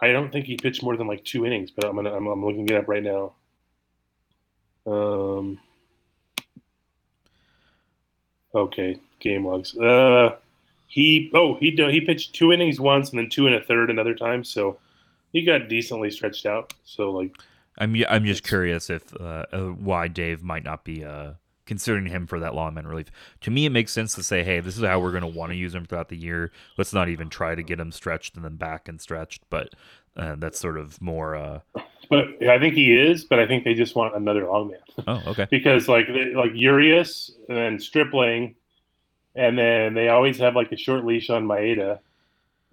I 0.00 0.12
don't 0.12 0.30
think 0.30 0.46
he 0.46 0.56
pitched 0.56 0.84
more 0.84 0.96
than 0.96 1.08
like 1.08 1.24
two 1.24 1.44
innings, 1.44 1.72
but 1.72 1.86
I'm 1.86 1.96
gonna 1.96 2.12
I'm, 2.14 2.26
I'm 2.26 2.44
looking 2.44 2.68
it 2.68 2.76
up 2.76 2.88
right 2.88 3.02
now. 3.02 3.32
Um. 4.86 5.58
Okay, 8.58 8.98
game 9.20 9.46
logs. 9.46 9.76
Uh, 9.76 10.36
he 10.88 11.30
oh 11.34 11.56
he 11.60 11.70
he 11.70 12.00
pitched 12.00 12.34
two 12.34 12.52
innings 12.52 12.80
once 12.80 13.10
and 13.10 13.18
then 13.18 13.28
two 13.28 13.46
and 13.46 13.54
a 13.54 13.62
third 13.62 13.90
another 13.90 14.14
time, 14.14 14.42
so 14.42 14.78
he 15.32 15.42
got 15.42 15.68
decently 15.68 16.10
stretched 16.10 16.46
out. 16.46 16.74
So 16.84 17.10
like, 17.10 17.36
I'm 17.78 17.94
I'm 18.08 18.24
just 18.24 18.42
curious 18.42 18.90
if 18.90 19.14
uh, 19.20 19.46
uh, 19.52 19.66
why 19.68 20.08
Dave 20.08 20.42
might 20.42 20.64
not 20.64 20.84
be 20.84 21.04
uh, 21.04 21.34
considering 21.66 22.06
him 22.06 22.26
for 22.26 22.40
that 22.40 22.54
long 22.54 22.74
man 22.74 22.86
relief. 22.86 23.10
To 23.42 23.50
me, 23.50 23.66
it 23.66 23.70
makes 23.70 23.92
sense 23.92 24.14
to 24.14 24.22
say, 24.22 24.42
hey, 24.42 24.60
this 24.60 24.76
is 24.76 24.84
how 24.84 24.98
we're 24.98 25.12
going 25.12 25.20
to 25.20 25.38
want 25.38 25.52
to 25.52 25.56
use 25.56 25.74
him 25.74 25.84
throughout 25.84 26.08
the 26.08 26.16
year. 26.16 26.50
Let's 26.76 26.92
not 26.94 27.08
even 27.08 27.28
try 27.28 27.54
to 27.54 27.62
get 27.62 27.78
him 27.78 27.92
stretched 27.92 28.34
and 28.34 28.44
then 28.44 28.56
back 28.56 28.88
and 28.88 29.00
stretched. 29.00 29.42
But 29.50 29.74
uh, 30.16 30.36
that's 30.38 30.58
sort 30.58 30.78
of 30.78 31.00
more. 31.00 31.36
Uh, 31.36 31.60
but 32.08 32.42
I 32.48 32.58
think 32.58 32.74
he 32.74 32.92
is, 32.92 33.24
but 33.24 33.38
I 33.38 33.46
think 33.46 33.64
they 33.64 33.74
just 33.74 33.94
want 33.94 34.16
another 34.16 34.46
long 34.46 34.70
man 34.70 35.06
oh, 35.06 35.22
okay. 35.28 35.46
because 35.50 35.88
like 35.88 36.06
they, 36.06 36.34
like 36.34 36.52
Urias 36.54 37.32
and 37.48 37.56
then 37.56 37.80
Stripling, 37.80 38.54
and 39.34 39.58
then 39.58 39.94
they 39.94 40.08
always 40.08 40.38
have 40.38 40.56
like 40.56 40.72
a 40.72 40.76
short 40.76 41.04
leash 41.04 41.30
on 41.30 41.46
Maeda. 41.46 42.00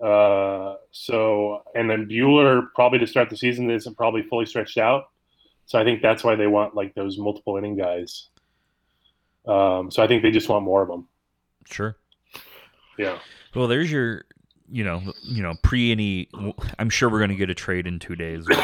Uh, 0.02 0.76
so 0.92 1.64
and 1.74 1.90
then 1.90 2.08
Buehler 2.08 2.68
probably 2.76 3.00
to 3.00 3.08
start 3.08 3.30
the 3.30 3.38
season 3.38 3.70
isn't 3.70 3.96
probably 3.96 4.24
fully 4.24 4.46
stretched 4.46 4.78
out. 4.78 5.10
So 5.68 5.80
I 5.80 5.84
think 5.84 6.02
that's 6.02 6.24
why 6.24 6.36
they 6.36 6.48
want 6.48 6.76
like 6.76 6.94
those 6.96 7.18
multiple 7.18 7.58
inning 7.58 7.78
guys. 7.78 8.28
Um, 9.48 9.92
so 9.92 10.04
I 10.04 10.08
think 10.08 10.24
they 10.24 10.32
just 10.32 10.50
want 10.50 10.66
more 10.66 10.82
of 10.82 10.88
them. 10.88 11.08
Sure. 11.66 11.96
Yeah. 12.98 13.20
Well, 13.54 13.68
there's 13.68 13.92
your, 13.92 14.26
you 14.70 14.84
know, 14.84 15.02
you 15.24 15.42
know, 15.42 15.54
pre 15.64 15.92
any. 15.92 16.30
I'm 16.80 16.90
sure 16.90 17.10
we're 17.10 17.20
going 17.20 17.30
to 17.30 17.36
get 17.36 17.50
a 17.50 17.56
trade 17.56 17.88
in 17.88 18.00
two 18.00 18.16
days. 18.16 18.46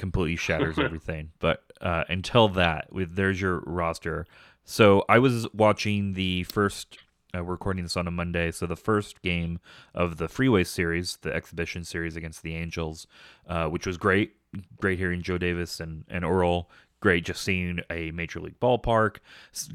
completely 0.00 0.34
shatters 0.34 0.78
everything. 0.80 1.30
But 1.38 1.62
uh, 1.80 2.04
until 2.08 2.48
that, 2.48 2.92
with 2.92 3.14
there's 3.14 3.40
your 3.40 3.60
roster. 3.60 4.26
So 4.64 5.04
I 5.08 5.20
was 5.20 5.46
watching 5.54 6.14
the 6.14 6.44
first. 6.44 6.98
Uh, 7.32 7.44
we're 7.44 7.52
recording 7.52 7.84
this 7.84 7.96
on 7.96 8.08
a 8.08 8.10
Monday, 8.10 8.50
so 8.50 8.66
the 8.66 8.74
first 8.74 9.22
game 9.22 9.60
of 9.94 10.16
the 10.16 10.26
Freeway 10.26 10.64
Series, 10.64 11.18
the 11.22 11.32
exhibition 11.32 11.84
series 11.84 12.16
against 12.16 12.42
the 12.42 12.56
Angels, 12.56 13.06
uh, 13.46 13.68
which 13.68 13.86
was 13.86 13.96
great. 13.96 14.34
Great 14.80 14.98
hearing 14.98 15.22
Joe 15.22 15.38
Davis 15.38 15.78
and 15.78 16.04
and 16.08 16.24
Orel. 16.24 16.66
Great 16.98 17.24
just 17.24 17.42
seeing 17.42 17.80
a 17.88 18.10
major 18.10 18.40
league 18.40 18.58
ballpark. 18.60 19.18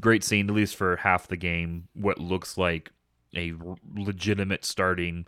Great 0.00 0.22
seeing 0.22 0.48
at 0.48 0.54
least 0.54 0.76
for 0.76 0.96
half 0.96 1.28
the 1.28 1.36
game 1.36 1.88
what 1.94 2.18
looks 2.18 2.58
like 2.58 2.90
a 3.34 3.52
r- 3.66 3.76
legitimate 3.96 4.64
starting 4.64 5.26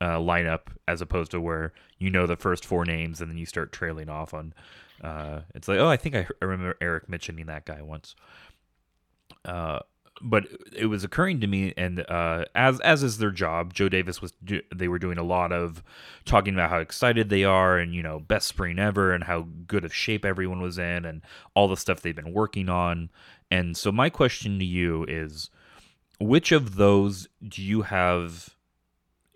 uh, 0.00 0.16
lineup 0.16 0.68
as 0.88 1.00
opposed 1.00 1.30
to 1.32 1.40
where 1.40 1.72
you 1.98 2.10
know 2.10 2.26
the 2.26 2.36
first 2.36 2.64
four 2.64 2.84
names 2.84 3.20
and 3.20 3.30
then 3.30 3.38
you 3.38 3.46
start 3.46 3.72
trailing 3.72 4.08
off 4.08 4.34
on. 4.34 4.54
Uh, 5.02 5.40
it's 5.54 5.68
like, 5.68 5.78
oh, 5.78 5.88
I 5.88 5.96
think 5.96 6.14
I, 6.14 6.26
I 6.42 6.44
remember 6.44 6.76
Eric 6.80 7.08
mentioning 7.08 7.46
that 7.46 7.64
guy 7.64 7.80
once. 7.82 8.14
Uh, 9.44 9.80
but 10.20 10.46
it 10.76 10.86
was 10.86 11.02
occurring 11.02 11.40
to 11.40 11.46
me, 11.46 11.72
and 11.76 12.04
uh, 12.10 12.44
as 12.54 12.78
as 12.80 13.02
is 13.02 13.18
their 13.18 13.30
job, 13.30 13.72
Joe 13.72 13.88
Davis 13.88 14.20
was 14.20 14.32
do, 14.44 14.60
they 14.74 14.88
were 14.88 14.98
doing 14.98 15.18
a 15.18 15.22
lot 15.22 15.50
of 15.52 15.82
talking 16.24 16.54
about 16.54 16.70
how 16.70 16.78
excited 16.78 17.30
they 17.30 17.44
are, 17.44 17.78
and 17.78 17.94
you 17.94 18.02
know, 18.02 18.20
best 18.20 18.46
spring 18.46 18.78
ever, 18.78 19.12
and 19.12 19.24
how 19.24 19.46
good 19.66 19.84
of 19.84 19.94
shape 19.94 20.24
everyone 20.24 20.60
was 20.60 20.78
in, 20.78 21.06
and 21.06 21.22
all 21.54 21.68
the 21.68 21.76
stuff 21.76 22.02
they've 22.02 22.14
been 22.14 22.34
working 22.34 22.68
on. 22.68 23.10
And 23.50 23.76
so, 23.76 23.90
my 23.90 24.10
question 24.10 24.58
to 24.58 24.64
you 24.64 25.06
is, 25.08 25.48
which 26.20 26.52
of 26.52 26.76
those 26.76 27.28
do 27.46 27.62
you 27.62 27.82
have 27.82 28.54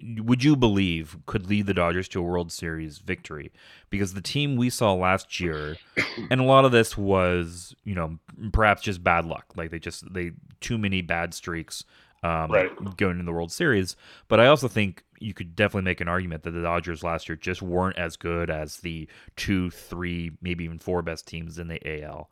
would 0.03 0.43
you 0.45 0.57
believe 0.57 1.17
could 1.27 1.47
lead 1.47 1.67
the 1.67 1.75
Dodgers 1.75 2.09
to 2.09 2.21
a 2.21 2.23
World 2.23 2.53
Series 2.53 2.99
victory? 2.99 3.53
Because 3.91 4.15
the 4.15 4.21
team 4.21 4.57
we 4.57 4.71
saw 4.71 4.93
last 4.93 5.41
year, 5.41 5.77
and 6.31 6.41
a 6.41 6.45
lot 6.45 6.65
of 6.65 6.73
this 6.73 6.97
was, 6.99 7.75
you 7.85 7.95
know, 7.95 8.19
perhaps 8.53 8.83
just 8.83 9.03
bad 9.05 9.25
luck. 9.25 9.53
Like 9.57 9.71
they 9.71 9.79
just 9.79 10.13
they 10.13 10.33
too 10.61 10.79
many 10.79 11.01
bad 11.03 11.33
streaks 11.35 11.85
um, 12.23 12.51
Right. 12.51 12.97
going 12.97 13.13
into 13.13 13.25
the 13.25 13.33
World 13.33 13.53
Series. 13.53 13.97
But 14.29 14.41
I 14.41 14.47
also 14.47 14.67
think 14.69 15.05
you 15.21 15.33
could 15.33 15.55
definitely 15.55 15.85
make 15.85 16.01
an 16.01 16.09
argument 16.09 16.43
that 16.43 16.51
the 16.51 16.63
Dodgers 16.63 17.03
last 17.05 17.29
year 17.29 17.37
just 17.37 17.63
weren't 17.63 17.97
as 17.99 18.17
good 18.17 18.51
as 18.51 18.79
the 18.79 19.09
two, 19.37 19.71
three, 19.71 20.33
maybe 20.43 20.65
even 20.65 20.79
four 20.79 21.03
best 21.03 21.27
teams 21.29 21.59
in 21.59 21.69
the 21.69 22.03
AL, 22.03 22.31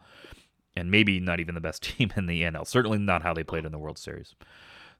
and 0.76 0.90
maybe 0.90 1.20
not 1.20 1.40
even 1.40 1.54
the 1.54 1.60
best 1.60 1.82
team 1.96 2.12
in 2.16 2.26
the 2.26 2.42
NL. 2.42 2.66
Certainly 2.66 2.98
not 2.98 3.22
how 3.22 3.32
they 3.34 3.44
played 3.44 3.64
in 3.64 3.72
the 3.72 3.78
World 3.78 3.98
Series. 3.98 4.34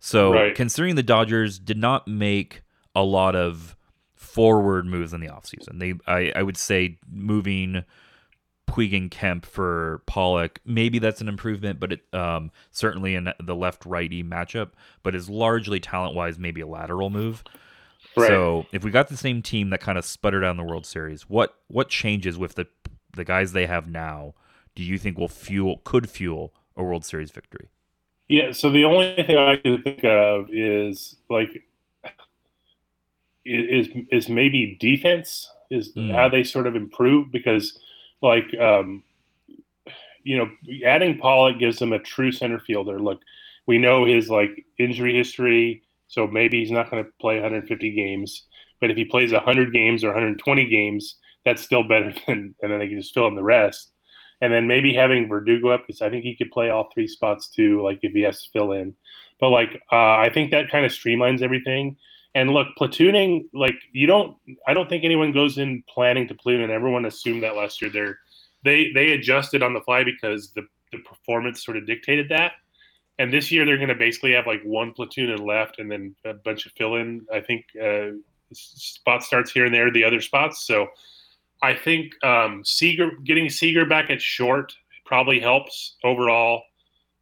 So 0.04 0.32
Right. 0.32 0.54
considering 0.54 0.96
the 0.96 1.02
Dodgers 1.04 1.60
did 1.60 1.78
not 1.78 2.08
make 2.08 2.62
a 2.92 3.04
lot 3.04 3.36
of 3.36 3.76
forward 4.16 4.84
moves 4.84 5.12
in 5.12 5.20
the 5.20 5.28
offseason, 5.28 5.78
they 5.78 5.94
I, 6.08 6.32
I 6.34 6.42
would 6.42 6.56
say 6.56 6.98
moving 7.08 7.84
Puig 8.66 8.96
and 8.96 9.10
Kemp 9.12 9.46
for 9.46 10.02
Pollock, 10.06 10.60
maybe 10.64 10.98
that's 10.98 11.20
an 11.20 11.28
improvement, 11.28 11.78
but 11.78 11.92
it 11.92 12.00
um, 12.12 12.50
certainly 12.72 13.14
in 13.14 13.32
the 13.40 13.54
left 13.54 13.86
righty 13.86 14.24
matchup, 14.24 14.70
but 15.04 15.14
is 15.14 15.30
largely 15.30 15.78
talent 15.78 16.16
wise 16.16 16.36
maybe 16.36 16.60
a 16.62 16.66
lateral 16.66 17.08
move. 17.08 17.44
Right. 18.16 18.26
So 18.26 18.66
if 18.72 18.82
we 18.82 18.90
got 18.90 19.06
the 19.08 19.16
same 19.16 19.40
team 19.40 19.70
that 19.70 19.80
kind 19.80 19.98
of 19.98 20.04
sputtered 20.04 20.42
down 20.42 20.56
the 20.56 20.64
World 20.64 20.84
Series, 20.84 21.28
what 21.28 21.54
what 21.68 21.88
changes 21.88 22.36
with 22.38 22.56
the 22.56 22.66
the 23.14 23.24
guys 23.24 23.52
they 23.52 23.66
have 23.66 23.88
now? 23.88 24.34
Do 24.74 24.82
you 24.82 24.98
think 24.98 25.16
will 25.16 25.28
fuel 25.28 25.80
could 25.84 26.10
fuel 26.10 26.52
a 26.76 26.82
World 26.82 27.04
Series 27.04 27.30
victory? 27.30 27.68
Yeah, 28.32 28.52
so 28.52 28.70
the 28.70 28.84
only 28.86 29.14
thing 29.24 29.36
I 29.36 29.56
can 29.56 29.82
think 29.82 30.02
of 30.04 30.48
is 30.50 31.16
like 31.28 31.50
is 33.44 33.88
is 34.10 34.28
maybe 34.30 34.76
defense 34.80 35.50
is 35.70 35.92
Mm. 35.94 36.12
how 36.14 36.28
they 36.30 36.42
sort 36.44 36.66
of 36.66 36.74
improve 36.74 37.30
because 37.30 37.78
like 38.22 38.54
um 38.58 39.02
you 40.24 40.38
know 40.38 40.48
adding 40.86 41.18
Pollock 41.18 41.58
gives 41.58 41.78
them 41.78 41.92
a 41.92 41.98
true 41.98 42.32
center 42.32 42.58
fielder. 42.58 42.98
Look, 42.98 43.20
we 43.66 43.76
know 43.78 44.04
his 44.06 44.30
like 44.30 44.64
injury 44.78 45.14
history, 45.14 45.82
so 46.08 46.26
maybe 46.26 46.60
he's 46.60 46.70
not 46.70 46.90
going 46.90 47.04
to 47.04 47.10
play 47.20 47.34
150 47.36 47.90
games. 47.92 48.46
But 48.80 48.90
if 48.90 48.96
he 48.96 49.04
plays 49.04 49.32
100 49.32 49.74
games 49.74 50.04
or 50.04 50.08
120 50.08 50.66
games, 50.68 51.16
that's 51.44 51.62
still 51.62 51.82
better 51.82 52.14
than 52.26 52.54
and 52.62 52.72
then 52.72 52.78
they 52.78 52.88
can 52.88 52.98
just 53.00 53.14
fill 53.14 53.26
in 53.28 53.34
the 53.34 53.42
rest. 53.42 53.90
And 54.42 54.52
then 54.52 54.66
maybe 54.66 54.92
having 54.92 55.28
Verdugo 55.28 55.70
up 55.70 55.86
because 55.86 56.02
I 56.02 56.10
think 56.10 56.24
he 56.24 56.36
could 56.36 56.50
play 56.50 56.68
all 56.68 56.90
three 56.92 57.06
spots 57.06 57.48
too, 57.48 57.80
like 57.80 58.00
if 58.02 58.12
he 58.12 58.20
has 58.22 58.42
to 58.42 58.50
fill 58.50 58.72
in. 58.72 58.94
But 59.40 59.48
like 59.50 59.80
uh, 59.90 60.16
I 60.16 60.30
think 60.34 60.50
that 60.50 60.70
kind 60.70 60.84
of 60.84 60.92
streamlines 60.92 61.42
everything. 61.42 61.96
And 62.34 62.50
look, 62.50 62.68
platooning, 62.78 63.44
like 63.54 63.76
you 63.92 64.06
don't 64.06 64.36
I 64.66 64.74
don't 64.74 64.88
think 64.88 65.04
anyone 65.04 65.32
goes 65.32 65.58
in 65.58 65.82
planning 65.88 66.26
to 66.28 66.34
platoon 66.34 66.62
and 66.62 66.72
everyone 66.72 67.04
assumed 67.06 67.42
that 67.44 67.56
last 67.56 67.80
year. 67.80 67.90
They're 67.90 68.18
they 68.64 68.90
they 68.92 69.12
adjusted 69.12 69.62
on 69.62 69.74
the 69.74 69.80
fly 69.80 70.04
because 70.04 70.52
the, 70.52 70.62
the 70.90 70.98
performance 70.98 71.64
sort 71.64 71.76
of 71.76 71.86
dictated 71.86 72.28
that. 72.30 72.52
And 73.18 73.32
this 73.32 73.52
year 73.52 73.64
they're 73.64 73.78
gonna 73.78 73.94
basically 73.94 74.32
have 74.32 74.46
like 74.46 74.62
one 74.64 74.92
platoon 74.92 75.30
and 75.30 75.40
left 75.46 75.78
and 75.78 75.90
then 75.90 76.16
a 76.24 76.34
bunch 76.34 76.66
of 76.66 76.72
fill 76.72 76.96
in. 76.96 77.24
I 77.32 77.40
think 77.40 77.64
uh, 77.80 78.16
spot 78.52 79.22
starts 79.22 79.52
here 79.52 79.66
and 79.66 79.74
there, 79.74 79.92
the 79.92 80.04
other 80.04 80.20
spots. 80.20 80.66
So 80.66 80.88
I 81.62 81.74
think 81.74 82.12
um, 82.24 82.62
Seager 82.64 83.12
getting 83.24 83.48
Seager 83.48 83.86
back 83.86 84.10
at 84.10 84.20
short 84.20 84.72
probably 85.06 85.38
helps 85.38 85.96
overall, 86.02 86.62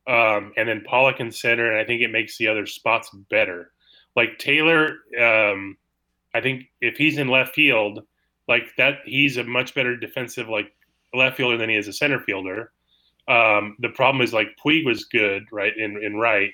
um, 0.06 0.52
and 0.56 0.68
then 0.68 0.82
Pollock 0.86 1.20
in 1.20 1.30
center, 1.30 1.70
and 1.70 1.78
I 1.78 1.84
think 1.84 2.00
it 2.02 2.10
makes 2.10 2.38
the 2.38 2.48
other 2.48 2.66
spots 2.66 3.10
better. 3.28 3.72
Like 4.16 4.38
Taylor, 4.38 4.96
um, 5.20 5.76
I 6.34 6.40
think 6.40 6.64
if 6.80 6.96
he's 6.96 7.18
in 7.18 7.28
left 7.28 7.54
field, 7.54 8.00
like 8.48 8.74
that, 8.78 8.98
he's 9.04 9.36
a 9.36 9.44
much 9.44 9.74
better 9.74 9.96
defensive 9.96 10.48
like 10.48 10.72
left 11.14 11.36
fielder 11.36 11.58
than 11.58 11.68
he 11.68 11.76
is 11.76 11.88
a 11.88 11.92
center 11.92 12.20
fielder. 12.20 12.72
Um, 13.28 13.76
the 13.80 13.90
problem 13.90 14.22
is 14.22 14.32
like 14.32 14.48
Puig 14.64 14.84
was 14.84 15.04
good 15.04 15.44
right 15.52 15.76
in 15.76 16.02
in 16.02 16.16
right, 16.16 16.50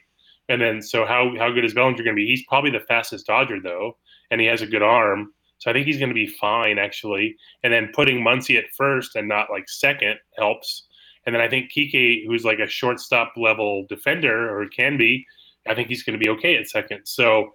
and 0.48 0.60
then 0.60 0.82
so 0.82 1.06
how 1.06 1.34
how 1.38 1.50
good 1.50 1.64
is 1.64 1.74
Bellinger 1.74 2.02
going 2.02 2.16
to 2.16 2.20
be? 2.20 2.26
He's 2.26 2.44
probably 2.46 2.70
the 2.70 2.80
fastest 2.80 3.26
Dodger 3.26 3.60
though, 3.60 3.96
and 4.30 4.40
he 4.40 4.46
has 4.48 4.62
a 4.62 4.66
good 4.66 4.82
arm. 4.82 5.32
So 5.58 5.70
I 5.70 5.74
think 5.74 5.86
he's 5.86 5.98
going 5.98 6.10
to 6.10 6.14
be 6.14 6.26
fine 6.26 6.78
actually. 6.78 7.36
And 7.62 7.72
then 7.72 7.90
putting 7.94 8.24
Muncy 8.24 8.58
at 8.58 8.72
first 8.76 9.16
and 9.16 9.28
not 9.28 9.50
like 9.50 9.68
second 9.68 10.18
helps. 10.38 10.84
And 11.24 11.34
then 11.34 11.42
I 11.42 11.48
think 11.48 11.72
Kike, 11.72 12.26
who's 12.26 12.44
like 12.44 12.60
a 12.60 12.68
shortstop 12.68 13.32
level 13.36 13.84
defender 13.88 14.56
or 14.56 14.68
can 14.68 14.96
be, 14.96 15.26
I 15.66 15.74
think 15.74 15.88
he's 15.88 16.02
going 16.02 16.18
to 16.18 16.24
be 16.24 16.30
okay 16.30 16.56
at 16.56 16.68
second. 16.68 17.00
So 17.04 17.54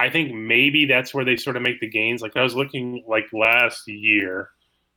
I 0.00 0.08
think 0.08 0.34
maybe 0.34 0.86
that's 0.86 1.12
where 1.12 1.24
they 1.24 1.36
sort 1.36 1.56
of 1.56 1.62
make 1.62 1.80
the 1.80 1.88
gains. 1.88 2.22
Like 2.22 2.36
I 2.36 2.42
was 2.42 2.54
looking 2.54 3.04
like 3.06 3.26
last 3.32 3.86
year, 3.86 4.50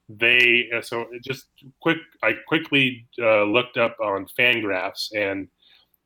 they 0.08 0.70
uh, 0.76 0.82
so 0.82 1.08
just 1.24 1.46
quick. 1.82 1.98
I 2.24 2.34
quickly 2.48 3.08
uh, 3.20 3.44
looked 3.44 3.78
up 3.78 3.98
on 4.00 4.28
Fangraphs 4.38 5.10
and 5.16 5.48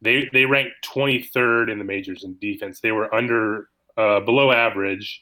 they 0.01 0.29
they 0.31 0.45
ranked 0.45 0.75
23rd 0.85 1.71
in 1.71 1.77
the 1.77 1.83
majors 1.83 2.23
in 2.23 2.37
defense. 2.39 2.79
They 2.79 2.91
were 2.91 3.13
under 3.13 3.69
uh, 3.97 4.21
below 4.21 4.51
average 4.51 5.21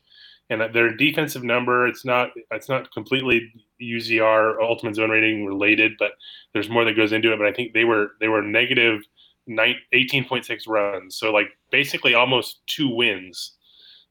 and 0.49 0.61
their 0.73 0.95
defensive 0.95 1.43
number 1.43 1.87
it's 1.87 2.05
not 2.05 2.29
it's 2.51 2.69
not 2.69 2.91
completely 2.93 3.51
UZR 3.81 4.61
ultimate 4.61 4.95
zone 4.95 5.09
rating 5.09 5.45
related, 5.45 5.93
but 5.99 6.11
there's 6.53 6.69
more 6.69 6.85
that 6.85 6.95
goes 6.95 7.11
into 7.11 7.33
it. 7.33 7.37
But 7.37 7.47
I 7.47 7.51
think 7.53 7.73
they 7.73 7.85
were 7.85 8.11
they 8.19 8.27
were 8.27 8.41
negative 8.41 9.01
18.6 9.49 10.67
runs, 10.67 11.15
so 11.15 11.31
like 11.31 11.47
basically 11.71 12.13
almost 12.13 12.61
two 12.67 12.89
wins 12.93 13.55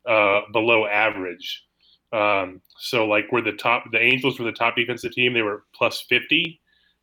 uh, 0.09 0.41
below 0.53 0.87
average. 0.87 1.65
Um, 2.13 2.61
so 2.79 3.07
like 3.07 3.27
we're 3.33 3.43
the 3.43 3.53
top. 3.53 3.85
The 3.93 4.01
Angels 4.01 4.39
were 4.39 4.45
the 4.45 4.53
top 4.53 4.77
defensive 4.77 5.13
team. 5.13 5.35
They 5.35 5.43
were 5.43 5.65
plus 5.75 6.01
50. 6.09 6.61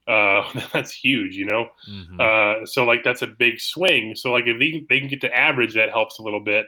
Uh, 0.08 0.44
that's 0.74 0.92
huge, 0.92 1.36
you 1.36 1.46
know. 1.46 1.68
Mhm. 1.90 2.20
Uh, 2.20 2.66
so 2.66 2.86
like 2.86 3.04
that's 3.04 3.22
a 3.22 3.28
big 3.28 3.60
swing. 3.60 4.16
So 4.16 4.32
like 4.32 4.46
if 4.48 4.60
they, 4.60 4.86
they 4.90 5.00
can 5.00 5.10
get 5.10 5.22
to 5.22 5.36
average, 5.36 5.74
that 5.76 5.90
helps 5.90 6.20
a 6.20 6.24
little 6.24 6.40
bit. 6.40 6.66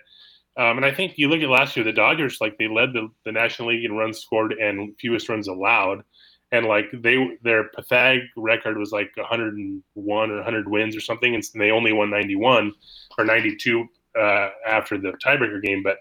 Um, 0.58 0.78
and 0.78 0.86
I 0.86 0.94
think 0.94 1.18
you 1.18 1.28
look 1.28 1.41
at 1.41 1.50
last 1.50 1.76
year, 1.76 1.84
the 1.84 1.91
Dodgers 1.91 2.39
like 2.39 2.58
they 2.58 2.68
led 2.68 2.94
the, 2.94 3.10
the 3.26 3.32
National 3.32 3.70
League 3.70 3.84
in 3.84 3.94
runs 3.94 4.20
scored 4.20 4.54
and 4.54 4.96
fewest 5.00 5.28
runs 5.28 5.48
allowed, 5.48 6.04
and 6.52 6.65
like 6.65 6.86
they 6.94 7.38
their 7.44 7.65
pathetic 7.70 8.24
record 8.38 8.78
was 8.78 8.91
like 8.91 9.12
101 9.18 10.32
or 10.32 10.36
100 10.36 10.70
wins 10.70 10.96
or 10.96 11.02
something, 11.02 11.36
and 11.36 11.44
they 11.56 11.72
only 11.72 11.91
won 11.91 12.10
91 12.10 12.72
or 13.18 13.26
92 13.26 13.86
uh, 14.18 14.50
after 14.65 14.98
the 14.98 15.12
tiebreaker 15.24 15.62
game. 15.62 15.84
But 15.84 15.98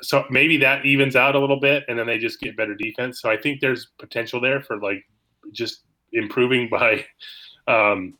so 0.00 0.24
maybe 0.30 0.56
that 0.58 0.84
evens 0.84 1.16
out 1.16 1.34
a 1.34 1.40
little 1.40 1.60
bit, 1.60 1.84
and 1.88 1.98
then 1.98 2.06
they 2.06 2.18
just 2.18 2.40
get 2.40 2.56
better 2.56 2.74
defense. 2.74 3.20
So 3.20 3.30
I 3.30 3.36
think 3.36 3.60
there's 3.60 3.88
potential 3.98 4.40
there 4.40 4.60
for 4.60 4.78
like 4.78 5.04
just 5.52 5.82
improving 6.12 6.68
by, 6.70 7.04
um, 7.66 8.14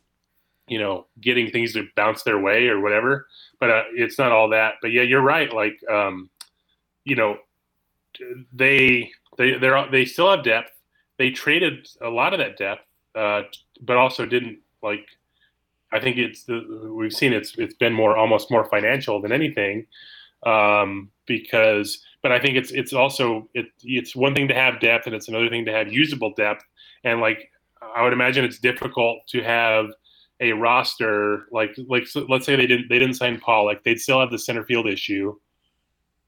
you 0.69 0.79
know, 0.79 1.07
getting 1.19 1.49
things 1.49 1.73
to 1.73 1.87
bounce 1.95 2.23
their 2.23 2.39
way 2.39 2.67
or 2.67 2.79
whatever. 2.79 3.27
But 3.59 3.69
uh, 3.71 3.83
it's 3.93 4.17
not 4.17 4.31
all 4.31 4.49
that. 4.49 4.75
But 4.81 4.91
yeah, 4.91 5.01
you're 5.01 5.21
right. 5.21 5.51
Like, 5.51 5.79
um, 5.89 6.29
you 7.03 7.15
know, 7.15 7.37
they 8.53 9.11
they 9.37 9.57
they 9.57 9.87
they 9.91 10.05
still 10.05 10.29
have 10.31 10.43
depth. 10.43 10.71
They 11.17 11.31
traded 11.31 11.87
a 12.01 12.09
lot 12.09 12.33
of 12.33 12.39
that 12.39 12.57
depth, 12.57 12.85
uh, 13.15 13.43
but 13.81 13.97
also 13.97 14.25
didn't 14.25 14.59
like. 14.81 15.05
I 15.91 15.99
think 15.99 16.17
it's 16.17 16.43
the, 16.43 16.93
we've 16.95 17.11
seen 17.11 17.33
it's 17.33 17.57
it's 17.57 17.73
been 17.73 17.93
more 17.93 18.15
almost 18.15 18.51
more 18.51 18.65
financial 18.69 19.21
than 19.21 19.31
anything, 19.31 19.87
um, 20.45 21.09
because. 21.25 22.05
But 22.21 22.33
I 22.33 22.39
think 22.39 22.57
it's 22.57 22.71
it's 22.71 22.91
also 22.91 23.47
it 23.53 23.67
it's 23.81 24.13
one 24.13 24.35
thing 24.35 24.49
to 24.49 24.53
have 24.53 24.81
depth 24.81 25.05
and 25.05 25.15
it's 25.15 25.29
another 25.29 25.47
thing 25.47 25.63
to 25.63 25.71
have 25.71 25.87
usable 25.91 26.33
depth. 26.33 26.65
And 27.05 27.21
like 27.21 27.49
I 27.95 28.03
would 28.03 28.11
imagine 28.11 28.43
it's 28.43 28.59
difficult 28.59 29.25
to 29.29 29.41
have 29.41 29.85
a 30.39 30.53
roster 30.53 31.45
like 31.51 31.75
like 31.87 32.07
so 32.07 32.25
let's 32.29 32.45
say 32.45 32.55
they 32.55 32.67
didn't 32.67 32.87
they 32.89 32.99
didn't 32.99 33.15
sign 33.15 33.39
Pollock, 33.39 33.83
they'd 33.83 33.99
still 33.99 34.19
have 34.19 34.31
the 34.31 34.39
center 34.39 34.63
field 34.63 34.87
issue, 34.87 35.35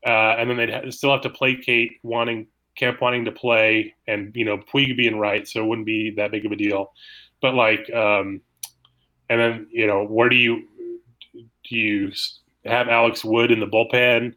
uh, 0.06 0.36
and 0.38 0.50
then 0.50 0.58
they'd 0.58 0.70
ha- 0.70 0.90
still 0.90 1.12
have 1.12 1.22
to 1.22 1.30
placate 1.30 2.00
wanting 2.04 2.48
Kemp 2.76 3.02
wanting 3.02 3.26
to 3.26 3.32
play, 3.32 3.94
and 4.08 4.36
you 4.36 4.46
know 4.46 4.58
Puig 4.58 4.98
being 4.98 5.18
right, 5.18 5.48
so 5.48 5.64
it 5.64 5.68
wouldn't 5.68 5.86
be 5.86 6.12
that 6.12 6.32
big 6.32 6.46
of 6.46 6.52
a 6.52 6.56
deal. 6.56 6.92
But 7.42 7.54
like, 7.56 7.90
um, 7.94 8.42
and 9.30 9.40
then 9.40 9.68
you 9.72 9.88
know 9.88 10.06
where 10.06 10.30
do 10.30 10.36
you 10.36 10.68
do 11.34 11.76
you 11.76 12.12
have 12.66 12.90
Alex 12.90 13.24
Wood 13.24 13.52
in 13.52 13.60
the 13.60 13.68
bullpen 13.68 14.34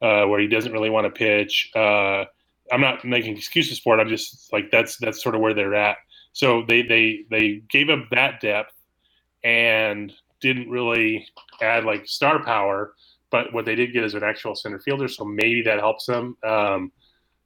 uh, 0.00 0.26
where 0.26 0.40
he 0.40 0.48
doesn't 0.48 0.72
really 0.72 0.90
want 0.90 1.04
to 1.04 1.10
pitch? 1.10 1.70
Uh, 1.76 2.24
I'm 2.70 2.80
not 2.80 3.04
making 3.04 3.36
excuses 3.36 3.78
for 3.78 3.98
it. 3.98 4.00
I'm 4.00 4.08
just 4.08 4.52
like 4.52 4.70
that's 4.70 4.96
that's 4.96 5.22
sort 5.22 5.34
of 5.34 5.40
where 5.40 5.54
they're 5.54 5.74
at. 5.74 5.98
So 6.32 6.64
they 6.66 6.82
they 6.82 7.24
they 7.30 7.62
gave 7.68 7.90
up 7.90 8.08
that 8.10 8.40
depth 8.40 8.72
and 9.44 10.12
didn't 10.40 10.70
really 10.70 11.26
add 11.60 11.84
like 11.84 12.06
star 12.06 12.42
power. 12.42 12.94
But 13.30 13.52
what 13.52 13.66
they 13.66 13.74
did 13.74 13.92
get 13.92 14.04
is 14.04 14.14
an 14.14 14.24
actual 14.24 14.54
center 14.54 14.78
fielder, 14.78 15.06
so 15.06 15.24
maybe 15.24 15.62
that 15.62 15.78
helps 15.78 16.06
them. 16.06 16.36
Um, 16.42 16.92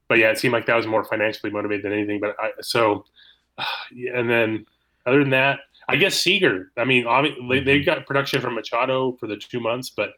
but 0.08 0.18
yeah, 0.18 0.30
it 0.30 0.38
seemed 0.38 0.52
like 0.52 0.66
that 0.66 0.76
was 0.76 0.86
more 0.86 1.04
financially 1.04 1.50
motivated 1.50 1.84
than 1.84 1.92
anything. 1.92 2.20
But 2.20 2.36
I, 2.38 2.50
so, 2.60 3.04
and 4.14 4.30
then 4.30 4.66
other 5.06 5.20
than 5.20 5.30
that, 5.30 5.60
I 5.88 5.96
guess 5.96 6.14
Seager. 6.14 6.70
I 6.76 6.84
mean, 6.84 7.04
obvi- 7.04 7.48
they, 7.48 7.60
they 7.60 7.80
got 7.80 8.06
production 8.06 8.40
from 8.40 8.54
Machado 8.54 9.16
for 9.18 9.26
the 9.26 9.36
two 9.36 9.60
months, 9.60 9.90
but 9.90 10.10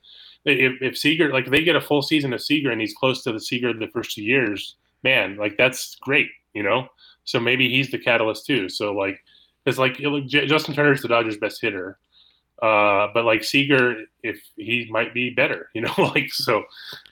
if, 0.44 0.82
if 0.82 0.98
Seager, 0.98 1.32
like 1.32 1.50
they 1.50 1.64
get 1.64 1.76
a 1.76 1.80
full 1.80 2.02
season 2.02 2.32
of 2.32 2.42
Seager 2.42 2.70
and 2.70 2.80
he's 2.80 2.94
close 2.94 3.22
to 3.22 3.32
the 3.32 3.40
Seager 3.40 3.70
of 3.70 3.78
the 3.78 3.88
first 3.88 4.14
two 4.14 4.22
years, 4.22 4.76
man, 5.02 5.36
like 5.36 5.56
that's 5.56 5.94
great, 5.96 6.28
you 6.52 6.62
know. 6.62 6.88
So 7.24 7.40
maybe 7.40 7.70
he's 7.70 7.90
the 7.90 7.98
catalyst 7.98 8.46
too. 8.46 8.68
So 8.68 8.92
like, 8.92 9.18
because 9.64 9.78
like 9.78 9.98
you 9.98 10.10
know, 10.10 10.20
J- 10.20 10.46
Justin 10.46 10.74
Turner's 10.74 11.02
the 11.02 11.08
Dodgers' 11.08 11.36
best 11.36 11.60
hitter, 11.60 11.98
uh, 12.62 13.08
but 13.12 13.24
like 13.24 13.44
Seager, 13.44 14.04
if 14.22 14.40
he 14.56 14.86
might 14.90 15.12
be 15.12 15.30
better, 15.30 15.70
you 15.74 15.80
know, 15.80 15.94
like 15.98 16.32
so, 16.32 16.64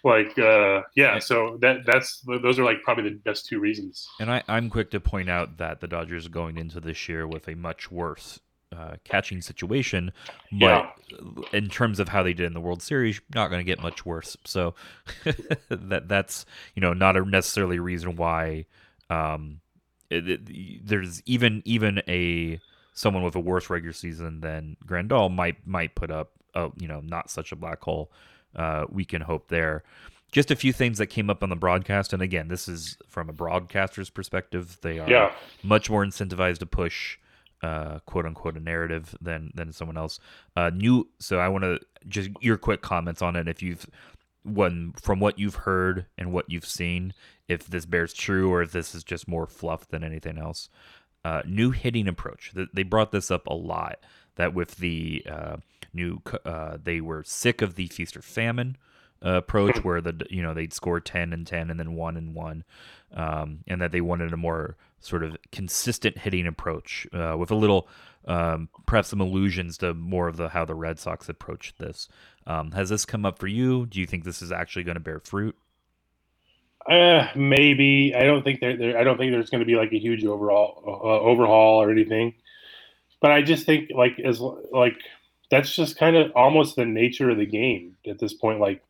like 0.05 0.39
uh, 0.39 0.83
yeah. 0.95 1.19
So 1.19 1.59
that 1.61 1.85
that's 1.87 2.25
those 2.43 2.59
are 2.59 2.65
like 2.65 2.83
probably 2.83 3.05
the 3.05 3.17
best 3.17 3.47
two 3.47 3.59
reasons. 3.59 4.09
And 4.21 4.31
I, 4.31 4.43
I'm 4.49 4.71
quick 4.71 4.91
to 4.93 5.01
point 5.01 5.31
out 5.31 5.59
that 5.59 5.81
the 5.81 5.89
Dodgers 5.89 6.27
are 6.27 6.31
going 6.31 6.57
into 6.57 6.81
this 6.81 7.09
year 7.09 7.27
with 7.27 7.49
a 7.49 7.55
much 7.55 7.91
worse 7.91 8.41
uh, 8.77 8.97
catching 9.05 9.41
situation, 9.41 10.13
but 10.53 10.95
in 11.53 11.69
terms 11.69 12.01
of 12.01 12.09
how 12.09 12.23
they 12.23 12.33
did 12.33 12.47
in 12.47 12.55
the 12.55 12.61
World 12.61 12.83
Series, 12.83 13.21
not 13.35 13.49
going 13.49 13.61
to 13.61 13.65
get 13.65 13.81
much 13.83 14.07
worse. 14.07 14.37
So 14.45 14.75
that 15.69 16.09
that's 16.09 16.47
you 16.75 16.81
know 16.81 16.93
not 16.93 17.17
a 17.17 17.25
necessarily 17.25 17.79
reason 17.79 18.17
why 18.17 18.67
um, 19.11 19.61
it, 20.13 20.29
it- 20.29 20.87
there's 20.87 21.23
even 21.27 21.63
even 21.65 22.03
a 22.09 22.61
someone 22.95 23.23
with 23.23 23.35
a 23.35 23.41
worse 23.41 23.71
regular 23.71 23.93
season 23.93 24.41
than 24.41 24.77
Grandal 24.87 25.33
might 25.35 25.67
might 25.67 25.95
put 25.95 26.11
up 26.11 26.33
a, 26.55 26.71
you 26.79 26.87
know 26.89 27.01
not 27.01 27.31
such 27.31 27.53
a 27.53 27.57
black 27.57 27.81
hole. 27.83 28.11
Uh, 28.55 28.85
we 28.91 29.05
can 29.05 29.23
hope 29.23 29.49
there. 29.49 29.83
just 30.31 30.51
a 30.51 30.57
few 30.57 30.73
things 30.73 30.99
that 30.99 31.07
came 31.07 31.29
up 31.31 31.43
on 31.43 31.49
the 31.51 31.57
broadcast, 31.57 32.13
and 32.13 32.23
again, 32.23 32.49
this 32.49 32.67
is 32.69 32.97
from 33.07 33.29
a 33.29 33.33
broadcaster's 33.33 34.11
perspective. 34.11 34.79
They 34.83 34.99
are 34.99 35.09
Yeah. 35.09 35.33
much 35.63 35.89
more 35.91 36.05
incentivized 36.05 36.59
to 36.59 36.67
push 36.67 37.19
uh, 37.63 38.01
quote 38.07 38.27
unquote 38.27 38.57
a 38.57 38.61
narrative 38.61 39.15
than 39.21 39.51
than 39.55 39.73
someone 39.73 39.97
else. 39.97 40.19
Uh, 40.57 40.71
new, 40.75 41.07
so 41.19 41.39
I 41.39 41.49
want 41.49 41.65
to 41.65 41.79
just 42.09 42.29
your 42.41 42.57
quick 42.59 42.83
comments 42.83 43.23
on 43.23 43.37
it. 43.37 43.47
If 43.49 43.63
you've 43.63 43.87
one 44.43 44.93
from 45.01 45.21
what 45.21 45.39
you've 45.39 45.55
heard 45.57 46.07
and 46.19 46.33
what 46.33 46.51
you've 46.51 46.67
seen, 46.67 47.15
if 47.49 47.67
this 47.67 47.87
bears 47.87 48.13
true 48.13 48.51
or 48.51 48.63
if 48.63 48.73
this 48.73 48.95
is 48.95 49.05
just 49.05 49.29
more 49.29 49.47
fluff 49.47 49.89
than 49.89 50.03
anything 50.05 50.39
else. 50.39 50.69
Uh, 51.25 51.43
new 51.47 51.71
hitting 51.71 52.09
approach. 52.09 52.51
Th- 52.55 52.69
They 52.75 52.83
brought 52.83 53.13
this 53.13 53.31
up 53.31 53.47
a 53.47 53.55
lot. 53.55 53.99
That 54.37 54.55
with 54.55 54.77
the 54.77 55.25
uh, 55.31 55.57
new, 55.93 56.23
uh, 56.45 56.79
they 56.83 57.01
were 57.01 57.23
sick 57.23 57.61
of 57.63 57.75
the 57.75 57.87
feast 57.89 58.17
or 58.17 58.23
famine 58.23 58.77
uh, 59.25 59.35
approach, 59.35 59.85
where 59.85 60.01
the 60.01 60.27
you 60.31 60.43
know 60.43 60.55
they'd 60.55 60.73
score 60.73 61.01
ten 61.01 61.33
and 61.33 61.47
ten 61.47 61.71
and 61.71 61.79
then 61.79 61.95
one 61.95 62.17
and 62.17 62.35
one, 62.35 62.65
um, 63.15 63.59
and 63.69 63.81
that 63.83 63.93
they 63.93 64.01
wanted 64.01 64.33
a 64.33 64.37
more 64.39 64.77
sort 65.01 65.23
of 65.23 65.37
consistent 65.53 66.19
hitting 66.19 66.47
approach 66.47 67.07
uh, 67.13 67.37
with 67.39 67.51
a 67.51 67.55
little, 67.55 67.89
um, 68.27 68.69
perhaps 68.87 69.09
some 69.09 69.21
allusions 69.21 69.79
to 69.79 69.95
more 69.95 70.29
of 70.29 70.37
the 70.37 70.49
how 70.49 70.65
the 70.65 70.75
Red 70.75 70.99
Sox 70.99 71.29
approached 71.29 71.79
this. 71.79 72.09
Um, 72.47 72.73
has 72.73 72.89
this 72.89 73.05
come 73.05 73.25
up 73.25 73.39
for 73.39 73.47
you? 73.47 73.87
Do 73.87 74.01
you 74.01 74.07
think 74.07 74.25
this 74.25 74.43
is 74.43 74.53
actually 74.53 74.85
going 74.85 74.97
to 74.97 75.01
bear 75.01 75.21
fruit? 75.21 75.57
Uh, 76.89 77.29
maybe 77.37 78.13
I 78.17 78.25
don't 78.25 78.43
think 78.43 78.61
there, 78.61 78.77
there. 78.77 78.99
I 78.99 79.05
don't 79.05 79.17
think 79.17 79.33
there's 79.33 79.51
going 79.51 79.61
to 79.61 79.67
be 79.67 79.77
like 79.77 79.93
a 79.93 79.99
huge 79.99 80.25
overall 80.25 80.83
uh, 80.87 81.21
overhaul 81.21 81.81
or 81.83 81.91
anything. 81.91 82.35
But 83.21 83.31
I 83.31 83.43
just 83.43 83.67
think 83.67 83.91
like 83.95 84.19
as 84.19 84.41
like 84.41 84.97
that's 85.51 85.75
just 85.75 85.99
kind 85.99 86.17
of 86.17 86.33
almost 86.35 86.77
the 86.77 86.85
nature 86.85 87.31
of 87.31 87.39
the 87.39 87.47
game 87.47 87.97
at 88.07 88.19
this 88.19 88.35
point. 88.35 88.59
Like 88.61 88.83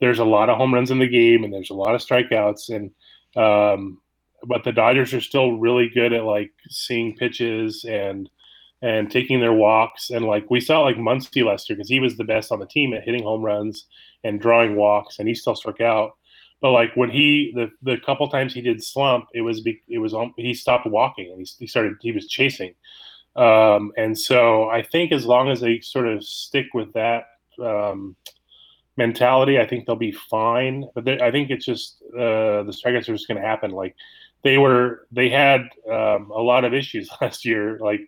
there's 0.00 0.20
a 0.20 0.24
lot 0.24 0.48
of 0.48 0.56
home 0.56 0.72
runs 0.72 0.90
in 0.90 0.98
the 0.98 1.08
game 1.08 1.44
and 1.44 1.52
there's 1.52 1.70
a 1.70 1.74
lot 1.74 1.94
of 1.94 2.00
strikeouts 2.00 2.70
and 2.70 2.90
um, 3.36 4.00
but 4.46 4.64
the 4.64 4.72
Dodgers 4.72 5.12
are 5.12 5.20
still 5.20 5.58
really 5.58 5.88
good 5.88 6.12
at 6.12 6.24
like 6.24 6.52
seeing 6.68 7.16
pitches 7.16 7.84
and 7.84 8.30
and 8.84 9.10
taking 9.10 9.40
their 9.40 9.54
walks 9.54 10.10
and 10.10 10.26
like 10.26 10.44
we 10.50 10.60
saw 10.60 10.80
like 10.80 10.96
Muncy 10.96 11.42
last 11.42 11.70
year 11.70 11.76
because 11.76 11.88
he 11.88 12.00
was 12.00 12.18
the 12.18 12.24
best 12.24 12.52
on 12.52 12.60
the 12.60 12.66
team 12.66 12.92
at 12.92 13.02
hitting 13.02 13.22
home 13.22 13.40
runs 13.40 13.86
and 14.24 14.38
drawing 14.38 14.76
walks 14.76 15.18
and 15.18 15.26
he 15.26 15.34
still 15.34 15.56
struck 15.56 15.80
out. 15.80 16.18
But 16.60 16.72
like 16.72 16.94
when 16.94 17.08
he 17.08 17.50
the 17.54 17.70
the 17.82 17.96
couple 18.04 18.28
times 18.28 18.52
he 18.52 18.60
did 18.60 18.84
slump, 18.84 19.24
it 19.32 19.40
was 19.40 19.66
it 19.88 19.98
was 19.98 20.14
he 20.36 20.52
stopped 20.52 20.86
walking 20.86 21.30
and 21.30 21.40
he, 21.40 21.46
he 21.60 21.66
started 21.66 21.94
he 22.02 22.12
was 22.12 22.28
chasing. 22.28 22.74
Um, 23.36 23.90
and 23.96 24.18
so 24.18 24.68
I 24.68 24.82
think 24.82 25.12
as 25.12 25.24
long 25.24 25.50
as 25.50 25.60
they 25.62 25.80
sort 25.80 26.06
of 26.06 26.22
stick 26.22 26.66
with 26.74 26.92
that 26.92 27.24
um, 27.62 28.16
mentality, 28.98 29.58
I 29.58 29.66
think 29.66 29.86
they'll 29.86 29.96
be 29.96 30.12
fine. 30.12 30.84
But 30.94 31.22
I 31.22 31.30
think 31.30 31.50
it's 31.50 31.64
just 31.64 32.02
uh, 32.12 32.62
the 32.64 32.72
strikeouts 32.72 33.08
are 33.08 33.14
just 33.14 33.28
going 33.28 33.40
to 33.40 33.48
happen. 33.48 33.70
Like 33.70 33.96
they 34.42 34.58
were, 34.58 35.06
they 35.10 35.30
had 35.30 35.62
um, 35.90 36.30
a 36.30 36.42
lot 36.42 36.66
of 36.66 36.74
issues 36.74 37.08
last 37.20 37.46
year. 37.46 37.78
Like 37.78 38.02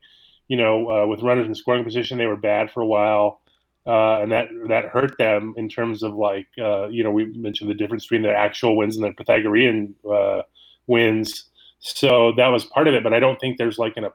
you 0.49 0.57
know, 0.57 0.91
uh, 0.91 1.07
with 1.07 1.23
runners 1.23 1.47
in 1.47 1.55
scoring 1.55 1.85
position, 1.85 2.19
they 2.19 2.27
were 2.27 2.37
bad 2.37 2.71
for 2.71 2.81
a 2.81 2.87
while. 2.87 3.41
Uh, 3.87 4.19
and 4.21 4.33
that 4.33 4.49
that 4.69 4.87
hurt 4.87 5.17
them 5.17 5.55
in 5.57 5.69
terms 5.69 6.03
of 6.03 6.13
like 6.15 6.49
uh, 6.61 6.89
you 6.89 7.05
know 7.05 7.11
we 7.13 7.27
mentioned 7.39 7.71
the 7.71 7.75
difference 7.75 8.05
between 8.05 8.23
their 8.23 8.35
actual 8.37 8.77
wins 8.77 8.97
and 8.97 9.05
their 9.05 9.13
Pythagorean 9.13 9.95
uh, 10.11 10.43
wins. 10.89 11.45
So 11.79 12.33
that 12.37 12.49
was 12.49 12.65
part 12.65 12.89
of 12.89 12.95
it, 12.95 13.05
but 13.05 13.13
I 13.15 13.21
don't 13.21 13.39
think 13.39 13.59
there's 13.59 13.79
like 13.79 13.97
an 13.97 14.07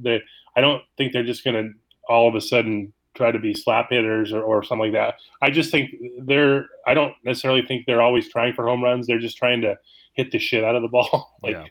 the 0.00 0.20
I 0.56 0.62
don't 0.62 0.82
think 0.96 1.12
they're 1.12 1.24
just 1.24 1.44
going 1.44 1.56
to 1.62 1.72
all 2.08 2.26
of 2.26 2.34
a 2.36 2.40
sudden 2.40 2.90
try 3.14 3.30
to 3.30 3.38
be 3.38 3.52
slap 3.52 3.90
hitters 3.90 4.32
or, 4.32 4.40
or 4.42 4.62
something 4.62 4.92
like 4.92 4.94
that. 4.94 5.16
I 5.42 5.50
just 5.50 5.70
think 5.70 5.90
they're 6.24 6.66
I 6.86 6.94
don't 6.94 7.12
necessarily 7.22 7.60
think 7.60 7.84
they're 7.84 8.00
always 8.00 8.30
trying 8.30 8.54
for 8.54 8.66
home 8.66 8.82
runs. 8.82 9.06
They're 9.06 9.18
just 9.18 9.36
trying 9.36 9.60
to 9.60 9.76
hit 10.14 10.30
the 10.30 10.38
shit 10.38 10.64
out 10.64 10.74
of 10.74 10.80
the 10.80 10.88
ball, 10.88 11.36
like 11.42 11.52
Yeah. 11.52 11.66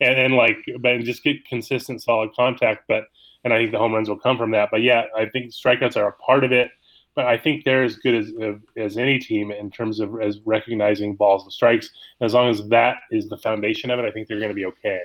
and 0.00 0.16
then 0.18 0.32
like 0.32 0.56
but 0.80 0.90
and 0.92 1.04
just 1.04 1.22
get 1.22 1.46
consistent 1.46 2.02
solid 2.02 2.30
contact. 2.34 2.84
But 2.88 3.04
and 3.46 3.54
I 3.54 3.58
think 3.58 3.70
the 3.70 3.78
home 3.78 3.94
runs 3.94 4.08
will 4.08 4.18
come 4.18 4.36
from 4.36 4.50
that. 4.50 4.70
But 4.72 4.82
yeah, 4.82 5.04
I 5.16 5.26
think 5.26 5.52
strikeouts 5.52 5.96
are 5.96 6.08
a 6.08 6.12
part 6.14 6.42
of 6.42 6.50
it. 6.50 6.68
But 7.14 7.26
I 7.26 7.38
think 7.38 7.64
they're 7.64 7.84
as 7.84 7.96
good 7.96 8.14
as 8.16 8.30
as 8.76 8.98
any 8.98 9.18
team 9.20 9.50
in 9.52 9.70
terms 9.70 10.00
of 10.00 10.20
as 10.20 10.40
recognizing 10.44 11.14
balls 11.14 11.44
and 11.44 11.52
strikes. 11.52 11.88
As 12.20 12.34
long 12.34 12.50
as 12.50 12.68
that 12.68 12.96
is 13.12 13.28
the 13.28 13.38
foundation 13.38 13.90
of 13.90 13.98
it, 14.00 14.04
I 14.04 14.10
think 14.10 14.26
they're 14.28 14.40
going 14.40 14.50
to 14.50 14.54
be 14.54 14.66
okay. 14.66 15.00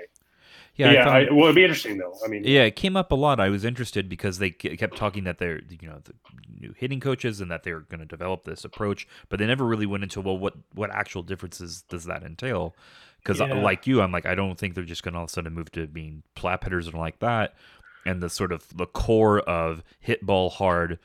I 0.79 0.93
Yeah, 0.93 1.03
found- 1.05 1.29
I, 1.29 1.31
well, 1.31 1.43
it'd 1.45 1.55
be 1.55 1.63
interesting 1.63 1.97
though. 1.99 2.13
I 2.25 2.27
mean, 2.27 2.43
Yeah, 2.43 2.63
it 2.63 2.75
came 2.75 2.97
up 2.97 3.11
a 3.11 3.15
lot. 3.15 3.39
I 3.39 3.49
was 3.49 3.63
interested 3.63 4.09
because 4.09 4.39
they 4.39 4.49
kept 4.49 4.97
talking 4.97 5.23
that 5.25 5.37
they're 5.37 5.61
you 5.69 5.87
know 5.87 5.99
the 6.03 6.13
new 6.59 6.73
hitting 6.75 6.99
coaches 6.99 7.39
and 7.39 7.51
that 7.51 7.63
they're 7.63 7.81
going 7.81 7.99
to 7.99 8.05
develop 8.05 8.45
this 8.45 8.65
approach, 8.65 9.07
but 9.29 9.37
they 9.39 9.45
never 9.45 9.65
really 9.65 9.85
went 9.85 10.03
into 10.03 10.19
well 10.21 10.37
what 10.37 10.55
what 10.73 10.89
actual 10.89 11.21
differences 11.23 11.83
does 11.83 12.05
that 12.05 12.23
entail? 12.23 12.75
Because 13.23 13.39
uh, 13.39 13.45
Yeah. 13.45 13.61
like 13.61 13.85
you, 13.87 14.01
I'm 14.01 14.11
like 14.11 14.25
I 14.25 14.33
don't 14.35 14.57
think 14.57 14.73
they're 14.75 14.83
just 14.83 15.03
going 15.03 15.13
to 15.13 15.19
all 15.19 15.25
of 15.25 15.29
a 15.29 15.33
sudden 15.33 15.53
move 15.53 15.71
to 15.73 15.87
being 15.87 16.23
slap 16.37 16.63
hitters 16.63 16.87
and 16.87 16.95
like 16.95 17.19
that, 17.19 17.53
and 18.05 18.21
the 18.21 18.29
sort 18.29 18.51
of 18.51 18.67
the 18.75 18.85
core 18.85 19.39
of 19.41 19.83
hit 19.99 20.25
ball 20.25 20.49
hard, 20.49 20.99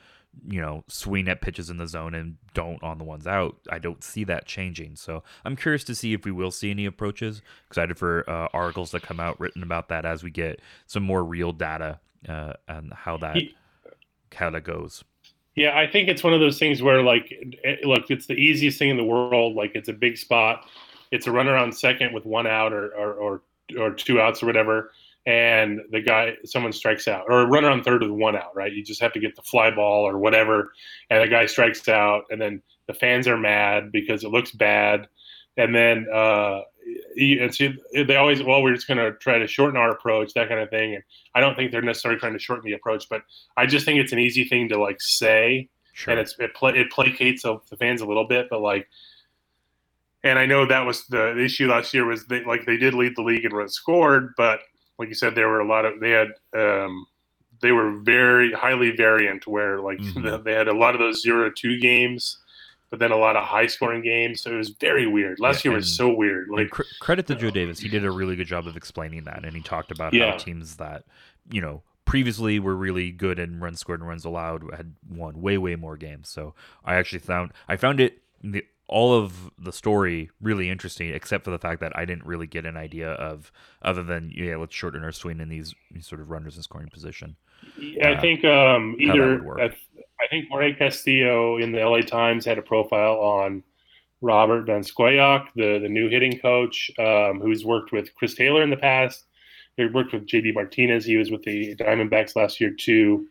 you 0.47 0.61
know, 0.61 0.83
swing 0.87 1.27
at 1.27 1.41
pitches 1.41 1.69
in 1.69 1.77
the 1.77 1.87
zone 1.87 2.13
and 2.13 2.37
don't 2.53 2.81
on 2.83 2.97
the 2.97 3.03
ones 3.03 3.25
out. 3.25 3.57
I 3.71 3.79
don't 3.79 4.03
see 4.03 4.23
that 4.25 4.45
changing. 4.45 4.95
So 4.95 5.23
I'm 5.45 5.55
curious 5.55 5.83
to 5.85 5.95
see 5.95 6.13
if 6.13 6.25
we 6.25 6.31
will 6.31 6.51
see 6.51 6.71
any 6.71 6.85
approaches. 6.85 7.41
Excited 7.67 7.97
for 7.97 8.29
uh, 8.29 8.47
articles 8.53 8.91
that 8.91 9.01
come 9.01 9.19
out 9.19 9.39
written 9.39 9.63
about 9.63 9.89
that 9.89 10.05
as 10.05 10.23
we 10.23 10.31
get 10.31 10.61
some 10.85 11.03
more 11.03 11.23
real 11.23 11.51
data 11.51 11.99
uh, 12.27 12.53
and 12.67 12.93
how 12.93 13.17
that 13.17 13.37
how 14.35 14.49
that 14.49 14.63
goes. 14.63 15.03
Yeah, 15.55 15.75
I 15.75 15.87
think 15.87 16.07
it's 16.07 16.23
one 16.23 16.33
of 16.33 16.39
those 16.39 16.59
things 16.59 16.83
where, 16.83 17.01
like, 17.01 17.29
it, 17.31 17.83
look, 17.83 18.11
it's 18.11 18.27
the 18.27 18.35
easiest 18.35 18.77
thing 18.77 18.89
in 18.89 18.97
the 18.97 19.03
world. 19.03 19.55
Like, 19.55 19.71
it's 19.73 19.89
a 19.89 19.93
big 19.93 20.15
spot. 20.15 20.67
It's 21.09 21.25
a 21.25 21.31
runner 21.31 21.55
on 21.55 21.71
second 21.71 22.13
with 22.13 22.25
one 22.27 22.45
out 22.45 22.73
or 22.73 22.89
or 22.89 23.13
or, 23.13 23.41
or 23.79 23.91
two 23.91 24.21
outs 24.21 24.43
or 24.43 24.45
whatever, 24.45 24.91
and 25.27 25.81
the 25.91 26.01
guy, 26.01 26.35
someone 26.45 26.71
strikes 26.71 27.07
out, 27.07 27.25
or 27.29 27.41
a 27.41 27.45
runner 27.47 27.69
on 27.69 27.83
third 27.83 28.01
with 28.01 28.11
one 28.11 28.35
out. 28.35 28.55
Right? 28.55 28.73
You 28.73 28.83
just 28.83 29.01
have 29.01 29.13
to 29.13 29.19
get 29.19 29.35
the 29.35 29.43
fly 29.43 29.69
ball 29.69 30.07
or 30.07 30.17
whatever, 30.17 30.71
and 31.11 31.21
the 31.21 31.27
guy 31.27 31.45
strikes 31.45 31.87
out, 31.87 32.23
and 32.31 32.41
then 32.41 32.63
the 32.87 32.93
fans 32.95 33.27
are 33.27 33.37
mad 33.37 33.91
because 33.91 34.23
it 34.23 34.29
looks 34.29 34.51
bad, 34.51 35.07
and 35.57 35.75
then 35.75 36.07
uh, 36.11 36.61
you- 37.15 37.43
and 37.43 37.53
see, 37.53 37.75
they 37.93 38.15
always, 38.15 38.41
well, 38.41 38.63
we're 38.63 38.73
just 38.73 38.87
going 38.87 38.97
to 38.97 39.11
try 39.17 39.37
to 39.37 39.47
shorten 39.47 39.75
our 39.77 39.91
approach, 39.91 40.33
that 40.35 40.47
kind 40.47 40.61
of 40.61 40.69
thing. 40.69 40.95
And 40.95 41.03
I 41.35 41.41
don't 41.41 41.55
think 41.55 41.71
they're 41.71 41.81
necessarily 41.81 42.19
trying 42.19 42.33
to 42.33 42.39
shorten 42.39 42.63
the 42.65 42.73
approach, 42.75 43.09
but 43.09 43.23
I 43.57 43.65
just 43.65 43.85
think 43.85 43.99
it's 43.99 44.13
an 44.13 44.19
easy 44.19 44.45
thing 44.45 44.69
to 44.69 44.79
like 44.79 45.01
say, 45.01 45.69
Sure. 45.93 46.11
and 46.13 46.21
it's 46.21 46.35
it, 46.39 46.53
pla 46.53 46.69
it 46.69 46.87
placates 46.91 47.41
the 47.41 47.75
fans 47.77 48.01
a 48.01 48.05
little 48.05 48.25
bit, 48.27 48.47
but 48.49 48.61
like, 48.61 48.87
and 50.23 50.39
I 50.39 50.45
know 50.45 50.65
that 50.65 50.85
was 50.85 51.05
the, 51.07 51.33
the 51.35 51.43
issue 51.43 51.67
last 51.67 51.93
year 51.93 52.05
was 52.05 52.25
they 52.27 52.43
like 52.45 52.65
they 52.65 52.77
did 52.77 52.93
lead 52.93 53.13
the 53.17 53.23
league 53.23 53.43
in 53.45 53.51
runs 53.53 53.73
scored, 53.73 54.33
but 54.37 54.59
like 54.99 55.09
you 55.09 55.15
said, 55.15 55.35
there 55.35 55.47
were 55.49 55.59
a 55.59 55.67
lot 55.67 55.85
of 55.85 55.99
they 55.99 56.11
had 56.11 56.29
um, 56.55 57.05
they 57.61 57.71
were 57.71 57.91
very 57.91 58.51
highly 58.53 58.91
variant 58.91 59.47
where 59.47 59.79
like 59.79 59.99
Mhm. 59.99 60.43
they 60.43 60.53
had 60.53 60.67
a 60.67 60.73
lot 60.73 60.93
of 60.95 60.99
those 60.99 61.21
zero 61.21 61.51
two 61.55 61.79
games, 61.79 62.37
but 62.89 62.99
then 62.99 63.11
a 63.11 63.17
lot 63.17 63.35
of 63.35 63.43
high 63.43 63.67
scoring 63.67 64.01
games, 64.03 64.41
so 64.41 64.51
it 64.51 64.57
was 64.57 64.69
very 64.69 65.07
weird. 65.07 65.39
Last 65.39 65.63
Yeah, 65.65 65.71
year 65.71 65.77
was 65.77 65.95
so 65.95 66.13
weird. 66.13 66.47
Like 66.49 66.69
cr- 66.69 66.83
credit 66.99 67.27
to 67.27 67.35
Joe 67.35 67.49
Davis. 67.51 67.79
He 67.79 67.89
did 67.89 68.05
a 68.05 68.11
really 68.11 68.35
good 68.35 68.47
job 68.47 68.67
of 68.67 68.77
explaining 68.77 69.23
that, 69.25 69.43
and 69.43 69.55
he 69.55 69.61
talked 69.61 69.91
about 69.91 70.13
Yeah. 70.13 70.31
how 70.31 70.37
teams 70.37 70.77
that 70.77 71.03
you 71.51 71.61
know 71.61 71.83
previously 72.05 72.57
were 72.59 72.75
really 72.75 73.11
good 73.11 73.37
in 73.37 73.59
runs 73.59 73.81
scored 73.81 73.99
and 73.99 74.07
runs 74.07 74.23
allowed 74.23 74.63
had 74.75 74.93
won 75.09 75.41
way 75.41 75.57
way 75.57 75.75
more 75.75 75.97
games. 75.97 76.29
So 76.29 76.55
I 76.85 76.95
actually 76.95 77.19
found 77.19 77.51
I 77.67 77.75
found 77.75 77.99
it 77.99 78.21
the, 78.43 78.63
all 78.87 79.13
of 79.13 79.51
the 79.57 79.73
story 79.73 80.29
really 80.41 80.69
interesting, 80.69 81.09
except 81.13 81.43
for 81.43 81.51
the 81.51 81.59
fact 81.59 81.81
that 81.81 81.91
I 81.95 82.05
didn't 82.05 82.25
really 82.25 82.47
get 82.47 82.65
an 82.65 82.77
idea 82.77 83.11
of 83.11 83.51
other 83.81 84.03
than 84.03 84.31
yeah, 84.35 84.55
let's 84.55 84.75
shorten 84.75 85.03
our 85.03 85.11
swing 85.11 85.39
in 85.39 85.49
these, 85.49 85.75
these 85.91 86.07
sort 86.07 86.21
of 86.21 86.29
runners 86.29 86.55
in 86.55 86.63
scoring 86.63 86.89
position. 86.89 87.35
Yeah, 87.77 88.11
uh, 88.11 88.15
I 88.15 88.21
think 88.21 88.45
um, 88.45 88.95
either. 88.99 89.59
I, 89.59 89.65
I 90.19 90.27
think 90.29 90.47
Jorge 90.49 90.73
Castillo 90.73 91.57
in 91.57 91.71
the 91.71 91.79
LA 91.79 92.01
Times 92.01 92.45
had 92.45 92.57
a 92.57 92.61
profile 92.61 93.15
on 93.19 93.63
Robert 94.21 94.65
Van 94.65 94.81
Scoyoc, 94.81 95.47
the 95.55 95.79
the 95.79 95.89
new 95.89 96.09
hitting 96.09 96.39
coach, 96.39 96.89
um, 96.97 97.39
who's 97.39 97.65
worked 97.65 97.91
with 97.91 98.13
Chris 98.15 98.33
Taylor 98.33 98.63
in 98.63 98.69
the 98.69 98.77
past. 98.77 99.25
He 99.75 99.85
worked 99.85 100.13
with 100.13 100.25
JD 100.25 100.55
Martinez. 100.55 101.05
He 101.05 101.17
was 101.17 101.29
with 101.29 101.43
the 101.43 101.75
Diamondbacks 101.75 102.35
last 102.35 102.59
year 102.59 102.71
too. 102.71 103.27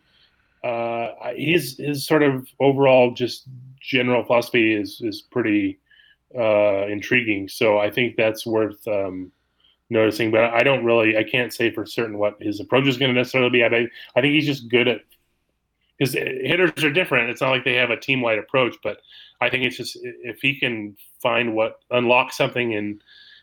Uh, 0.63 1.13
his 1.35 1.77
his 1.77 2.05
sort 2.05 2.23
of 2.23 2.47
overall 2.59 3.11
just 3.11 3.47
general 3.81 4.23
philosophy 4.23 4.73
is 4.73 5.01
is 5.01 5.21
pretty 5.21 5.79
uh, 6.37 6.87
intriguing. 6.87 7.47
So 7.47 7.77
I 7.77 7.89
think 7.89 8.15
that's 8.15 8.45
worth 8.45 8.85
um, 8.87 9.31
noticing. 9.89 10.31
But 10.31 10.45
I 10.45 10.63
don't 10.63 10.83
really, 10.83 11.17
I 11.17 11.23
can't 11.23 11.53
say 11.53 11.71
for 11.71 11.85
certain 11.85 12.17
what 12.17 12.41
his 12.41 12.59
approach 12.59 12.87
is 12.87 12.97
going 12.97 13.13
to 13.13 13.19
necessarily 13.19 13.49
be. 13.49 13.63
I, 13.63 13.87
I 14.15 14.21
think 14.21 14.33
he's 14.33 14.45
just 14.45 14.69
good 14.69 14.87
at 14.87 15.01
because 15.97 16.13
hitters 16.13 16.83
are 16.83 16.91
different. 16.91 17.29
It's 17.29 17.41
not 17.41 17.49
like 17.49 17.63
they 17.63 17.73
have 17.75 17.89
a 17.89 17.99
team 17.99 18.21
wide 18.21 18.37
approach, 18.37 18.75
but 18.83 18.99
I 19.41 19.49
think 19.49 19.63
it's 19.63 19.77
just 19.77 19.97
if 20.01 20.39
he 20.41 20.59
can 20.59 20.95
find 21.21 21.55
what 21.55 21.79
unlock 21.91 22.33
something 22.33 22.73
in 22.73 23.01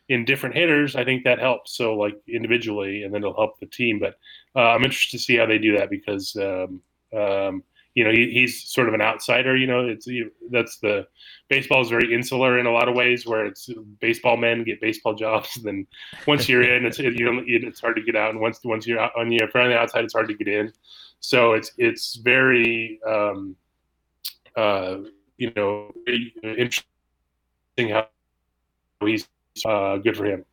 in 0.09 0.25
different 0.25 0.55
hitters, 0.55 0.97
I 0.97 1.05
think 1.05 1.25
that 1.25 1.39
helps. 1.39 1.77
So 1.77 1.95
like 1.95 2.17
individually, 2.29 3.03
and 3.03 3.13
then 3.13 3.23
it'll 3.23 3.35
help 3.35 3.59
the 3.59 3.67
team. 3.67 3.99
But 3.99 4.19
uh, 4.55 4.71
I'm 4.71 4.85
interested 4.85 5.17
to 5.19 5.25
see 5.25 5.37
how 5.37 5.47
they 5.47 5.59
do 5.59 5.77
that 5.79 5.91
because 5.91 6.37
um, 6.37 6.81
um, 7.17 7.63
you 7.95 8.03
know, 8.03 8.11
he, 8.11 8.31
he's 8.31 8.63
sort 8.63 8.89
of 8.89 8.95
an 8.95 9.01
outsider. 9.01 9.57
You 9.57 9.67
know, 9.67 9.87
it's 9.87 10.07
you, 10.07 10.33
that's 10.51 10.79
the 10.79 11.07
baseball 11.49 11.81
is 11.81 11.89
very 11.89 12.13
insular 12.13 12.59
in 12.59 12.67
a 12.67 12.73
lot 12.73 12.89
of 12.89 12.97
ways, 12.97 13.27
where 13.27 13.47
it's 13.47 13.69
baseball 14.01 14.37
men 14.37 14.65
get 14.65 14.81
baseball 14.81 15.15
jobs. 15.15 15.57
And 15.57 15.65
then 15.65 15.87
once 16.27 16.49
you're 16.49 16.63
in, 16.63 16.85
it's 16.85 16.99
you 16.99 17.11
know, 17.11 17.43
it's 17.47 17.81
hard 17.81 17.97
to 17.97 18.03
get 18.03 18.17
out. 18.17 18.31
And 18.31 18.41
once 18.41 18.61
once 18.65 18.87
you're 18.87 18.99
out, 18.99 19.13
on 19.17 19.31
your 19.31 19.45
on 19.57 19.71
the 19.71 19.79
outside, 19.79 20.05
it's 20.05 20.15
hard 20.15 20.29
to 20.29 20.35
get 20.35 20.49
in. 20.49 20.73
So 21.21 21.53
it's 21.53 21.73
it's 21.79 22.17
very 22.17 23.01
um, 23.07 23.57
uh, 24.57 24.99
you 25.39 25.53
know 25.55 25.93
interesting 26.43 26.85
how 27.91 28.09
he's 29.05 29.29
uh, 29.65 29.99
good 29.99 30.17
for 30.17 30.25
him. 30.27 30.45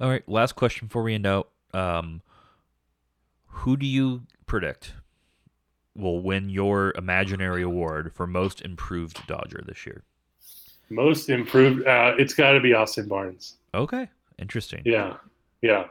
All 0.00 0.08
right, 0.08 0.26
last 0.26 0.56
question 0.56 0.88
before 0.88 1.02
we 1.02 1.14
end 1.14 1.26
out. 1.26 1.50
Um, 1.74 2.22
who 3.46 3.76
do 3.76 3.86
you 3.86 4.22
predict 4.46 4.94
will 5.96 6.20
win 6.20 6.48
your 6.48 6.92
imaginary 6.96 7.62
award 7.62 8.12
for 8.14 8.26
most 8.26 8.60
improved 8.62 9.26
Dodger 9.26 9.62
this 9.66 9.86
year? 9.86 10.02
Most 10.90 11.30
improved. 11.30 11.86
Uh, 11.86 12.14
it's 12.18 12.34
got 12.34 12.52
to 12.52 12.60
be 12.60 12.74
Austin 12.74 13.08
Barnes. 13.08 13.56
Okay, 13.72 14.08
interesting. 14.38 14.82
Yeah, 14.84 15.16
yeah, 15.62 15.86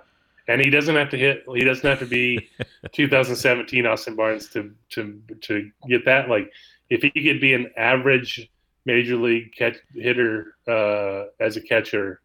and 0.47 0.61
he 0.61 0.69
doesn't 0.69 0.95
have 0.95 1.09
to 1.09 1.17
hit. 1.17 1.43
He 1.53 1.63
doesn't 1.63 1.87
have 1.87 1.99
to 1.99 2.05
be 2.05 2.49
2017 2.91 3.85
Austin 3.85 4.15
Barnes 4.15 4.49
to 4.49 4.73
to 4.91 5.21
to 5.41 5.71
get 5.87 6.05
that. 6.05 6.29
Like, 6.29 6.51
if 6.89 7.01
he 7.01 7.09
could 7.09 7.41
be 7.41 7.53
an 7.53 7.71
average 7.77 8.49
major 8.85 9.15
league 9.15 9.53
catch 9.57 9.77
hitter 9.93 10.55
uh, 10.67 11.25
as 11.39 11.57
a 11.57 11.61
catcher, 11.61 12.21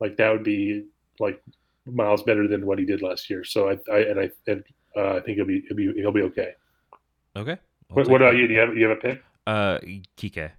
like 0.00 0.16
that 0.16 0.30
would 0.30 0.44
be 0.44 0.84
like 1.18 1.42
miles 1.86 2.22
better 2.22 2.46
than 2.48 2.66
what 2.66 2.78
he 2.78 2.84
did 2.84 3.02
last 3.02 3.30
year. 3.30 3.44
So 3.44 3.70
I, 3.70 3.78
I 3.92 3.98
and 4.00 4.20
I 4.20 4.30
and, 4.46 4.64
uh, 4.96 5.16
I 5.16 5.20
think 5.20 5.36
he'll 5.36 5.46
be, 5.46 5.62
he'll 5.68 5.76
be 5.76 5.92
he'll 5.94 6.12
be 6.12 6.22
okay. 6.22 6.54
Okay. 7.36 7.58
What, 7.88 8.08
what, 8.08 8.22
about 8.22 8.36
you? 8.36 8.48
Do 8.48 8.54
you 8.54 8.60
have 8.60 8.76
you 8.76 8.88
have 8.88 8.98
a 8.98 9.00
pick? 9.00 9.22
Uh, 9.46 9.78
Kike. 10.16 10.50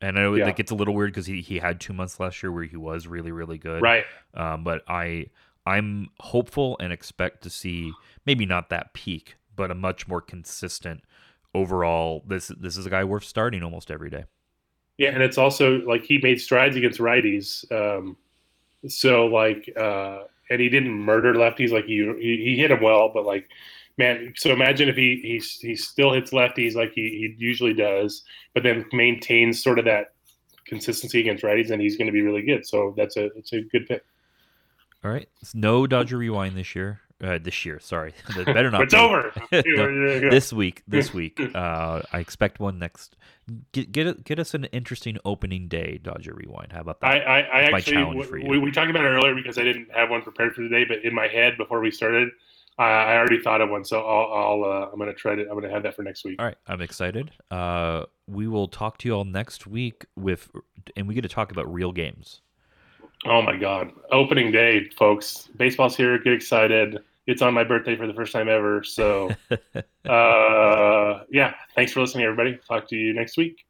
And 0.00 0.18
I 0.18 0.22
know 0.22 0.34
Yeah. 0.34 0.44
that 0.44 0.56
gets 0.56 0.70
a 0.70 0.74
little 0.74 0.94
weird 0.94 1.10
because 1.10 1.26
he, 1.26 1.40
he 1.40 1.58
had 1.58 1.80
two 1.80 1.92
months 1.92 2.20
last 2.20 2.42
year 2.42 2.52
where 2.52 2.64
he 2.64 2.76
was 2.76 3.06
really 3.06 3.32
really 3.32 3.58
good. 3.58 3.82
Right. 3.82 4.04
Um, 4.34 4.64
but 4.64 4.82
I 4.88 5.26
I'm 5.66 6.08
hopeful 6.20 6.76
and 6.80 6.92
expect 6.92 7.42
to 7.42 7.50
see 7.50 7.92
maybe 8.24 8.46
not 8.46 8.70
that 8.70 8.94
peak, 8.94 9.36
but 9.54 9.70
a 9.70 9.74
much 9.74 10.08
more 10.08 10.20
consistent 10.20 11.02
overall. 11.54 12.24
This 12.26 12.48
this 12.48 12.76
is 12.76 12.86
a 12.86 12.90
guy 12.90 13.04
worth 13.04 13.24
starting 13.24 13.62
almost 13.62 13.90
every 13.90 14.08
day. 14.08 14.24
Yeah, 14.96 15.10
and 15.10 15.22
it's 15.22 15.38
also 15.38 15.78
like 15.80 16.04
he 16.04 16.18
made 16.18 16.40
strides 16.40 16.76
against 16.76 16.98
righties. 16.98 17.70
Um, 17.70 18.16
so 18.88 19.26
like, 19.26 19.70
uh, 19.76 20.20
and 20.50 20.60
he 20.60 20.68
didn't 20.68 20.92
murder 20.92 21.34
lefties. 21.34 21.70
Like 21.70 21.84
he, 21.84 21.98
he 22.18 22.44
he 22.44 22.56
hit 22.56 22.68
them 22.68 22.80
well, 22.80 23.10
but 23.12 23.24
like, 23.24 23.48
man. 23.98 24.32
So 24.36 24.50
imagine 24.50 24.88
if 24.88 24.96
he 24.96 25.20
he 25.22 25.66
he 25.66 25.76
still 25.76 26.12
hits 26.12 26.30
lefties 26.30 26.74
like 26.74 26.92
he, 26.94 27.02
he 27.02 27.34
usually 27.36 27.74
does, 27.74 28.22
but 28.54 28.62
then 28.62 28.86
maintains 28.92 29.62
sort 29.62 29.78
of 29.78 29.84
that 29.84 30.14
consistency 30.64 31.20
against 31.20 31.44
righties, 31.44 31.70
and 31.70 31.82
he's 31.82 31.96
going 31.96 32.06
to 32.06 32.12
be 32.12 32.22
really 32.22 32.42
good. 32.42 32.66
So 32.66 32.94
that's 32.96 33.16
a 33.16 33.26
it's 33.36 33.52
a 33.52 33.60
good 33.62 33.86
pick. 33.86 34.04
All 35.04 35.10
right. 35.10 35.28
It's 35.40 35.54
no 35.54 35.86
Dodger 35.86 36.18
rewind 36.18 36.56
this 36.56 36.74
year. 36.74 37.00
Uh, 37.20 37.36
this 37.42 37.64
year, 37.64 37.80
sorry. 37.80 38.14
That 38.36 38.46
better 38.46 38.70
not. 38.70 38.82
it's 38.82 38.94
be. 38.94 39.00
over. 39.00 39.32
No, 39.50 40.30
this 40.30 40.52
week. 40.52 40.82
This 40.86 41.12
week. 41.14 41.40
Uh, 41.52 42.02
I 42.12 42.20
expect 42.20 42.60
one 42.60 42.78
next. 42.78 43.16
Get 43.72 43.90
get 43.90 44.24
get 44.24 44.38
us 44.38 44.54
an 44.54 44.64
interesting 44.66 45.18
opening 45.24 45.66
day 45.66 45.98
Dodger 46.00 46.34
rewind. 46.34 46.72
How 46.72 46.80
about 46.80 47.00
that? 47.00 47.06
I, 47.08 47.18
I, 47.18 47.38
I 47.40 47.60
actually 47.62 47.94
challenge 47.94 48.26
for 48.26 48.38
you. 48.38 48.48
we, 48.48 48.58
we 48.58 48.70
talked 48.70 48.90
about 48.90 49.04
it 49.04 49.08
earlier 49.08 49.34
because 49.34 49.58
I 49.58 49.64
didn't 49.64 49.88
have 49.92 50.10
one 50.10 50.22
prepared 50.22 50.54
for 50.54 50.62
today, 50.62 50.84
but 50.84 51.04
in 51.04 51.14
my 51.14 51.26
head 51.26 51.56
before 51.56 51.80
we 51.80 51.90
started, 51.90 52.28
I, 52.78 52.84
I 52.84 53.16
already 53.16 53.40
thought 53.40 53.60
of 53.60 53.70
one. 53.70 53.84
So 53.84 54.00
I'll, 54.00 54.32
I'll 54.32 54.64
uh, 54.64 54.90
I'm 54.92 54.98
gonna 54.98 55.12
try 55.12 55.34
to 55.34 55.42
I'm 55.42 55.54
gonna 55.54 55.70
have 55.70 55.82
that 55.82 55.96
for 55.96 56.02
next 56.02 56.24
week. 56.24 56.36
All 56.38 56.46
right, 56.46 56.56
I'm 56.66 56.80
excited. 56.80 57.30
Uh, 57.50 58.04
we 58.26 58.46
will 58.46 58.68
talk 58.68 58.98
to 58.98 59.08
you 59.08 59.14
all 59.14 59.24
next 59.24 59.66
week 59.66 60.06
with, 60.16 60.50
and 60.96 61.08
we 61.08 61.14
get 61.14 61.22
to 61.22 61.28
talk 61.28 61.50
about 61.50 61.72
real 61.72 61.92
games. 61.92 62.40
Oh 63.26 63.42
my 63.42 63.56
God! 63.56 63.90
Opening 64.10 64.52
day, 64.52 64.88
folks. 64.96 65.48
Baseball's 65.56 65.96
here. 65.96 66.18
Get 66.18 66.32
excited. 66.32 66.98
It's 67.26 67.42
on 67.42 67.52
my 67.52 67.64
birthday 67.64 67.94
for 67.94 68.06
the 68.06 68.14
first 68.14 68.32
time 68.32 68.48
ever. 68.48 68.82
So, 68.82 69.28
uh, 70.08 71.24
yeah. 71.30 71.54
Thanks 71.74 71.92
for 71.92 72.00
listening, 72.00 72.24
everybody. 72.24 72.58
Talk 72.66 72.88
to 72.88 72.96
you 72.96 73.12
next 73.12 73.36
week. 73.36 73.66